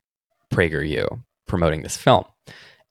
PragerU 0.52 1.22
promoting 1.46 1.82
this 1.82 1.96
film. 1.96 2.24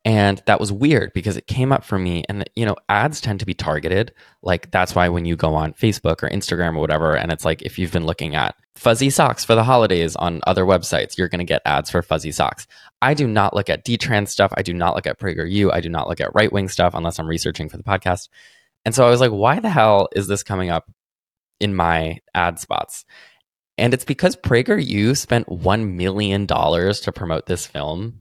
And 0.03 0.41
that 0.47 0.59
was 0.59 0.71
weird 0.71 1.13
because 1.13 1.37
it 1.37 1.45
came 1.45 1.71
up 1.71 1.83
for 1.83 1.99
me. 1.99 2.23
And, 2.27 2.49
you 2.55 2.65
know, 2.65 2.75
ads 2.89 3.21
tend 3.21 3.39
to 3.41 3.45
be 3.45 3.53
targeted. 3.53 4.13
Like, 4.41 4.71
that's 4.71 4.95
why 4.95 5.09
when 5.09 5.25
you 5.25 5.35
go 5.35 5.53
on 5.53 5.73
Facebook 5.73 6.23
or 6.23 6.29
Instagram 6.29 6.75
or 6.75 6.79
whatever, 6.79 7.15
and 7.15 7.31
it's 7.31 7.45
like 7.45 7.61
if 7.61 7.77
you've 7.77 7.91
been 7.91 8.07
looking 8.07 8.33
at 8.33 8.55
fuzzy 8.75 9.11
socks 9.11 9.45
for 9.45 9.53
the 9.53 9.63
holidays 9.63 10.15
on 10.15 10.41
other 10.47 10.65
websites, 10.65 11.17
you're 11.17 11.27
going 11.27 11.39
to 11.39 11.45
get 11.45 11.61
ads 11.65 11.91
for 11.91 12.01
fuzzy 12.01 12.31
socks. 12.31 12.65
I 12.99 13.13
do 13.13 13.27
not 13.27 13.53
look 13.53 13.69
at 13.69 13.85
detrans 13.85 14.29
stuff. 14.29 14.51
I 14.57 14.63
do 14.63 14.73
not 14.73 14.95
look 14.95 15.05
at 15.05 15.19
PragerU. 15.19 15.71
I 15.71 15.81
do 15.81 15.89
not 15.89 16.07
look 16.07 16.19
at 16.19 16.33
right 16.33 16.51
wing 16.51 16.67
stuff 16.67 16.95
unless 16.95 17.19
I'm 17.19 17.27
researching 17.27 17.69
for 17.69 17.77
the 17.77 17.83
podcast. 17.83 18.29
And 18.85 18.95
so 18.95 19.05
I 19.05 19.11
was 19.11 19.21
like, 19.21 19.31
why 19.31 19.59
the 19.59 19.69
hell 19.69 20.09
is 20.15 20.27
this 20.27 20.41
coming 20.41 20.71
up 20.71 20.89
in 21.59 21.75
my 21.75 22.19
ad 22.33 22.57
spots? 22.57 23.05
And 23.81 23.95
it's 23.95 24.05
because 24.05 24.35
PragerU 24.35 25.17
spent 25.17 25.47
$1 25.47 25.93
million 25.93 26.45
to 26.45 27.11
promote 27.13 27.47
this 27.47 27.65
film. 27.65 28.19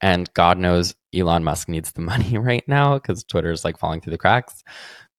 And 0.00 0.32
God 0.32 0.56
knows 0.56 0.94
Elon 1.14 1.44
Musk 1.44 1.68
needs 1.68 1.92
the 1.92 2.00
money 2.12 2.38
right 2.38 2.66
now 2.66 2.94
because 2.94 3.22
Twitter's 3.22 3.66
like 3.66 3.78
falling 3.78 4.00
through 4.00 4.12
the 4.12 4.18
cracks. 4.18 4.64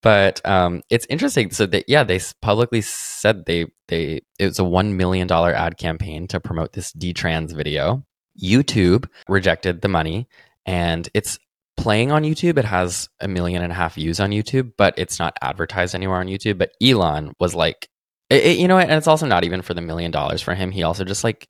But 0.02 0.42
um, 0.44 0.82
it's 0.90 1.06
interesting. 1.08 1.52
So 1.52 1.68
that 1.68 1.86
yeah, 1.88 2.04
they 2.04 2.20
publicly 2.42 2.82
said 2.82 3.46
they 3.46 3.68
they 3.88 4.22
it 4.38 4.46
was 4.46 4.60
a 4.60 4.64
one 4.64 4.98
million 4.98 5.28
dollar 5.28 5.54
ad 5.54 5.78
campaign 5.78 6.28
to 6.28 6.40
promote 6.40 6.74
this 6.74 6.92
detrans 6.94 7.56
video. 7.56 8.04
YouTube 8.42 9.08
rejected 9.28 9.82
the 9.82 9.88
money, 9.88 10.28
and 10.66 11.10
it's 11.16 11.40
playing 11.78 12.12
on 12.12 12.24
YouTube. 12.24 12.58
It 12.58 12.66
has 12.66 13.10
a 13.20 13.28
million 13.28 13.64
and 13.64 13.72
a 13.72 13.76
half 13.76 13.96
views 13.96 14.20
on 14.20 14.30
YouTube, 14.30 14.74
but 14.78 14.94
it's 14.98 15.18
not 15.18 15.38
advertised 15.42 15.96
anywhere 15.96 16.18
on 16.18 16.28
YouTube. 16.28 16.60
But 16.60 16.74
Elon 16.82 17.34
was 17.40 17.56
like, 17.56 17.90
it, 18.30 18.44
it, 18.44 18.58
you 18.58 18.68
know, 18.68 18.78
and 18.78 18.92
it's 18.92 19.08
also 19.08 19.26
not 19.26 19.44
even 19.44 19.62
for 19.62 19.74
the 19.74 19.82
million 19.82 20.12
dollars 20.12 20.42
for 20.42 20.56
him. 20.56 20.72
He 20.72 20.84
also 20.84 21.04
just 21.04 21.24
like 21.24 21.48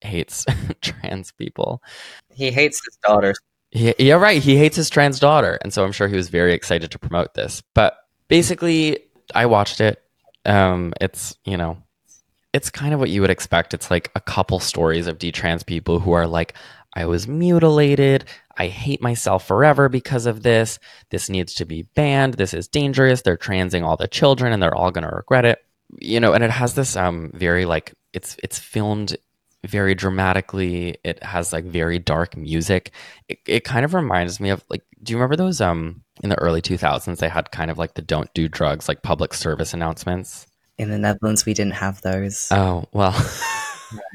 hates 0.00 0.44
trans 0.80 1.32
people. 1.32 1.82
He 2.32 2.50
hates 2.50 2.80
his 2.84 2.96
daughter. 3.02 3.34
He, 3.70 3.94
yeah, 3.98 4.14
right. 4.14 4.42
He 4.42 4.56
hates 4.56 4.76
his 4.76 4.90
trans 4.90 5.20
daughter, 5.20 5.58
and 5.62 5.72
so 5.72 5.84
I'm 5.84 5.92
sure 5.92 6.08
he 6.08 6.16
was 6.16 6.28
very 6.28 6.54
excited 6.54 6.90
to 6.90 6.98
promote 6.98 7.34
this. 7.34 7.62
But 7.74 7.96
basically, 8.28 8.98
I 9.34 9.46
watched 9.46 9.80
it. 9.80 10.02
Um, 10.44 10.92
it's 11.00 11.36
you 11.44 11.56
know, 11.56 11.78
it's 12.52 12.70
kind 12.70 12.94
of 12.94 13.00
what 13.00 13.10
you 13.10 13.20
would 13.20 13.30
expect. 13.30 13.74
It's 13.74 13.90
like 13.90 14.10
a 14.14 14.20
couple 14.20 14.58
stories 14.58 15.06
of 15.06 15.18
detrans 15.18 15.64
people 15.64 16.00
who 16.00 16.12
are 16.12 16.26
like, 16.26 16.54
I 16.94 17.06
was 17.06 17.28
mutilated. 17.28 18.24
I 18.56 18.66
hate 18.66 19.00
myself 19.00 19.46
forever 19.46 19.88
because 19.88 20.26
of 20.26 20.42
this. 20.42 20.80
This 21.10 21.28
needs 21.28 21.54
to 21.54 21.64
be 21.64 21.82
banned. 21.94 22.34
This 22.34 22.54
is 22.54 22.66
dangerous. 22.66 23.22
They're 23.22 23.36
transing 23.36 23.84
all 23.84 23.96
the 23.96 24.08
children, 24.08 24.52
and 24.52 24.60
they're 24.60 24.74
all 24.74 24.90
going 24.90 25.08
to 25.08 25.14
regret 25.14 25.44
it 25.44 25.64
you 25.96 26.20
know, 26.20 26.32
and 26.32 26.44
it 26.44 26.50
has 26.50 26.74
this 26.74 26.96
um 26.96 27.30
very 27.34 27.64
like 27.64 27.94
it's 28.12 28.36
it's 28.42 28.58
filmed 28.58 29.16
very 29.64 29.94
dramatically. 29.94 30.96
It 31.04 31.22
has 31.22 31.52
like 31.52 31.64
very 31.64 31.98
dark 31.98 32.36
music. 32.36 32.92
It, 33.28 33.38
it 33.46 33.64
kind 33.64 33.84
of 33.84 33.94
reminds 33.94 34.40
me 34.40 34.50
of 34.50 34.64
like, 34.68 34.82
do 35.02 35.12
you 35.12 35.16
remember 35.16 35.36
those 35.36 35.60
um 35.60 36.02
in 36.22 36.30
the 36.30 36.38
early 36.38 36.62
2000s 36.62 37.18
they 37.18 37.28
had 37.28 37.50
kind 37.50 37.70
of 37.70 37.78
like 37.78 37.94
the 37.94 38.02
don't 38.02 38.32
do 38.34 38.48
drugs 38.48 38.88
like 38.88 39.02
public 39.02 39.34
service 39.34 39.74
announcements? 39.74 40.46
In 40.78 40.90
the 40.90 40.98
Netherlands, 40.98 41.44
we 41.44 41.54
didn't 41.54 41.74
have 41.74 42.00
those. 42.02 42.48
Oh 42.50 42.84
well. 42.92 43.14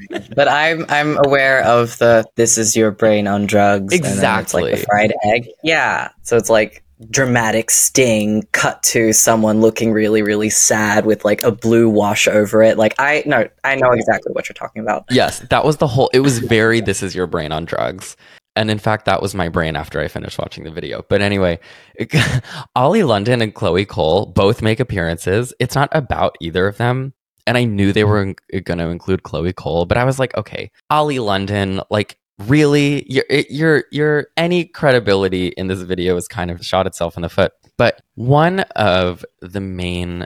but 0.36 0.47
I'm 0.47 0.86
I'm 0.89 1.17
aware 1.26 1.63
of 1.63 1.97
the 1.97 2.26
this 2.36 2.57
is 2.57 2.76
your 2.76 2.91
brain 2.91 3.28
on 3.28 3.45
drugs. 3.45 3.93
Exactly. 3.93 4.63
like 4.63 4.80
the 4.80 4.86
fried 4.86 5.13
egg. 5.26 5.49
Yeah. 5.63 6.09
So 6.21 6.38
it's 6.38 6.49
like 6.49 6.84
dramatic 7.09 7.71
sting 7.71 8.43
cut 8.51 8.81
to 8.83 9.13
someone 9.13 9.61
looking 9.61 9.91
really 9.91 10.21
really 10.21 10.49
sad 10.49 11.05
with 11.05 11.23
like 11.25 11.43
a 11.43 11.51
blue 11.51 11.89
wash 11.89 12.27
over 12.27 12.61
it. 12.63 12.77
Like 12.77 12.95
i 12.99 13.23
know 13.25 13.47
i 13.63 13.75
know 13.75 13.91
exactly 13.91 14.31
what 14.33 14.47
you're 14.47 14.53
talking 14.53 14.81
about. 14.81 15.05
Yes 15.09 15.39
that 15.49 15.65
was 15.65 15.77
the 15.77 15.87
whole 15.87 16.09
it 16.13 16.19
was 16.19 16.39
very 16.39 16.81
this 16.81 17.03
is 17.03 17.15
your 17.15 17.27
brain 17.27 17.51
on 17.51 17.65
drugs. 17.65 18.15
And 18.55 18.69
in 18.69 18.77
fact 18.77 19.05
that 19.05 19.21
was 19.21 19.33
my 19.33 19.49
brain 19.49 19.75
after 19.75 19.99
i 19.99 20.07
finished 20.07 20.39
watching 20.39 20.63
the 20.63 20.71
video. 20.71 21.03
But 21.07 21.21
anyway 21.21 21.59
ollie 22.75 23.03
london 23.03 23.41
and 23.41 23.53
chloe 23.53 23.85
cole 23.85 24.25
both 24.25 24.61
make 24.61 24.79
appearances. 24.79 25.53
It's 25.59 25.75
not 25.75 25.89
about 25.91 26.37
either 26.39 26.67
of 26.67 26.77
them. 26.77 27.13
And 27.45 27.57
i 27.57 27.65
knew 27.65 27.91
they 27.91 28.05
were 28.05 28.35
going 28.63 28.79
to 28.79 28.87
include 28.87 29.23
chloe 29.23 29.53
cole 29.53 29.85
but 29.85 29.97
i 29.97 30.03
was 30.03 30.17
like 30.19 30.35
okay 30.37 30.71
ollie 30.89 31.19
london 31.19 31.81
like 31.89 32.17
really 32.39 33.05
your 33.11 33.25
your 33.29 33.84
your 33.91 34.27
any 34.38 34.65
credibility 34.65 35.47
in 35.47 35.67
this 35.67 35.81
video 35.81 36.15
is 36.17 36.27
kind 36.27 36.51
of 36.51 36.65
shot 36.65 36.88
itself 36.88 37.15
in 37.15 37.21
the 37.21 37.29
foot. 37.29 37.53
But 37.77 38.01
one 38.15 38.61
of 38.75 39.25
the 39.41 39.61
main 39.61 40.25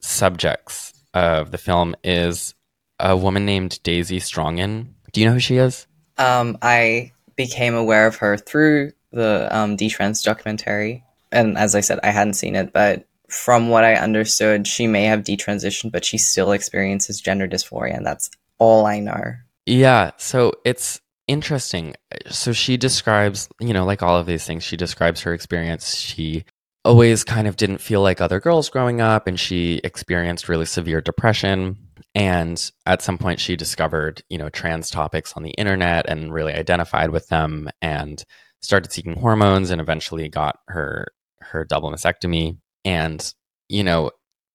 subjects 0.00 0.94
of 1.14 1.50
the 1.50 1.58
film 1.58 1.94
is 2.04 2.54
a 2.98 3.16
woman 3.16 3.44
named 3.44 3.82
daisy 3.82 4.20
strongin 4.20 4.88
do 5.12 5.20
you 5.20 5.26
know 5.26 5.32
who 5.32 5.40
she 5.40 5.56
is? 5.56 5.86
Um 6.18 6.58
i 6.62 7.12
became 7.36 7.74
aware 7.74 8.06
of 8.06 8.16
her 8.16 8.36
through 8.36 8.92
the 9.12 9.48
um 9.50 9.76
detrans 9.76 10.22
documentary. 10.24 11.04
And 11.32 11.58
as 11.58 11.74
i 11.74 11.80
said 11.80 12.00
i 12.02 12.10
hadn't 12.10 12.34
seen 12.34 12.54
it 12.54 12.72
but 12.72 13.06
from 13.28 13.68
what 13.68 13.84
i 13.84 13.94
understood 13.94 14.66
she 14.66 14.86
may 14.86 15.04
have 15.04 15.20
detransitioned 15.20 15.92
but 15.92 16.04
she 16.04 16.18
still 16.18 16.50
experiences 16.52 17.20
gender 17.20 17.46
dysphoria 17.48 17.96
and 17.96 18.06
that's 18.06 18.30
all 18.58 18.86
i 18.86 19.00
know. 19.00 19.34
Yeah 19.66 20.12
so 20.16 20.52
it's 20.64 21.00
interesting. 21.30 21.94
So 22.28 22.52
she 22.52 22.76
describes, 22.76 23.48
you 23.60 23.72
know, 23.72 23.84
like 23.84 24.02
all 24.02 24.18
of 24.18 24.26
these 24.26 24.44
things, 24.44 24.64
she 24.64 24.76
describes 24.76 25.20
her 25.20 25.32
experience. 25.32 25.94
She 25.94 26.44
always 26.84 27.22
kind 27.22 27.46
of 27.46 27.56
didn't 27.56 27.80
feel 27.80 28.02
like 28.02 28.20
other 28.20 28.40
girls 28.40 28.68
growing 28.68 29.00
up, 29.00 29.28
and 29.28 29.38
she 29.38 29.80
experienced 29.84 30.48
really 30.48 30.66
severe 30.66 31.00
depression. 31.00 31.76
And 32.16 32.70
at 32.84 33.00
some 33.00 33.16
point, 33.16 33.38
she 33.38 33.54
discovered, 33.54 34.24
you 34.28 34.38
know, 34.38 34.48
trans 34.48 34.90
topics 34.90 35.34
on 35.34 35.44
the 35.44 35.50
internet 35.50 36.08
and 36.08 36.32
really 36.32 36.52
identified 36.52 37.10
with 37.10 37.28
them 37.28 37.70
and 37.80 38.24
started 38.60 38.90
seeking 38.90 39.14
hormones 39.14 39.70
and 39.70 39.80
eventually 39.80 40.28
got 40.28 40.58
her 40.66 41.12
her 41.42 41.64
double 41.64 41.92
mastectomy. 41.92 42.58
And, 42.84 43.32
you 43.68 43.84
know, 43.84 44.10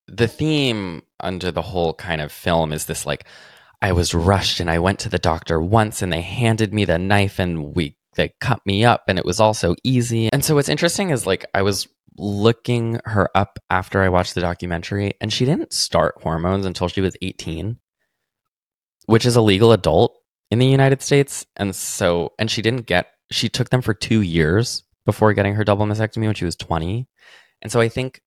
the 0.08 0.28
theme 0.28 1.04
under 1.22 1.52
the 1.52 1.62
whole 1.62 1.94
kind 1.94 2.20
of 2.22 2.32
film 2.32 2.74
is 2.74 2.86
this 2.86 3.06
like 3.06 3.26
I 3.86 3.92
was 3.92 4.16
rushed 4.16 4.60
and 4.60 4.72
I 4.72 4.80
went 4.80 4.98
to 5.02 5.10
the 5.10 5.20
doctor 5.20 5.62
once 5.62 6.02
and 6.02 6.12
they 6.12 6.22
handed 6.22 6.74
me 6.74 6.86
the 6.86 6.98
knife 6.98 7.38
and 7.38 7.76
we 7.76 7.96
they 8.16 8.34
cut 8.42 8.66
me 8.66 8.84
up 8.84 9.04
and 9.08 9.20
it 9.20 9.26
was 9.26 9.40
all 9.40 9.54
so 9.54 9.76
easy. 9.84 10.28
And 10.34 10.44
so 10.44 10.56
what's 10.56 10.70
interesting 10.70 11.12
is 11.12 11.28
like 11.28 11.46
I 11.54 11.62
was 11.62 11.88
looking 12.18 13.00
her 13.06 13.30
up 13.36 13.60
after 13.70 14.02
I 14.02 14.10
watched 14.10 14.34
the 14.34 14.42
documentary 14.42 15.14
and 15.22 15.32
she 15.32 15.46
didn't 15.46 15.72
start 15.72 16.16
hormones 16.24 16.66
until 16.66 16.88
she 16.88 17.02
was 17.02 17.16
18, 17.22 17.78
which 19.06 19.24
is 19.24 19.36
a 19.36 19.42
legal 19.42 19.72
adult 19.72 20.18
in 20.50 20.58
the 20.58 20.66
United 20.66 21.04
States. 21.04 21.46
And 21.56 21.76
so 21.76 22.34
and 22.40 22.50
she 22.50 22.64
didn't 22.64 22.88
get 22.88 23.12
she 23.30 23.50
took 23.50 23.70
them 23.70 23.84
for 23.84 23.94
2 23.94 24.22
years 24.22 24.82
before 25.06 25.32
getting 25.34 25.54
her 25.54 25.64
double 25.64 25.86
mastectomy 25.86 26.26
when 26.26 26.34
she 26.34 26.46
was 26.46 26.56
20. 26.56 27.08
And 27.62 27.72
so 27.72 27.80
I 27.82 27.90
think 27.90 28.24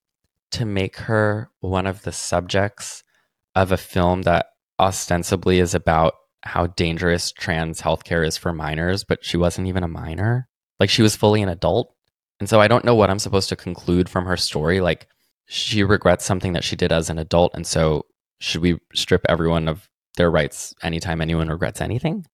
to 0.53 0.65
make 0.65 0.99
her 0.99 1.51
one 1.59 1.89
of 1.89 2.03
the 2.03 2.13
subjects 2.13 3.03
of 3.57 3.73
a 3.73 3.77
film 3.77 4.23
that 4.23 4.47
ostensibly 4.79 5.59
is 5.59 5.75
about 5.75 6.15
how 6.43 6.69
dangerous 6.69 7.33
trans 7.33 7.81
healthcare 7.81 8.27
is 8.27 8.37
for 8.37 8.53
minors, 8.53 9.05
but 9.05 9.25
she 9.25 9.37
wasn't 9.37 9.67
even 9.67 9.83
a 9.83 9.89
minor. 9.89 10.49
Like 10.79 10.91
she 10.91 11.03
was 11.03 11.17
fully 11.17 11.43
an 11.43 11.49
adult. 11.49 11.95
And 12.41 12.49
so 12.49 12.61
I 12.61 12.69
don't 12.69 12.85
know 12.85 12.95
what 12.95 13.11
I'm 13.11 13.19
supposed 13.19 13.49
to 13.49 13.57
conclude 13.57 14.09
from 14.09 14.27
her 14.27 14.37
story. 14.37 14.81
Like 14.81 15.09
she 15.47 15.83
regrets 15.83 16.25
something 16.25 16.53
that 16.53 16.65
she 16.65 16.77
did 16.77 16.93
as 16.93 17.11
an 17.11 17.19
adult. 17.19 17.53
And 17.55 17.67
so 17.67 18.07
should 18.41 18.63
we 18.63 18.79
strip 18.95 19.27
everyone 19.29 19.69
of 19.69 19.89
their 20.19 20.31
rights 20.31 20.75
anytime 20.83 21.23
anyone 21.23 21.49
regrets 21.49 21.81
anything. 21.81 22.27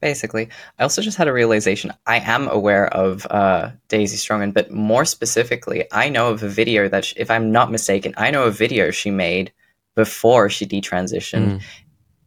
Basically, 0.00 0.48
I 0.78 0.82
also 0.82 1.02
just 1.02 1.18
had 1.18 1.28
a 1.28 1.32
realization. 1.32 1.92
I 2.06 2.18
am 2.18 2.48
aware 2.48 2.88
of 2.88 3.24
uh, 3.26 3.70
Daisy 3.88 4.16
Strongman, 4.16 4.52
but 4.52 4.70
more 4.72 5.04
specifically, 5.04 5.84
I 5.92 6.08
know 6.08 6.30
of 6.30 6.42
a 6.42 6.48
video 6.48 6.88
that, 6.88 7.04
she, 7.04 7.16
if 7.16 7.30
I'm 7.30 7.52
not 7.52 7.70
mistaken, 7.70 8.14
I 8.16 8.30
know 8.32 8.44
a 8.44 8.50
video 8.50 8.90
she 8.90 9.12
made 9.12 9.52
before 9.94 10.48
she 10.48 10.66
detransitioned. 10.66 11.60
Mm. 11.60 11.62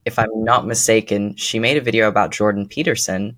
If 0.06 0.20
I'm 0.20 0.43
not 0.43 0.66
mistaken, 0.68 1.36
she 1.36 1.60
made 1.60 1.78
a 1.78 1.82
video 1.82 2.08
about 2.08 2.32
Jordan 2.32 2.68
Peterson 2.68 3.38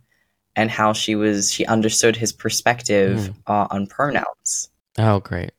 and 0.56 0.70
how 0.70 0.94
she 0.94 1.16
was 1.16 1.52
she 1.52 1.66
understood 1.66 2.16
his 2.16 2.34
perspective 2.34 3.18
Mm. 3.20 3.36
uh, 3.48 3.68
on 3.72 3.88
pronouns. 3.88 4.70
Oh, 4.98 5.20
great. 5.20 5.52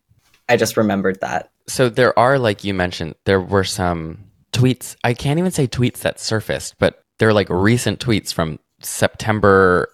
I 0.48 0.56
just 0.56 0.76
remembered 0.76 1.20
that. 1.20 1.50
So 1.66 1.88
there 1.88 2.18
are, 2.18 2.38
like 2.38 2.64
you 2.64 2.74
mentioned, 2.74 3.14
there 3.24 3.40
were 3.40 3.64
some 3.64 4.18
tweets. 4.52 4.96
I 5.04 5.14
can't 5.14 5.38
even 5.38 5.50
say 5.50 5.66
tweets 5.66 5.98
that 5.98 6.18
surfaced, 6.18 6.76
but 6.78 7.02
they're 7.18 7.34
like 7.34 7.48
recent 7.50 8.00
tweets 8.00 8.32
from 8.32 8.58
September 8.80 9.88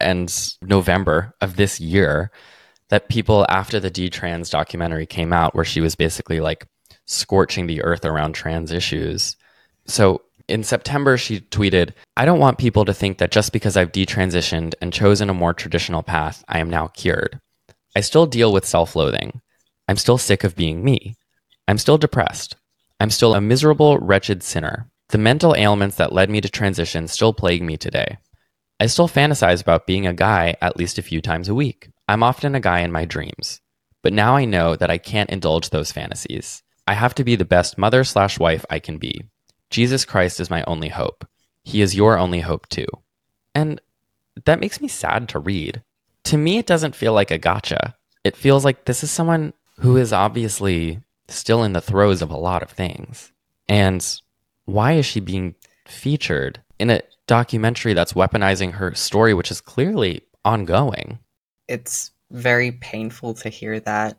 and 0.00 0.34
November 0.62 1.34
of 1.40 1.56
this 1.56 1.80
year 1.80 2.30
that 2.88 3.08
people 3.08 3.44
after 3.48 3.78
the 3.80 3.90
D-Trans 3.90 4.48
documentary 4.48 5.06
came 5.06 5.32
out, 5.32 5.54
where 5.54 5.64
she 5.64 5.80
was 5.80 5.94
basically 5.94 6.40
like 6.40 6.66
scorching 7.04 7.66
the 7.66 7.82
earth 7.82 8.04
around 8.04 8.32
trans 8.34 8.72
issues. 8.72 9.36
So 9.86 10.22
in 10.48 10.64
September, 10.64 11.16
she 11.16 11.40
tweeted, 11.40 11.92
I 12.16 12.24
don't 12.24 12.38
want 12.38 12.58
people 12.58 12.84
to 12.86 12.94
think 12.94 13.18
that 13.18 13.30
just 13.30 13.52
because 13.52 13.76
I've 13.76 13.92
detransitioned 13.92 14.74
and 14.80 14.92
chosen 14.92 15.28
a 15.28 15.34
more 15.34 15.52
traditional 15.52 16.02
path, 16.02 16.42
I 16.48 16.58
am 16.58 16.70
now 16.70 16.88
cured. 16.88 17.40
I 17.94 18.00
still 18.00 18.26
deal 18.26 18.52
with 18.52 18.66
self 18.66 18.96
loathing. 18.96 19.40
I'm 19.88 19.96
still 19.96 20.18
sick 20.18 20.44
of 20.44 20.56
being 20.56 20.84
me. 20.84 21.16
I'm 21.66 21.78
still 21.78 21.98
depressed. 21.98 22.56
I'm 23.00 23.10
still 23.10 23.34
a 23.34 23.40
miserable, 23.40 23.98
wretched 23.98 24.42
sinner. 24.42 24.90
The 25.10 25.18
mental 25.18 25.54
ailments 25.54 25.96
that 25.96 26.12
led 26.12 26.30
me 26.30 26.40
to 26.40 26.48
transition 26.48 27.08
still 27.08 27.32
plague 27.32 27.62
me 27.62 27.76
today. 27.76 28.18
I 28.80 28.86
still 28.86 29.08
fantasize 29.08 29.60
about 29.60 29.86
being 29.86 30.06
a 30.06 30.12
guy 30.12 30.56
at 30.60 30.76
least 30.76 30.98
a 30.98 31.02
few 31.02 31.20
times 31.20 31.48
a 31.48 31.54
week. 31.54 31.90
I'm 32.06 32.22
often 32.22 32.54
a 32.54 32.60
guy 32.60 32.80
in 32.80 32.92
my 32.92 33.04
dreams. 33.04 33.60
But 34.02 34.12
now 34.12 34.36
I 34.36 34.44
know 34.44 34.76
that 34.76 34.90
I 34.90 34.98
can't 34.98 35.30
indulge 35.30 35.70
those 35.70 35.92
fantasies. 35.92 36.62
I 36.86 36.94
have 36.94 37.14
to 37.16 37.24
be 37.24 37.36
the 37.36 37.44
best 37.44 37.76
mother 37.76 38.04
slash 38.04 38.38
wife 38.38 38.64
I 38.70 38.78
can 38.78 38.98
be. 38.98 39.24
Jesus 39.70 40.04
Christ 40.04 40.40
is 40.40 40.50
my 40.50 40.62
only 40.64 40.88
hope. 40.88 41.26
He 41.64 41.82
is 41.82 41.94
your 41.94 42.18
only 42.18 42.40
hope 42.40 42.68
too. 42.68 42.86
And 43.54 43.80
that 44.44 44.60
makes 44.60 44.80
me 44.80 44.88
sad 44.88 45.28
to 45.30 45.38
read. 45.38 45.82
To 46.24 46.36
me, 46.36 46.58
it 46.58 46.66
doesn't 46.66 46.96
feel 46.96 47.12
like 47.12 47.30
a 47.30 47.38
gotcha. 47.38 47.94
It 48.24 48.36
feels 48.36 48.64
like 48.64 48.84
this 48.84 49.02
is 49.02 49.10
someone 49.10 49.52
who 49.78 49.96
is 49.96 50.12
obviously 50.12 51.00
still 51.28 51.62
in 51.62 51.72
the 51.72 51.80
throes 51.80 52.22
of 52.22 52.30
a 52.30 52.36
lot 52.36 52.62
of 52.62 52.70
things. 52.70 53.32
And 53.68 54.04
why 54.64 54.92
is 54.92 55.06
she 55.06 55.20
being 55.20 55.54
featured 55.86 56.60
in 56.78 56.90
a 56.90 57.02
documentary 57.26 57.94
that's 57.94 58.12
weaponizing 58.12 58.72
her 58.72 58.94
story, 58.94 59.34
which 59.34 59.50
is 59.50 59.60
clearly 59.60 60.22
ongoing? 60.44 61.18
It's 61.68 62.10
very 62.30 62.72
painful 62.72 63.34
to 63.34 63.48
hear 63.48 63.80
that, 63.80 64.18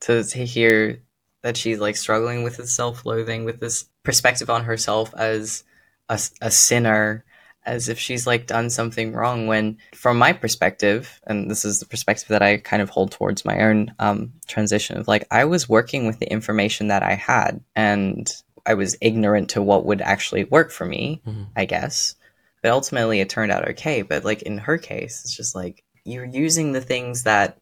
to 0.00 0.24
to 0.24 0.44
hear 0.44 1.02
that 1.42 1.56
she's 1.56 1.78
like 1.78 1.96
struggling 1.96 2.42
with 2.42 2.56
this 2.56 2.74
self-loathing, 2.74 3.44
with 3.44 3.60
this 3.60 3.86
perspective 4.02 4.50
on 4.50 4.64
herself 4.64 5.14
as 5.16 5.64
a, 6.08 6.20
a 6.40 6.50
sinner, 6.50 7.24
as 7.64 7.88
if 7.88 7.98
she's 7.98 8.26
like 8.26 8.46
done 8.46 8.70
something 8.70 9.12
wrong. 9.12 9.46
When, 9.46 9.78
from 9.94 10.18
my 10.18 10.32
perspective, 10.32 11.20
and 11.26 11.50
this 11.50 11.64
is 11.64 11.80
the 11.80 11.86
perspective 11.86 12.28
that 12.28 12.42
I 12.42 12.56
kind 12.56 12.82
of 12.82 12.90
hold 12.90 13.12
towards 13.12 13.44
my 13.44 13.60
own 13.60 13.94
um, 13.98 14.32
transition 14.46 14.96
of 14.96 15.06
like 15.06 15.26
I 15.30 15.44
was 15.44 15.68
working 15.68 16.06
with 16.06 16.18
the 16.18 16.30
information 16.30 16.88
that 16.88 17.02
I 17.02 17.14
had, 17.14 17.60
and 17.76 18.28
I 18.66 18.74
was 18.74 18.96
ignorant 19.00 19.50
to 19.50 19.62
what 19.62 19.86
would 19.86 20.00
actually 20.00 20.44
work 20.44 20.70
for 20.70 20.84
me, 20.86 21.22
Mhm. 21.26 21.46
I 21.56 21.64
guess. 21.66 22.16
But 22.62 22.72
ultimately, 22.72 23.20
it 23.20 23.28
turned 23.28 23.52
out 23.52 23.68
okay. 23.70 24.02
But 24.02 24.24
like 24.24 24.42
in 24.42 24.58
her 24.58 24.78
case, 24.78 25.20
it's 25.24 25.36
just 25.36 25.54
like 25.54 25.84
you're 26.04 26.24
using 26.24 26.72
the 26.72 26.80
things 26.80 27.22
that 27.22 27.58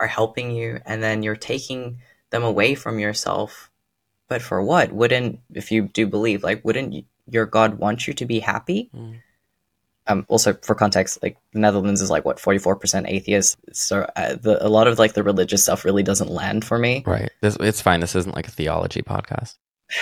are 0.00 0.08
helping 0.08 0.50
you, 0.50 0.80
and 0.84 1.02
then 1.02 1.22
you're 1.22 1.36
taking 1.36 1.98
them 2.34 2.44
away 2.44 2.74
from 2.74 2.98
yourself. 2.98 3.70
But 4.28 4.42
for 4.42 4.62
what? 4.62 4.92
Wouldn't, 4.92 5.38
if 5.52 5.70
you 5.70 5.82
do 5.82 6.06
believe, 6.06 6.42
like, 6.42 6.64
wouldn't 6.64 7.06
your 7.30 7.46
God 7.46 7.78
want 7.78 8.06
you 8.06 8.14
to 8.14 8.26
be 8.26 8.40
happy? 8.40 8.90
Mm. 8.94 9.20
Um, 10.06 10.26
also, 10.28 10.52
for 10.52 10.74
context, 10.74 11.22
like 11.22 11.38
the 11.52 11.60
Netherlands 11.60 12.02
is 12.02 12.10
like 12.10 12.26
what 12.26 12.38
forty 12.38 12.58
four 12.58 12.76
percent 12.76 13.06
atheist, 13.08 13.56
so 13.72 14.06
uh, 14.16 14.34
the, 14.34 14.62
a 14.64 14.68
lot 14.68 14.86
of 14.86 14.98
like 14.98 15.14
the 15.14 15.22
religious 15.22 15.62
stuff 15.62 15.82
really 15.82 16.02
doesn't 16.02 16.28
land 16.28 16.62
for 16.62 16.78
me. 16.78 17.02
Right. 17.06 17.30
This, 17.40 17.56
it's 17.58 17.80
fine. 17.80 18.00
This 18.00 18.14
isn't 18.14 18.34
like 18.34 18.46
a 18.46 18.50
theology 18.50 19.02
podcast. 19.02 19.56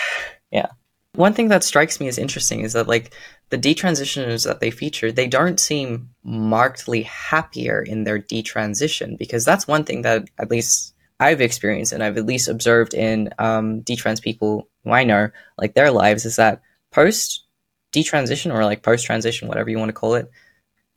Yeah, 0.51 0.66
one 1.14 1.35
thing 1.35 1.49
that 1.49 1.62
strikes 1.62 2.01
me 2.01 2.09
as 2.09 2.18
interesting 2.18 2.61
is 2.61 2.72
that 2.72 2.89
like 2.89 3.14
the 3.51 3.59
detransitioners 3.59 4.47
that 4.47 4.61
they 4.61 4.70
feature, 4.70 5.12
they 5.12 5.28
don't 5.28 5.61
seem 5.61 6.11
markedly 6.22 7.03
happier 7.03 7.83
in 7.83 8.05
their 8.05 8.18
detransition 8.18 9.18
because 9.18 9.45
that's 9.45 9.68
one 9.68 9.85
thing 9.85 10.03
that 10.03 10.24
at 10.39 10.51
least 10.51 10.91
I've 11.23 11.41
experienced 11.41 11.93
and 11.93 12.03
I've 12.03 12.18
at 12.18 12.27
least 12.27 12.49
observed 12.49 12.95
in 12.95 13.31
um, 13.39 13.83
detrans 13.83 14.20
people 14.20 14.68
who 14.83 14.91
I 14.91 15.05
know, 15.05 15.31
like 15.57 15.75
their 15.75 15.93
lives, 15.93 16.25
is 16.25 16.37
that 16.37 16.62
post 16.91 17.45
detransition 17.93 18.53
or 18.53 18.64
like 18.64 18.83
post 18.83 19.07
transition, 19.07 19.47
whatever 19.47 19.70
you 19.70 19.79
want 19.79 19.91
to 19.91 19.95
call 19.95 20.14
it, 20.14 20.31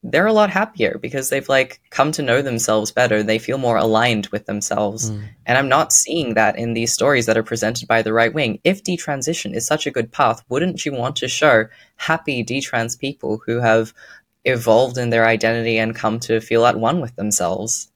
they're 0.02 0.26
a 0.26 0.34
lot 0.34 0.50
happier 0.50 0.98
because 1.00 1.30
they've 1.30 1.50
like 1.50 1.80
come 1.90 2.12
to 2.12 2.22
know 2.22 2.42
themselves 2.42 2.92
better. 2.92 3.22
They 3.22 3.40
feel 3.40 3.58
more 3.58 3.78
aligned 3.78 4.28
with 4.28 4.46
themselves. 4.46 5.12
Mm. 5.12 5.24
And 5.46 5.58
I'm 5.58 5.70
not 5.70 5.94
seeing 5.94 6.34
that 6.34 6.58
in 6.58 6.74
these 6.74 6.94
stories 6.94 7.28
that 7.28 7.38
are 7.38 7.44
presented 7.44 7.88
by 7.88 8.02
the 8.02 8.14
right 8.14 8.34
wing. 8.34 8.60
If 8.64 8.84
detransition 8.84 9.54
is 9.54 9.66
such 9.66 9.86
a 9.86 9.92
good 9.92 10.12
path, 10.12 10.44
wouldn't 10.50 10.86
you 10.86 10.94
want 10.94 11.16
to 11.18 11.28
show 11.28 11.66
happy 11.98 12.44
detrans 12.44 13.00
people 13.00 13.42
who 13.46 13.60
have 13.60 13.94
evolved 14.44 14.98
in 14.98 15.10
their 15.10 15.26
identity 15.26 15.78
and 15.78 15.96
come 15.96 16.20
to 16.22 16.40
feel 16.40 16.66
at 16.66 16.80
one 16.80 17.00
with 17.02 17.16
themselves? 17.16 17.92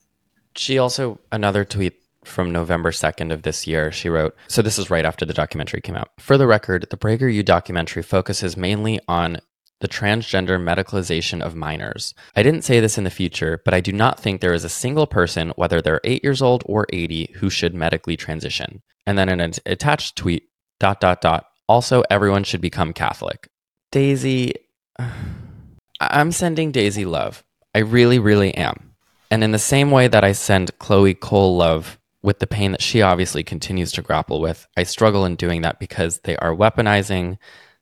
She 0.56 0.78
also, 0.78 1.20
another 1.32 1.64
tweet 1.64 1.94
from 2.24 2.52
November 2.52 2.92
2nd 2.92 3.32
of 3.32 3.44
this 3.44 3.66
year, 3.66 3.92
she 3.92 4.10
wrote, 4.10 4.36
so 4.48 4.62
this 4.62 4.78
is 4.78 4.90
right 4.90 5.06
after 5.06 5.26
the 5.26 5.34
documentary 5.34 5.82
came 5.82 5.96
out. 5.96 6.10
For 6.20 6.38
the 6.38 6.48
record, 6.48 6.88
the 6.90 6.98
PragerU 6.98 7.44
documentary 7.46 8.04
focuses 8.04 8.58
mainly 8.58 9.00
on 9.08 9.40
the 9.80 9.88
transgender 9.88 10.60
medicalization 10.60 11.42
of 11.42 11.56
minors. 11.56 12.14
I 12.36 12.44
didn't 12.44 12.64
say 12.64 12.80
this 12.80 12.98
in 12.98 13.06
the 13.06 13.10
future, 13.10 13.62
but 13.64 13.74
I 13.74 13.80
do 13.80 13.94
not 13.94 14.20
think 14.20 14.42
there 14.42 14.54
is 14.54 14.66
a 14.66 14.70
single 14.70 15.08
person, 15.08 15.54
whether 15.56 15.82
they're 15.82 16.02
eight 16.04 16.24
years 16.24 16.42
old 16.42 16.64
or 16.66 16.86
80, 16.92 17.34
who 17.36 17.50
should 17.50 17.74
medically 17.74 18.18
transition. 18.18 18.82
And 19.06 19.18
then 19.18 19.30
in 19.30 19.40
an 19.40 19.54
attached 19.66 20.18
tweet, 20.18 20.50
dot, 20.80 21.00
dot, 21.00 21.22
dot, 21.22 21.46
also 21.68 22.04
everyone 22.10 22.44
should 22.44 22.62
become 22.62 22.94
Catholic. 22.94 23.50
Daisy, 23.92 24.54
I'm 26.02 26.32
sending 26.32 26.72
Daisy 26.72 27.06
love. 27.06 27.44
I 27.74 27.80
really, 27.80 28.20
really 28.20 28.54
am. 28.56 28.96
And 29.32 29.44
in 29.44 29.52
the 29.52 29.60
same 29.60 29.92
way 29.92 30.08
that 30.08 30.24
I 30.24 30.32
send 30.32 30.78
Chloe 30.80 31.14
Cole 31.14 31.56
love 31.56 31.99
with 32.22 32.40
the 32.40 32.48
pain 32.48 32.72
that 32.72 32.82
she 32.82 33.02
obviously 33.02 33.44
continues 33.44 33.92
to 33.94 34.02
grapple 34.02 34.42
with, 34.42 34.68
I 34.76 34.84
struggle 34.84 35.26
in 35.26 35.36
doing 35.36 35.62
that 35.62 35.80
because 35.80 36.20
they 36.20 36.36
are 36.38 36.56
weaponizing 36.56 37.38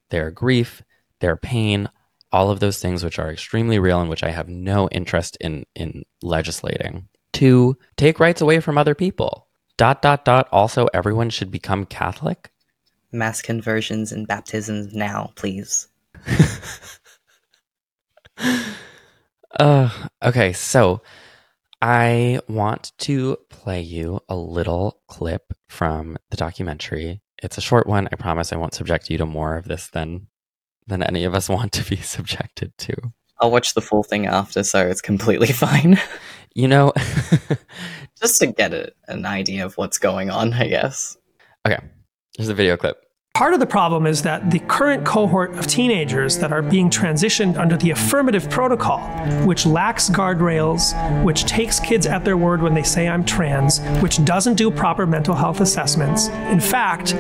their 0.09 0.31
grief, 0.31 0.83
their 1.19 1.35
pain, 1.35 1.89
all 2.31 2.51
of 2.51 2.59
those 2.59 2.79
things 2.79 3.03
which 3.03 3.19
are 3.19 3.31
extremely 3.31 3.79
real 3.79 3.99
and 3.99 4.09
which 4.09 4.23
I 4.23 4.29
have 4.29 4.49
no 4.49 4.87
interest 4.89 5.37
in 5.39 5.65
in 5.75 6.03
legislating 6.21 7.07
to 7.33 7.77
take 7.95 8.19
rights 8.19 8.41
away 8.41 8.59
from 8.59 8.77
other 8.77 8.95
people. 8.95 9.47
Dot 9.77 10.01
dot 10.01 10.25
dot 10.25 10.47
also 10.51 10.87
everyone 10.93 11.29
should 11.29 11.51
become 11.51 11.85
Catholic. 11.85 12.51
Mass 13.11 13.41
conversions 13.41 14.11
and 14.11 14.27
baptisms 14.27 14.93
now, 14.93 15.31
please. 15.35 15.87
Uh, 19.59 19.89
okay, 20.21 20.53
so 20.53 21.01
I 21.81 22.39
want 22.47 22.91
to 22.99 23.37
play 23.49 23.81
you 23.81 24.19
a 24.27 24.35
little 24.35 24.99
clip 25.07 25.53
from 25.67 26.17
the 26.31 26.37
documentary. 26.37 27.21
It's 27.43 27.57
a 27.57 27.61
short 27.61 27.85
one. 27.87 28.07
I 28.11 28.15
promise 28.15 28.51
I 28.51 28.57
won't 28.57 28.73
subject 28.73 29.09
you 29.09 29.17
to 29.19 29.25
more 29.25 29.57
of 29.57 29.65
this 29.65 29.87
than 29.87 30.27
than 30.87 31.03
any 31.03 31.23
of 31.25 31.35
us 31.35 31.49
want 31.49 31.71
to 31.73 31.87
be 31.89 31.97
subjected 31.97 32.75
to. 32.79 32.95
I'll 33.39 33.51
watch 33.51 33.75
the 33.75 33.81
full 33.81 34.03
thing 34.03 34.25
after, 34.25 34.63
so 34.63 34.87
it's 34.87 35.01
completely 35.01 35.47
fine. 35.53 35.99
You 36.55 36.67
know, 36.67 36.93
Just 38.19 38.39
to 38.39 38.47
get 38.47 38.73
a, 38.73 38.91
an 39.07 39.27
idea 39.27 39.63
of 39.63 39.77
what's 39.77 39.99
going 39.99 40.31
on, 40.31 40.53
I 40.53 40.67
guess. 40.67 41.15
okay. 41.67 41.77
Here's 42.35 42.49
a 42.49 42.55
video 42.55 42.77
clip. 42.77 43.03
Part 43.37 43.53
of 43.53 43.59
the 43.59 43.67
problem 43.67 44.07
is 44.07 44.23
that 44.23 44.49
the 44.49 44.57
current 44.57 45.05
cohort 45.05 45.53
of 45.59 45.67
teenagers 45.67 46.39
that 46.39 46.51
are 46.51 46.63
being 46.63 46.89
transitioned 46.89 47.55
under 47.55 47.77
the 47.77 47.91
affirmative 47.91 48.49
protocol, 48.49 48.97
which 49.45 49.63
lacks 49.63 50.09
guardrails, 50.09 50.95
which 51.23 51.45
takes 51.45 51.79
kids 51.79 52.07
at 52.07 52.25
their 52.25 52.35
word 52.35 52.63
when 52.63 52.73
they 52.73 52.81
say 52.81 53.07
I'm 53.07 53.23
trans, 53.23 53.79
which 54.01 54.25
doesn't 54.25 54.55
do 54.55 54.71
proper 54.71 55.05
mental 55.05 55.35
health 55.35 55.61
assessments. 55.61 56.29
In 56.49 56.59
fact, 56.59 57.15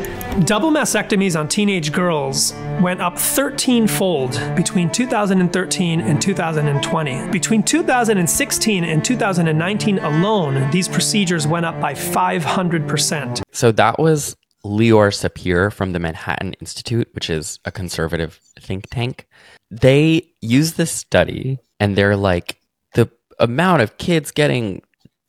double 0.47 0.71
mastectomies 0.71 1.39
on 1.39 1.47
teenage 1.47 1.91
girls 1.91 2.51
went 2.81 2.99
up 2.99 3.19
13 3.19 3.85
fold 3.85 4.31
between 4.55 4.89
2013 4.89 6.01
and 6.01 6.19
2020. 6.19 7.29
Between 7.29 7.61
2016 7.61 8.83
and 8.83 9.05
2019 9.05 9.99
alone, 9.99 10.71
these 10.71 10.87
procedures 10.87 11.45
went 11.45 11.67
up 11.67 11.79
by 11.79 11.93
500%. 11.93 13.43
So 13.51 13.71
that 13.73 13.99
was 13.99 14.35
Leor 14.65 15.13
Sapir 15.13 15.71
from 15.71 15.93
the 15.93 15.99
Manhattan 15.99 16.53
Institute, 16.53 17.09
which 17.13 17.29
is 17.29 17.59
a 17.65 17.71
conservative 17.71 18.39
think 18.59 18.89
tank. 18.89 19.27
They 19.69 20.31
use 20.41 20.73
this 20.73 20.91
study 20.91 21.59
and 21.79 21.95
they're 21.95 22.17
like, 22.17 22.59
the 22.93 23.09
amount 23.39 23.81
of 23.81 23.97
kids 23.97 24.31
getting 24.31 24.81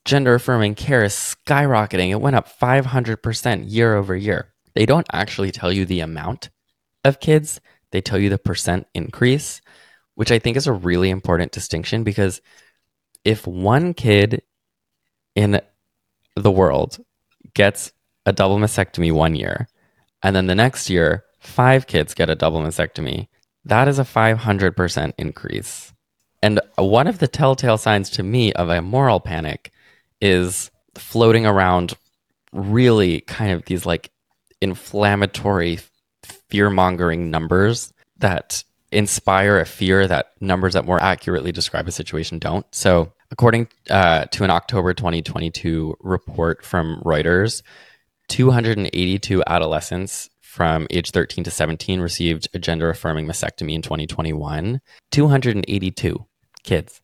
gender 0.05 0.35
affirming 0.35 0.75
care 0.75 1.05
is 1.05 1.13
skyrocketing. 1.13 2.11
It 2.11 2.21
went 2.21 2.37
up 2.37 2.49
500% 2.49 3.65
year 3.67 3.95
over 3.95 4.17
year. 4.17 4.53
They 4.75 4.87
don't 4.87 5.07
actually 5.13 5.51
tell 5.51 5.73
you 5.73 5.85
the 5.85 6.01
amount 6.01 6.51
of 7.05 7.21
kids, 7.21 7.61
they 7.91 8.01
tell 8.01 8.19
you 8.19 8.31
the 8.31 8.39
percent 8.39 8.87
increase, 8.95 9.61
which 10.15 10.33
I 10.33 10.39
think 10.39 10.57
is 10.57 10.67
a 10.67 10.73
really 10.73 11.11
important 11.11 11.53
distinction 11.53 12.05
because 12.05 12.41
if 13.25 13.47
one 13.47 13.95
kid 13.95 14.43
in 15.35 15.61
the 16.35 16.51
world 16.51 16.99
gets 17.55 17.93
a 18.29 18.33
double 18.33 18.59
mastectomy 18.59 19.13
one 19.13 19.35
year, 19.35 19.69
and 20.23 20.37
then 20.37 20.47
the 20.47 20.55
next 20.55 20.91
year, 20.91 21.25
five 21.39 21.87
kids 21.87 22.15
get 22.15 22.31
a 22.31 22.35
double 22.35 22.61
mastectomy, 22.61 23.29
that 23.65 23.89
is 23.89 23.99
a 23.99 24.05
500% 24.05 25.13
increase. 25.19 25.93
And 26.43 26.61
one 26.77 27.07
of 27.07 27.19
the 27.19 27.29
telltale 27.29 27.79
signs 27.79 28.11
to 28.11 28.23
me 28.23 28.53
of 28.53 28.69
a 28.69 28.83
moral 28.83 29.21
panic 29.21 29.73
is 30.21 30.71
floating 30.95 31.47
around 31.47 31.95
really 32.53 33.21
kind 33.23 33.53
of 33.53 33.65
these 33.65 33.85
like 33.85 34.11
inflammatory, 34.61 35.81
fear 36.49 36.71
mongering 36.71 37.31
numbers 37.31 37.93
that 38.19 38.65
inspire 38.91 39.59
a 39.59 39.67
fear 39.67 40.07
that 40.07 40.33
numbers 40.41 40.75
that 40.75 40.85
more 40.85 41.01
accurately 41.01 41.53
describe 41.53 41.89
a 41.89 41.93
situation 41.93 42.39
don't. 42.39 42.67
So, 42.73 43.13
according 43.31 43.69
uh, 43.91 44.25
to 44.27 44.45
an 44.45 44.51
October 44.51 44.95
2022 44.95 45.97
report 46.01 46.65
from 46.65 47.03
Reuters, 47.05 47.63
282 48.29 49.43
adolescents 49.47 50.31
from 50.41 50.87
age 50.91 51.11
13 51.11 51.45
to 51.45 51.51
17 51.51 52.01
received 52.01 52.49
a 52.55 52.59
gender 52.59 52.91
affirming 52.91 53.27
mastectomy 53.27 53.75
in 53.75 53.83
2021. 53.83 54.81
282 55.11 56.27
kids 56.63 57.01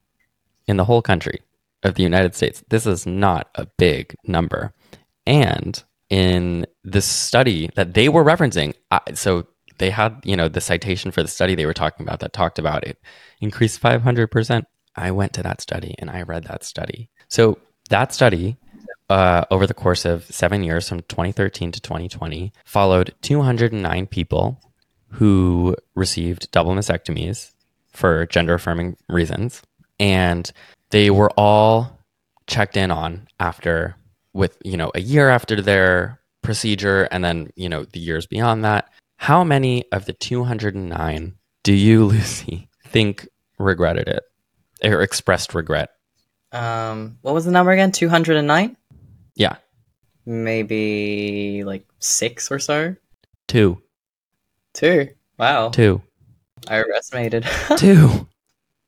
in 0.66 0.76
the 0.76 0.84
whole 0.84 1.02
country 1.02 1.40
of 1.82 1.94
the 1.94 2.02
United 2.02 2.34
States. 2.34 2.64
This 2.68 2.86
is 2.86 3.06
not 3.06 3.50
a 3.54 3.66
big 3.78 4.16
number. 4.26 4.72
And 5.26 5.82
in 6.10 6.66
the 6.82 7.00
study 7.00 7.70
that 7.74 7.94
they 7.94 8.08
were 8.08 8.24
referencing, 8.24 8.74
so 9.14 9.46
they 9.78 9.90
had, 9.90 10.20
you 10.24 10.36
know, 10.36 10.48
the 10.48 10.60
citation 10.60 11.10
for 11.10 11.22
the 11.22 11.28
study 11.28 11.54
they 11.54 11.66
were 11.66 11.74
talking 11.74 12.06
about 12.06 12.20
that 12.20 12.32
talked 12.32 12.58
about 12.58 12.84
it 12.84 12.98
increased 13.40 13.80
500%. 13.80 14.64
I 14.96 15.10
went 15.10 15.32
to 15.34 15.42
that 15.42 15.60
study 15.60 15.94
and 15.98 16.10
I 16.10 16.22
read 16.22 16.44
that 16.44 16.64
study. 16.64 17.10
So 17.28 17.58
that 17.90 18.14
study 18.14 18.56
uh, 19.10 19.44
over 19.50 19.66
the 19.66 19.74
course 19.74 20.04
of 20.04 20.24
seven 20.26 20.62
years 20.62 20.88
from 20.88 21.00
2013 21.02 21.72
to 21.72 21.80
2020 21.80 22.52
followed 22.64 23.14
209 23.22 24.06
people 24.06 24.60
who 25.10 25.76
received 25.94 26.50
double 26.50 26.74
mastectomies 26.74 27.52
for 27.88 28.26
gender 28.26 28.54
affirming 28.54 28.96
reasons. 29.08 29.62
And 30.00 30.50
they 30.90 31.10
were 31.10 31.30
all 31.36 32.00
checked 32.46 32.76
in 32.76 32.90
on 32.90 33.28
after 33.38 33.96
with, 34.32 34.58
you 34.64 34.76
know, 34.76 34.90
a 34.94 35.00
year 35.00 35.30
after 35.30 35.60
their 35.60 36.20
procedure 36.42 37.04
and 37.04 37.24
then, 37.24 37.50
you 37.54 37.68
know, 37.68 37.84
the 37.84 38.00
years 38.00 38.26
beyond 38.26 38.64
that. 38.64 38.90
How 39.16 39.44
many 39.44 39.84
of 39.92 40.06
the 40.06 40.12
209 40.12 41.34
do 41.62 41.72
you, 41.72 42.04
Lucy, 42.06 42.68
think 42.86 43.28
regretted 43.58 44.08
it 44.08 44.24
or 44.82 45.00
expressed 45.00 45.54
regret? 45.54 45.90
Um, 46.52 47.18
what 47.22 47.34
was 47.34 47.44
the 47.44 47.50
number 47.50 47.72
again? 47.72 47.92
209? 47.92 48.76
Yeah. 49.36 49.56
Maybe 50.26 51.64
like 51.64 51.86
six 51.98 52.50
or 52.50 52.58
so? 52.58 52.96
Two. 53.48 53.82
Two. 54.72 55.08
Wow. 55.38 55.70
Two. 55.70 56.02
I 56.68 56.80
overestimated. 56.80 57.46
Two. 57.76 58.26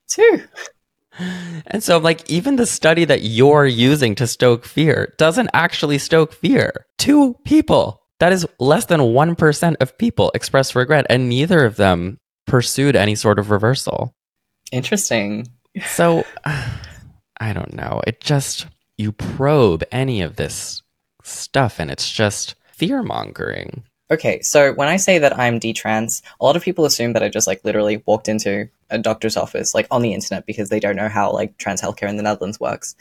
Two. 0.09 0.43
And 1.67 1.83
so, 1.83 1.97
I'm 1.97 2.03
like, 2.03 2.29
even 2.31 2.57
the 2.57 2.67
study 2.67 3.05
that 3.07 3.23
you're 3.23 3.67
using 3.67 4.15
to 4.17 4.27
stoke 4.27 4.65
fear 4.65 5.15
doesn't 5.19 5.51
actually 5.55 5.99
stoke 5.99 6.33
fear. 6.33 6.87
Two 6.99 7.35
people. 7.45 8.03
That 8.19 8.33
is 8.33 8.47
less 8.59 8.87
than 8.87 9.01
1% 9.01 9.77
of 9.81 9.99
people 9.99 10.31
express 10.35 10.75
regret, 10.75 11.07
and 11.11 11.29
neither 11.29 11.65
of 11.65 11.77
them 11.77 12.19
pursued 12.47 12.97
any 12.97 13.15
sort 13.15 13.39
of 13.39 13.51
reversal. 13.51 14.15
Interesting. 14.73 15.49
So, 15.87 16.25
I 16.45 17.53
don't 17.53 17.75
know. 17.75 18.03
It 18.07 18.21
just, 18.21 18.67
you 18.99 19.13
probe 19.13 19.85
any 19.93 20.23
of 20.23 20.37
this 20.37 20.83
stuff, 21.23 21.79
and 21.79 21.91
it's 21.91 22.11
just 22.11 22.55
fear 22.73 23.03
mongering. 23.03 23.83
Okay, 24.11 24.41
so 24.41 24.73
when 24.75 24.89
I 24.89 24.97
say 24.97 25.19
that 25.19 25.37
I'm 25.37 25.59
detrans, 25.59 26.23
a 26.41 26.45
lot 26.45 26.55
of 26.57 26.63
people 26.63 26.85
assume 26.85 27.13
that 27.15 27.25
I 27.25 27.29
just 27.29 27.49
like 27.49 27.65
literally 27.65 28.03
walked 28.07 28.29
into 28.29 28.69
a 28.89 28.99
doctor's 28.99 29.37
office 29.37 29.75
like 29.75 29.89
on 29.91 30.03
the 30.03 30.15
internet 30.15 30.47
because 30.47 30.69
they 30.69 30.79
don't 30.79 30.95
know 30.95 31.09
how 31.09 31.33
like 31.33 31.59
trans 31.59 31.83
healthcare 31.83 32.09
in 32.09 32.17
the 32.17 32.23
Netherlands 32.23 32.61
works. 32.61 32.95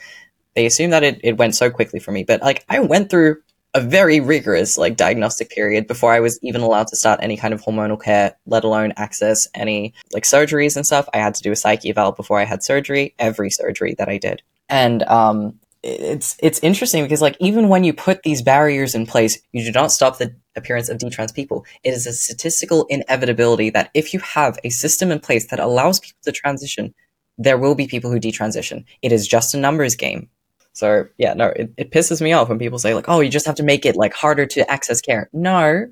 They 0.55 0.65
assume 0.65 0.89
that 0.89 1.03
it, 1.03 1.19
it 1.23 1.37
went 1.37 1.53
so 1.53 1.69
quickly 1.69 1.99
for 1.99 2.11
me, 2.11 2.23
but 2.23 2.41
like 2.41 2.65
I 2.69 2.79
went 2.79 3.11
through 3.11 3.37
a 3.75 3.81
very 3.81 4.19
rigorous 4.19 4.77
like 4.77 4.95
diagnostic 4.95 5.49
period 5.49 5.85
before 5.85 6.11
I 6.11 6.21
was 6.21 6.39
even 6.41 6.61
allowed 6.61 6.87
to 6.87 6.95
start 6.95 7.19
any 7.21 7.37
kind 7.37 7.53
of 7.53 7.61
hormonal 7.61 8.01
care, 8.01 8.35
let 8.47 8.63
alone 8.63 8.93
access 8.97 9.47
any 9.53 9.93
like 10.11 10.23
surgeries 10.23 10.75
and 10.75 10.85
stuff. 10.85 11.07
I 11.13 11.17
had 11.17 11.35
to 11.35 11.43
do 11.43 11.51
a 11.51 11.55
psyche 11.55 11.89
eval 11.89 12.13
before 12.13 12.39
I 12.39 12.45
had 12.45 12.63
surgery, 12.63 13.13
every 13.19 13.51
surgery 13.51 13.93
that 13.99 14.09
I 14.09 14.17
did. 14.17 14.41
And 14.69 15.03
um 15.03 15.59
it's 15.85 16.35
it's 16.41 16.59
interesting 16.63 17.03
because 17.03 17.21
like 17.21 17.37
even 17.39 17.69
when 17.69 17.83
you 17.83 17.93
put 17.93 18.23
these 18.23 18.41
barriers 18.41 18.95
in 18.95 19.05
place, 19.05 19.37
you 19.51 19.63
do 19.63 19.71
not 19.71 19.91
stop 19.91 20.17
the 20.17 20.35
appearance 20.55 20.89
of 20.89 20.97
detrans 20.97 21.33
people. 21.33 21.63
It 21.83 21.91
is 21.91 22.07
a 22.07 22.13
statistical 22.13 22.85
inevitability 22.89 23.69
that 23.69 23.91
if 23.93 24.11
you 24.11 24.19
have 24.21 24.57
a 24.63 24.69
system 24.69 25.11
in 25.11 25.19
place 25.19 25.47
that 25.47 25.59
allows 25.59 25.99
people 25.99 26.19
to 26.23 26.31
transition, 26.31 26.93
there 27.37 27.59
will 27.59 27.75
be 27.75 27.85
people 27.85 28.09
who 28.09 28.19
detransition. 28.19 28.83
It 29.03 29.11
is 29.11 29.27
just 29.27 29.53
a 29.53 29.59
numbers 29.59 29.95
game. 29.95 30.27
So 30.73 31.05
yeah, 31.19 31.35
no, 31.35 31.49
it, 31.55 31.71
it 31.77 31.91
pisses 31.91 32.19
me 32.19 32.33
off 32.33 32.49
when 32.49 32.57
people 32.59 32.79
say 32.79 32.95
like, 32.95 33.07
oh, 33.07 33.19
you 33.19 33.29
just 33.29 33.45
have 33.45 33.55
to 33.55 33.63
make 33.63 33.85
it 33.85 33.95
like 33.95 34.13
harder 34.13 34.47
to 34.47 34.69
access 34.71 35.01
care. 35.01 35.29
No, 35.33 35.91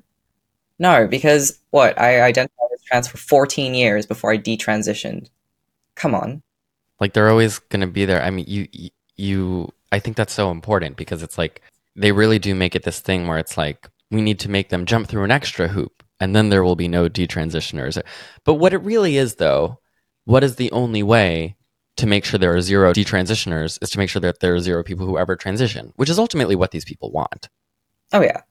no, 0.80 1.06
because 1.06 1.60
what 1.70 1.96
I 2.00 2.20
identified 2.22 2.68
as 2.74 2.82
trans 2.82 3.06
for 3.06 3.16
14 3.16 3.74
years 3.74 4.06
before 4.06 4.32
I 4.32 4.38
detransitioned. 4.38 5.30
Come 5.94 6.16
on. 6.16 6.42
Like 6.98 7.12
they're 7.12 7.30
always 7.30 7.60
going 7.60 7.82
to 7.82 7.86
be 7.86 8.04
there. 8.04 8.20
I 8.20 8.30
mean, 8.30 8.46
you 8.48 8.66
you 9.16 9.72
I 9.92 9.98
think 9.98 10.16
that's 10.16 10.32
so 10.32 10.50
important 10.50 10.96
because 10.96 11.22
it's 11.22 11.38
like 11.38 11.62
they 11.96 12.12
really 12.12 12.38
do 12.38 12.54
make 12.54 12.74
it 12.74 12.82
this 12.82 13.00
thing 13.00 13.26
where 13.26 13.38
it's 13.38 13.56
like 13.56 13.88
we 14.10 14.22
need 14.22 14.40
to 14.40 14.50
make 14.50 14.68
them 14.68 14.86
jump 14.86 15.08
through 15.08 15.24
an 15.24 15.30
extra 15.30 15.68
hoop 15.68 16.02
and 16.20 16.34
then 16.34 16.48
there 16.48 16.64
will 16.64 16.76
be 16.76 16.88
no 16.88 17.08
detransitioners. 17.08 18.00
But 18.44 18.54
what 18.54 18.72
it 18.72 18.78
really 18.78 19.16
is 19.16 19.36
though, 19.36 19.80
what 20.24 20.44
is 20.44 20.56
the 20.56 20.70
only 20.72 21.02
way 21.02 21.56
to 21.96 22.06
make 22.06 22.24
sure 22.24 22.38
there 22.38 22.54
are 22.54 22.60
zero 22.60 22.92
detransitioners 22.92 23.78
is 23.82 23.90
to 23.90 23.98
make 23.98 24.10
sure 24.10 24.20
that 24.20 24.40
there 24.40 24.54
are 24.54 24.60
zero 24.60 24.82
people 24.82 25.06
who 25.06 25.18
ever 25.18 25.36
transition, 25.36 25.92
which 25.96 26.10
is 26.10 26.18
ultimately 26.18 26.56
what 26.56 26.72
these 26.72 26.84
people 26.84 27.12
want. 27.12 27.48
Oh 28.12 28.22
yeah. 28.22 28.42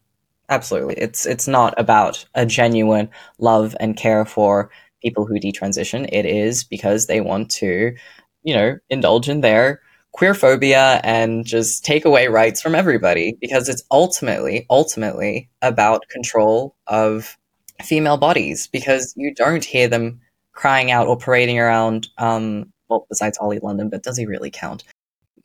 Absolutely. 0.50 0.96
It's 0.96 1.26
it's 1.26 1.48
not 1.48 1.74
about 1.78 2.26
a 2.36 2.46
genuine 2.46 3.10
love 3.40 3.76
and 3.80 3.96
care 3.96 4.26
for 4.26 4.70
people 5.02 5.26
who 5.26 5.40
detransition. 5.40 6.08
It 6.12 6.26
is 6.26 6.64
because 6.64 7.08
they 7.08 7.22
want 7.22 7.50
to, 7.52 7.96
you 8.44 8.54
know, 8.54 8.78
indulge 8.90 9.30
in 9.30 9.42
their 9.42 9.82
queer 10.14 10.36
phobia 10.36 11.02
and 11.04 11.44
just 11.44 11.84
take 11.84 12.06
away 12.06 12.28
rights 12.28 12.62
from 12.62 12.76
everybody 12.76 13.36
because 13.42 13.68
it's 13.68 13.84
ultimately 13.92 14.66
ultimately 14.70 15.50
about 15.62 16.08
control 16.08 16.76
of 16.88 17.38
female 17.82 18.18
bodies 18.18 18.68
because 18.68 19.14
you 19.18 19.34
don't 19.34 19.66
hear 19.66 19.88
them 19.88 20.22
crying 20.54 20.92
out 20.92 21.08
or 21.08 21.18
parading 21.18 21.60
around 21.60 22.08
um 22.20 22.72
well 22.90 23.06
besides 23.10 23.38
Ollie 23.40 23.60
London 23.60 23.90
but 23.90 24.04
does 24.04 24.18
he 24.18 24.26
really 24.26 24.52
count? 24.52 24.84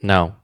No. 0.03 0.37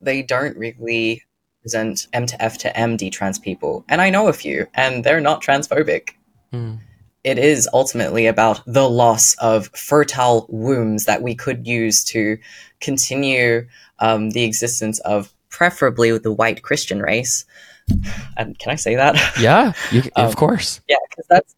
They 0.00 0.22
don't 0.22 0.56
really 0.56 1.22
present 1.62 2.06
M 2.12 2.26
to 2.26 2.42
F 2.42 2.58
to 2.58 2.76
M 2.76 2.96
D 2.98 3.08
trans 3.08 3.38
people 3.38 3.84
and 3.88 4.02
I 4.02 4.10
know 4.10 4.28
a 4.28 4.34
few 4.34 4.66
and 4.74 5.02
they're 5.02 5.20
not 5.20 5.42
transphobic. 5.42 6.10
Mm. 6.52 6.78
It 7.24 7.38
is 7.38 7.68
ultimately 7.72 8.26
about 8.26 8.60
the 8.66 8.88
loss 8.88 9.34
of 9.34 9.68
fertile 9.68 10.46
wombs 10.48 11.04
that 11.04 11.22
we 11.22 11.34
could 11.34 11.66
use 11.66 12.02
to 12.04 12.38
continue 12.80 13.66
um, 14.00 14.30
the 14.30 14.42
existence 14.44 14.98
of 15.00 15.32
preferably 15.48 16.16
the 16.18 16.32
white 16.32 16.62
Christian 16.62 17.00
race. 17.00 17.44
And 18.36 18.58
can 18.58 18.72
I 18.72 18.76
say 18.76 18.94
that? 18.96 19.16
Yeah, 19.40 19.72
you, 19.90 20.02
Um, 20.16 20.26
of 20.26 20.36
course. 20.36 20.80
yeah, 20.88 20.96
because 21.10 21.26
that's 21.28 21.54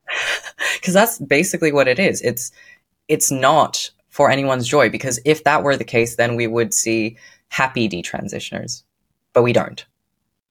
because 0.79 0.95
that's 0.95 1.19
basically 1.19 1.73
what 1.73 1.89
it 1.89 1.99
is. 1.99 2.21
It's 2.23 2.51
it's 3.09 3.31
not 3.31 3.91
for 4.09 4.31
anyone's 4.31 4.67
joy 4.67 4.89
because 4.91 5.21
if 5.25 5.45
that 5.45 5.63
were 5.63 5.77
the 5.77 5.85
case, 5.85 6.17
then 6.17 6.37
we 6.37 6.47
would 6.47 6.73
see 6.75 7.17
happy 7.49 7.89
detransitioners, 7.89 8.83
but 9.33 9.43
we 9.43 9.53
don't. 9.53 9.85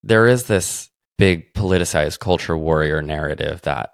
There 0.04 0.28
is 0.28 0.44
this 0.46 0.90
big 1.18 1.54
politicized 1.54 2.20
culture 2.20 2.58
warrior 2.58 3.02
narrative 3.02 3.62
that 3.64 3.94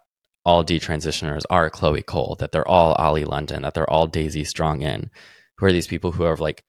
all 0.50 0.66
detransitioners 0.66 1.44
are 1.52 1.70
Chloe 1.70 2.02
Cole, 2.02 2.36
that 2.40 2.52
they're 2.52 2.68
all 2.68 2.94
Ollie 2.94 3.24
London, 3.24 3.62
that 3.62 3.76
they're 3.76 3.88
all 3.88 4.08
Daisy 4.08 4.44
Strongin, 4.44 5.12
who 5.60 5.68
are 5.68 5.72
these 5.72 5.86
people 5.86 6.12
who 6.12 6.24
have 6.24 6.40
like 6.40 6.64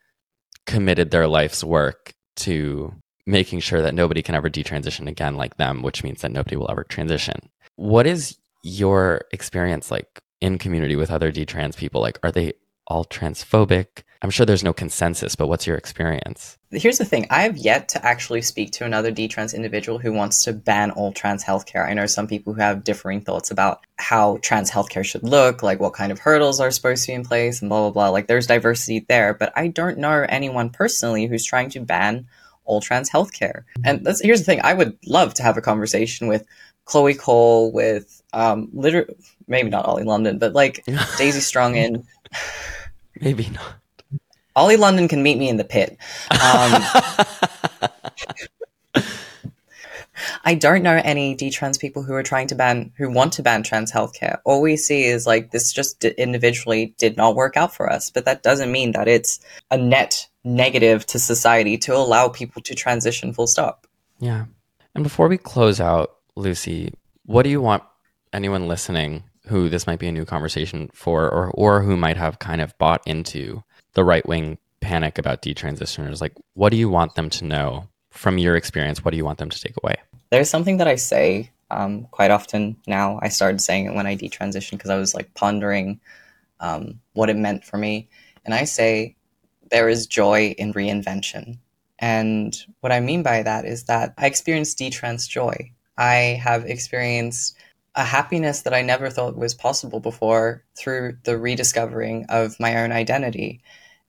committed 0.66 1.10
their 1.10 1.26
life's 1.26 1.64
work 1.64 2.12
to 2.36 2.92
making 3.26 3.60
sure 3.60 3.80
that 3.80 3.94
nobody 3.94 4.20
can 4.20 4.34
ever 4.34 4.50
detransition 4.50 5.08
again 5.08 5.34
like 5.36 5.56
them, 5.56 5.80
which 5.80 6.04
means 6.04 6.20
that 6.20 6.30
nobody 6.30 6.56
will 6.56 6.70
ever 6.70 6.84
transition. 6.84 7.48
What 7.76 8.06
is 8.06 8.36
your 8.62 9.22
experience 9.32 9.90
like 9.90 10.20
in 10.42 10.58
community 10.58 10.94
with 10.94 11.10
other 11.10 11.32
detrans 11.32 11.74
people? 11.74 12.02
Like, 12.02 12.18
are 12.22 12.30
they 12.30 12.52
all 12.86 13.06
transphobic? 13.06 14.02
I'm 14.22 14.30
sure 14.30 14.44
there's 14.44 14.64
no 14.64 14.74
consensus, 14.74 15.34
but 15.34 15.46
what's 15.46 15.66
your 15.66 15.76
experience? 15.76 16.58
Here's 16.70 16.98
the 16.98 17.06
thing 17.06 17.26
I 17.30 17.42
have 17.42 17.56
yet 17.56 17.88
to 17.90 18.04
actually 18.04 18.42
speak 18.42 18.70
to 18.72 18.84
another 18.84 19.10
detrans 19.10 19.54
individual 19.54 19.98
who 19.98 20.12
wants 20.12 20.44
to 20.44 20.52
ban 20.52 20.90
all 20.90 21.10
trans 21.10 21.42
healthcare. 21.42 21.88
I 21.88 21.94
know 21.94 22.04
some 22.04 22.26
people 22.26 22.52
who 22.52 22.60
have 22.60 22.84
differing 22.84 23.22
thoughts 23.22 23.50
about 23.50 23.80
how 23.96 24.38
trans 24.42 24.70
healthcare 24.70 25.04
should 25.04 25.22
look, 25.22 25.62
like 25.62 25.80
what 25.80 25.94
kind 25.94 26.12
of 26.12 26.18
hurdles 26.18 26.60
are 26.60 26.70
supposed 26.70 27.06
to 27.06 27.12
be 27.12 27.14
in 27.14 27.24
place, 27.24 27.62
and 27.62 27.70
blah, 27.70 27.80
blah, 27.80 27.90
blah. 27.90 28.08
Like 28.10 28.26
there's 28.26 28.46
diversity 28.46 29.06
there, 29.08 29.32
but 29.32 29.52
I 29.56 29.68
don't 29.68 29.98
know 29.98 30.26
anyone 30.28 30.68
personally 30.68 31.26
who's 31.26 31.44
trying 31.44 31.70
to 31.70 31.80
ban 31.80 32.26
all 32.66 32.82
trans 32.82 33.10
healthcare. 33.10 33.64
And 33.84 34.04
that's, 34.04 34.20
here's 34.20 34.40
the 34.40 34.44
thing 34.44 34.60
I 34.62 34.74
would 34.74 34.98
love 35.06 35.32
to 35.34 35.42
have 35.42 35.56
a 35.56 35.62
conversation 35.62 36.28
with 36.28 36.46
Chloe 36.84 37.14
Cole, 37.14 37.72
with 37.72 38.22
um, 38.34 38.68
literally, 38.74 39.14
maybe 39.48 39.70
not 39.70 39.86
Ollie 39.86 40.04
London, 40.04 40.38
but 40.38 40.52
like 40.52 40.84
Daisy 41.16 41.40
Strongin. 41.40 42.04
Maybe 43.18 43.48
not. 43.48 43.76
Ollie 44.56 44.76
London 44.76 45.08
can 45.08 45.22
meet 45.22 45.38
me 45.38 45.48
in 45.48 45.56
the 45.56 45.64
pit. 45.64 45.96
Um, 46.30 46.82
I 50.44 50.54
don't 50.54 50.82
know 50.82 51.00
any 51.02 51.36
detrans 51.36 51.80
people 51.80 52.02
who 52.02 52.14
are 52.14 52.22
trying 52.22 52.48
to 52.48 52.54
ban, 52.54 52.92
who 52.96 53.10
want 53.10 53.32
to 53.34 53.42
ban 53.42 53.62
trans 53.62 53.92
healthcare. 53.92 54.38
All 54.44 54.60
we 54.60 54.76
see 54.76 55.04
is 55.04 55.26
like 55.26 55.50
this 55.50 55.72
just 55.72 56.04
individually 56.04 56.94
did 56.98 57.16
not 57.16 57.34
work 57.36 57.56
out 57.56 57.74
for 57.74 57.90
us, 57.90 58.10
but 58.10 58.24
that 58.24 58.42
doesn't 58.42 58.72
mean 58.72 58.92
that 58.92 59.08
it's 59.08 59.40
a 59.70 59.76
net 59.76 60.28
negative 60.44 61.06
to 61.06 61.18
society 61.18 61.76
to 61.78 61.94
allow 61.94 62.28
people 62.28 62.62
to 62.62 62.74
transition 62.74 63.32
full 63.32 63.46
stop. 63.46 63.86
Yeah. 64.18 64.46
And 64.94 65.04
before 65.04 65.28
we 65.28 65.38
close 65.38 65.80
out, 65.80 66.16
Lucy, 66.36 66.92
what 67.26 67.42
do 67.42 67.50
you 67.50 67.60
want 67.60 67.82
anyone 68.32 68.68
listening 68.68 69.24
who 69.46 69.68
this 69.68 69.86
might 69.86 69.98
be 69.98 70.08
a 70.08 70.12
new 70.12 70.24
conversation 70.24 70.90
for 70.92 71.24
or 71.24 71.50
or 71.50 71.82
who 71.82 71.96
might 71.96 72.16
have 72.16 72.38
kind 72.38 72.60
of 72.60 72.76
bought 72.78 73.02
into 73.06 73.62
the 73.92 74.04
right 74.04 74.26
wing 74.26 74.58
panic 74.80 75.18
about 75.18 75.42
detransitioners 75.42 76.20
like 76.20 76.32
what 76.54 76.70
do 76.70 76.76
you 76.76 76.88
want 76.88 77.14
them 77.14 77.28
to 77.28 77.44
know 77.44 77.86
from 78.10 78.38
your 78.38 78.56
experience? 78.56 79.04
What 79.04 79.12
do 79.12 79.16
you 79.16 79.24
want 79.24 79.38
them 79.38 79.50
to 79.50 79.60
take 79.60 79.74
away? 79.82 79.96
There's 80.30 80.50
something 80.50 80.76
that 80.78 80.88
i 80.88 80.96
say 80.96 81.50
um, 81.70 82.08
quite 82.10 82.32
often 82.32 82.76
now. 82.86 83.20
I 83.22 83.28
started 83.28 83.60
saying 83.60 83.86
it 83.86 83.94
when 83.94 84.06
i 84.06 84.16
detransitioned 84.16 84.72
because 84.72 84.90
i 84.90 84.96
was 84.96 85.14
like 85.14 85.32
pondering 85.34 86.00
um, 86.60 87.00
what 87.14 87.30
it 87.30 87.36
meant 87.36 87.64
for 87.64 87.78
me. 87.78 88.08
And 88.44 88.54
i 88.54 88.64
say 88.64 89.16
there 89.70 89.88
is 89.88 90.06
joy 90.06 90.54
in 90.58 90.72
reinvention. 90.72 91.58
And 91.98 92.56
what 92.80 92.92
i 92.92 93.00
mean 93.00 93.22
by 93.22 93.42
that 93.42 93.64
is 93.64 93.84
that 93.84 94.14
i 94.18 94.26
experienced 94.26 94.78
detrans 94.78 95.28
joy. 95.28 95.72
I 95.96 96.40
have 96.42 96.64
experienced 96.64 97.56
a 97.94 98.04
happiness 98.04 98.62
that 98.62 98.74
I 98.74 98.82
never 98.82 99.10
thought 99.10 99.36
was 99.36 99.54
possible 99.54 100.00
before 100.00 100.64
through 100.76 101.18
the 101.24 101.38
rediscovering 101.38 102.26
of 102.28 102.58
my 102.60 102.82
own 102.82 102.92
identity. 102.92 103.62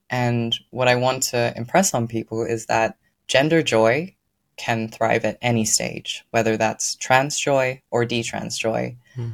And 0.08 0.54
what 0.70 0.88
I 0.88 0.94
want 0.96 1.24
to 1.24 1.52
impress 1.56 1.94
on 1.94 2.06
people 2.06 2.44
is 2.44 2.66
that 2.66 2.96
gender 3.28 3.62
joy 3.62 4.14
can 4.56 4.88
thrive 4.88 5.24
at 5.24 5.38
any 5.42 5.64
stage, 5.64 6.24
whether 6.30 6.56
that's 6.56 6.94
trans 6.96 7.38
joy 7.38 7.82
or 7.90 8.04
detrans 8.04 8.58
joy. 8.58 8.96
Hmm. 9.14 9.30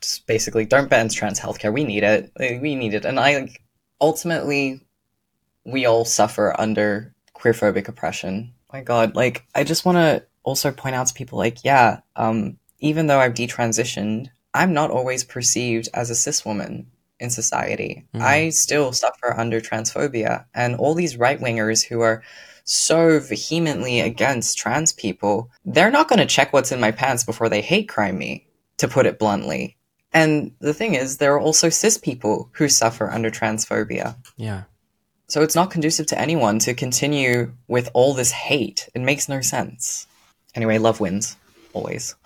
Just 0.00 0.26
basically, 0.26 0.64
don't 0.64 0.90
ban 0.90 1.08
trans 1.08 1.38
healthcare. 1.38 1.72
We 1.72 1.84
need 1.84 2.02
it. 2.02 2.32
We 2.38 2.74
need 2.74 2.94
it. 2.94 3.04
And 3.04 3.20
I 3.20 3.48
ultimately, 4.00 4.80
we 5.64 5.86
all 5.86 6.04
suffer 6.04 6.54
under 6.58 7.14
queerphobic 7.34 7.88
oppression. 7.88 8.54
My 8.72 8.80
God, 8.80 9.14
like 9.14 9.46
I 9.54 9.62
just 9.62 9.84
want 9.84 9.96
to 9.96 10.24
also 10.42 10.72
point 10.72 10.94
out 10.94 11.06
to 11.06 11.14
people, 11.14 11.38
like, 11.38 11.64
yeah, 11.64 12.00
um, 12.16 12.58
even 12.78 13.06
though 13.06 13.20
I've 13.20 13.34
detransitioned, 13.34 14.28
I'm 14.54 14.72
not 14.72 14.90
always 14.90 15.24
perceived 15.24 15.88
as 15.94 16.10
a 16.10 16.14
cis 16.14 16.44
woman 16.44 16.86
in 17.18 17.30
society. 17.30 18.04
Mm. 18.14 18.20
I 18.20 18.48
still 18.50 18.92
suffer 18.92 19.34
under 19.36 19.60
transphobia. 19.60 20.46
And 20.54 20.76
all 20.76 20.94
these 20.94 21.16
right 21.16 21.40
wingers 21.40 21.84
who 21.86 22.00
are 22.00 22.22
so 22.64 23.20
vehemently 23.20 24.00
against 24.00 24.58
trans 24.58 24.92
people, 24.92 25.50
they're 25.64 25.90
not 25.90 26.08
going 26.08 26.18
to 26.18 26.26
check 26.26 26.52
what's 26.52 26.72
in 26.72 26.80
my 26.80 26.90
pants 26.90 27.24
before 27.24 27.48
they 27.48 27.62
hate 27.62 27.88
crime 27.88 28.18
me, 28.18 28.46
to 28.78 28.88
put 28.88 29.06
it 29.06 29.18
bluntly. 29.18 29.76
And 30.12 30.52
the 30.60 30.74
thing 30.74 30.94
is, 30.94 31.18
there 31.18 31.34
are 31.34 31.40
also 31.40 31.68
cis 31.68 31.98
people 31.98 32.50
who 32.52 32.68
suffer 32.68 33.10
under 33.10 33.30
transphobia. 33.30 34.16
Yeah. 34.36 34.64
So 35.28 35.42
it's 35.42 35.54
not 35.54 35.70
conducive 35.70 36.06
to 36.08 36.20
anyone 36.20 36.58
to 36.60 36.74
continue 36.74 37.52
with 37.68 37.90
all 37.94 38.14
this 38.14 38.30
hate. 38.30 38.88
It 38.94 39.00
makes 39.00 39.28
no 39.28 39.40
sense. 39.40 40.06
Anyway, 40.54 40.78
love 40.78 41.00
wins, 41.00 41.36
always. 41.72 42.14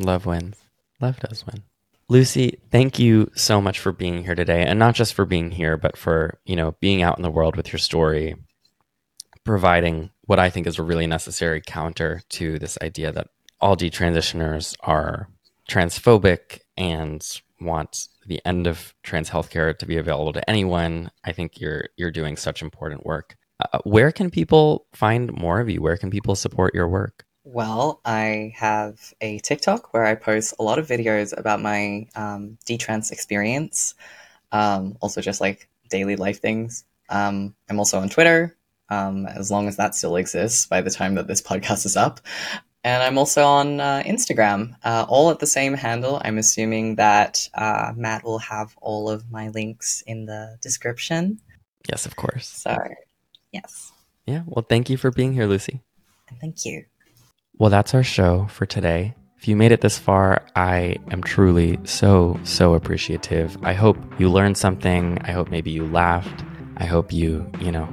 Love 0.00 0.24
wins. 0.24 0.56
Love 1.00 1.20
does 1.20 1.46
win. 1.46 1.62
Lucy, 2.08 2.58
thank 2.70 2.98
you 2.98 3.30
so 3.34 3.60
much 3.60 3.78
for 3.78 3.92
being 3.92 4.24
here 4.24 4.34
today 4.34 4.64
and 4.64 4.78
not 4.78 4.94
just 4.94 5.14
for 5.14 5.24
being 5.24 5.50
here, 5.50 5.76
but 5.76 5.96
for, 5.96 6.38
you 6.44 6.56
know, 6.56 6.74
being 6.80 7.02
out 7.02 7.18
in 7.18 7.22
the 7.22 7.30
world 7.30 7.54
with 7.54 7.70
your 7.70 7.78
story, 7.78 8.34
providing 9.44 10.10
what 10.22 10.38
I 10.38 10.50
think 10.50 10.66
is 10.66 10.78
a 10.78 10.82
really 10.82 11.06
necessary 11.06 11.62
counter 11.64 12.22
to 12.30 12.58
this 12.58 12.78
idea 12.82 13.12
that 13.12 13.28
all 13.60 13.76
detransitioners 13.76 14.74
are 14.80 15.28
transphobic 15.68 16.60
and 16.76 17.24
want 17.60 18.08
the 18.26 18.40
end 18.46 18.66
of 18.66 18.94
trans 19.02 19.30
healthcare 19.30 19.76
to 19.78 19.86
be 19.86 19.98
available 19.98 20.32
to 20.32 20.50
anyone. 20.50 21.10
I 21.24 21.32
think 21.32 21.60
you're 21.60 21.88
you're 21.96 22.10
doing 22.10 22.36
such 22.36 22.62
important 22.62 23.04
work. 23.04 23.36
Uh, 23.60 23.78
where 23.84 24.10
can 24.10 24.30
people 24.30 24.86
find 24.94 25.30
more 25.32 25.60
of 25.60 25.68
you? 25.68 25.82
Where 25.82 25.98
can 25.98 26.10
people 26.10 26.34
support 26.34 26.74
your 26.74 26.88
work? 26.88 27.26
Well, 27.44 28.00
I 28.04 28.52
have 28.56 29.14
a 29.20 29.38
TikTok 29.38 29.94
where 29.94 30.04
I 30.04 30.14
post 30.14 30.54
a 30.58 30.62
lot 30.62 30.78
of 30.78 30.86
videos 30.86 31.36
about 31.36 31.60
my 31.60 32.06
um, 32.14 32.58
detrans 32.66 33.12
experience, 33.12 33.94
um, 34.52 34.96
also 35.00 35.20
just 35.20 35.40
like 35.40 35.68
daily 35.88 36.16
life 36.16 36.40
things. 36.40 36.84
Um, 37.08 37.54
I'm 37.68 37.78
also 37.78 37.98
on 37.98 38.08
Twitter, 38.08 38.56
um, 38.90 39.26
as 39.26 39.50
long 39.50 39.68
as 39.68 39.76
that 39.78 39.94
still 39.94 40.16
exists 40.16 40.66
by 40.66 40.80
the 40.82 40.90
time 40.90 41.14
that 41.14 41.26
this 41.26 41.40
podcast 41.42 41.86
is 41.86 41.96
up. 41.96 42.20
And 42.82 43.02
I'm 43.02 43.18
also 43.18 43.42
on 43.44 43.80
uh, 43.80 44.02
Instagram, 44.06 44.74
uh, 44.84 45.04
all 45.08 45.30
at 45.30 45.38
the 45.38 45.46
same 45.46 45.74
handle. 45.74 46.20
I'm 46.24 46.38
assuming 46.38 46.96
that 46.96 47.48
uh, 47.54 47.92
Matt 47.94 48.24
will 48.24 48.38
have 48.38 48.74
all 48.80 49.10
of 49.10 49.30
my 49.30 49.48
links 49.48 50.02
in 50.06 50.24
the 50.24 50.56
description. 50.62 51.40
Yes, 51.88 52.06
of 52.06 52.16
course. 52.16 52.48
So, 52.48 52.76
yes. 53.52 53.92
Yeah. 54.26 54.42
Well, 54.46 54.64
thank 54.66 54.88
you 54.88 54.96
for 54.96 55.10
being 55.10 55.32
here, 55.34 55.46
Lucy. 55.46 55.80
Thank 56.40 56.64
you. 56.64 56.84
Well, 57.60 57.68
that's 57.68 57.92
our 57.92 58.02
show 58.02 58.46
for 58.46 58.64
today. 58.64 59.14
If 59.36 59.46
you 59.46 59.54
made 59.54 59.70
it 59.70 59.82
this 59.82 59.98
far, 59.98 60.46
I 60.56 60.96
am 61.10 61.22
truly 61.22 61.78
so, 61.84 62.40
so 62.42 62.72
appreciative. 62.72 63.54
I 63.62 63.74
hope 63.74 63.98
you 64.18 64.30
learned 64.30 64.56
something. 64.56 65.18
I 65.24 65.32
hope 65.32 65.50
maybe 65.50 65.70
you 65.70 65.84
laughed. 65.86 66.42
I 66.78 66.86
hope 66.86 67.12
you, 67.12 67.46
you 67.60 67.70
know, 67.70 67.86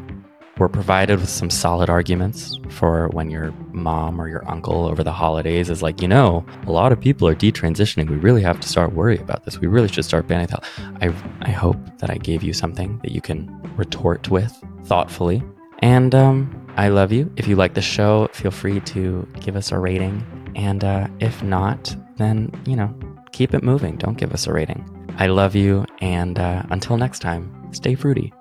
were 0.58 0.70
provided 0.70 1.20
with 1.20 1.28
some 1.28 1.50
solid 1.50 1.90
arguments 1.90 2.58
for 2.70 3.10
when 3.10 3.30
your 3.30 3.52
mom 3.74 4.22
or 4.22 4.30
your 4.30 4.50
uncle 4.50 4.86
over 4.86 5.04
the 5.04 5.12
holidays 5.12 5.70
is 5.70 5.84
like, 5.84 6.02
you 6.02 6.08
know, 6.08 6.46
a 6.66 6.72
lot 6.72 6.94
of 6.94 7.02
people 7.02 7.28
are 7.28 7.36
detransitioning. 7.36 8.10
We 8.10 8.16
really 8.16 8.44
have 8.44 8.62
to 8.62 8.70
start 8.70 8.94
worrying 8.94 9.22
about 9.22 9.44
this. 9.44 9.60
We 9.60 9.68
really 9.68 9.90
should 9.90 10.06
start 10.06 10.28
banning 10.28 10.48
that. 10.48 10.64
I, 11.02 11.14
I 11.42 11.52
hope 11.52 11.98
that 11.98 12.10
I 12.10 12.16
gave 12.16 12.42
you 12.42 12.54
something 12.54 13.00
that 13.00 13.12
you 13.12 13.20
can 13.20 13.54
retort 13.76 14.30
with 14.32 14.58
thoughtfully. 14.86 15.44
And 15.80 16.14
um, 16.16 16.68
I 16.76 16.90
love 16.90 17.12
you. 17.12 17.32
If 17.38 17.48
you 17.48 17.56
like 17.56 17.74
the 17.74 17.82
show, 17.82 18.28
feel 18.34 18.52
free 18.52 18.80
to 18.82 19.28
give 19.40 19.56
us 19.56 19.72
a 19.72 19.80
rating. 19.80 20.26
And 20.56 20.84
uh, 20.84 21.08
if 21.20 21.44
not, 21.44 21.96
then, 22.18 22.52
you 22.66 22.76
know, 22.76 22.94
keep 23.32 23.54
it 23.54 23.64
moving. 23.64 23.98
Don't 23.98 24.18
give 24.18 24.34
us 24.34 24.48
a 24.48 24.54
rating. 24.54 24.88
I 25.18 25.28
love 25.28 25.56
you. 25.56 25.86
And 26.02 26.40
uh, 26.40 26.64
until 26.70 26.98
next 26.98 27.20
time, 27.20 27.52
stay 27.72 27.96
fruity. 27.96 28.34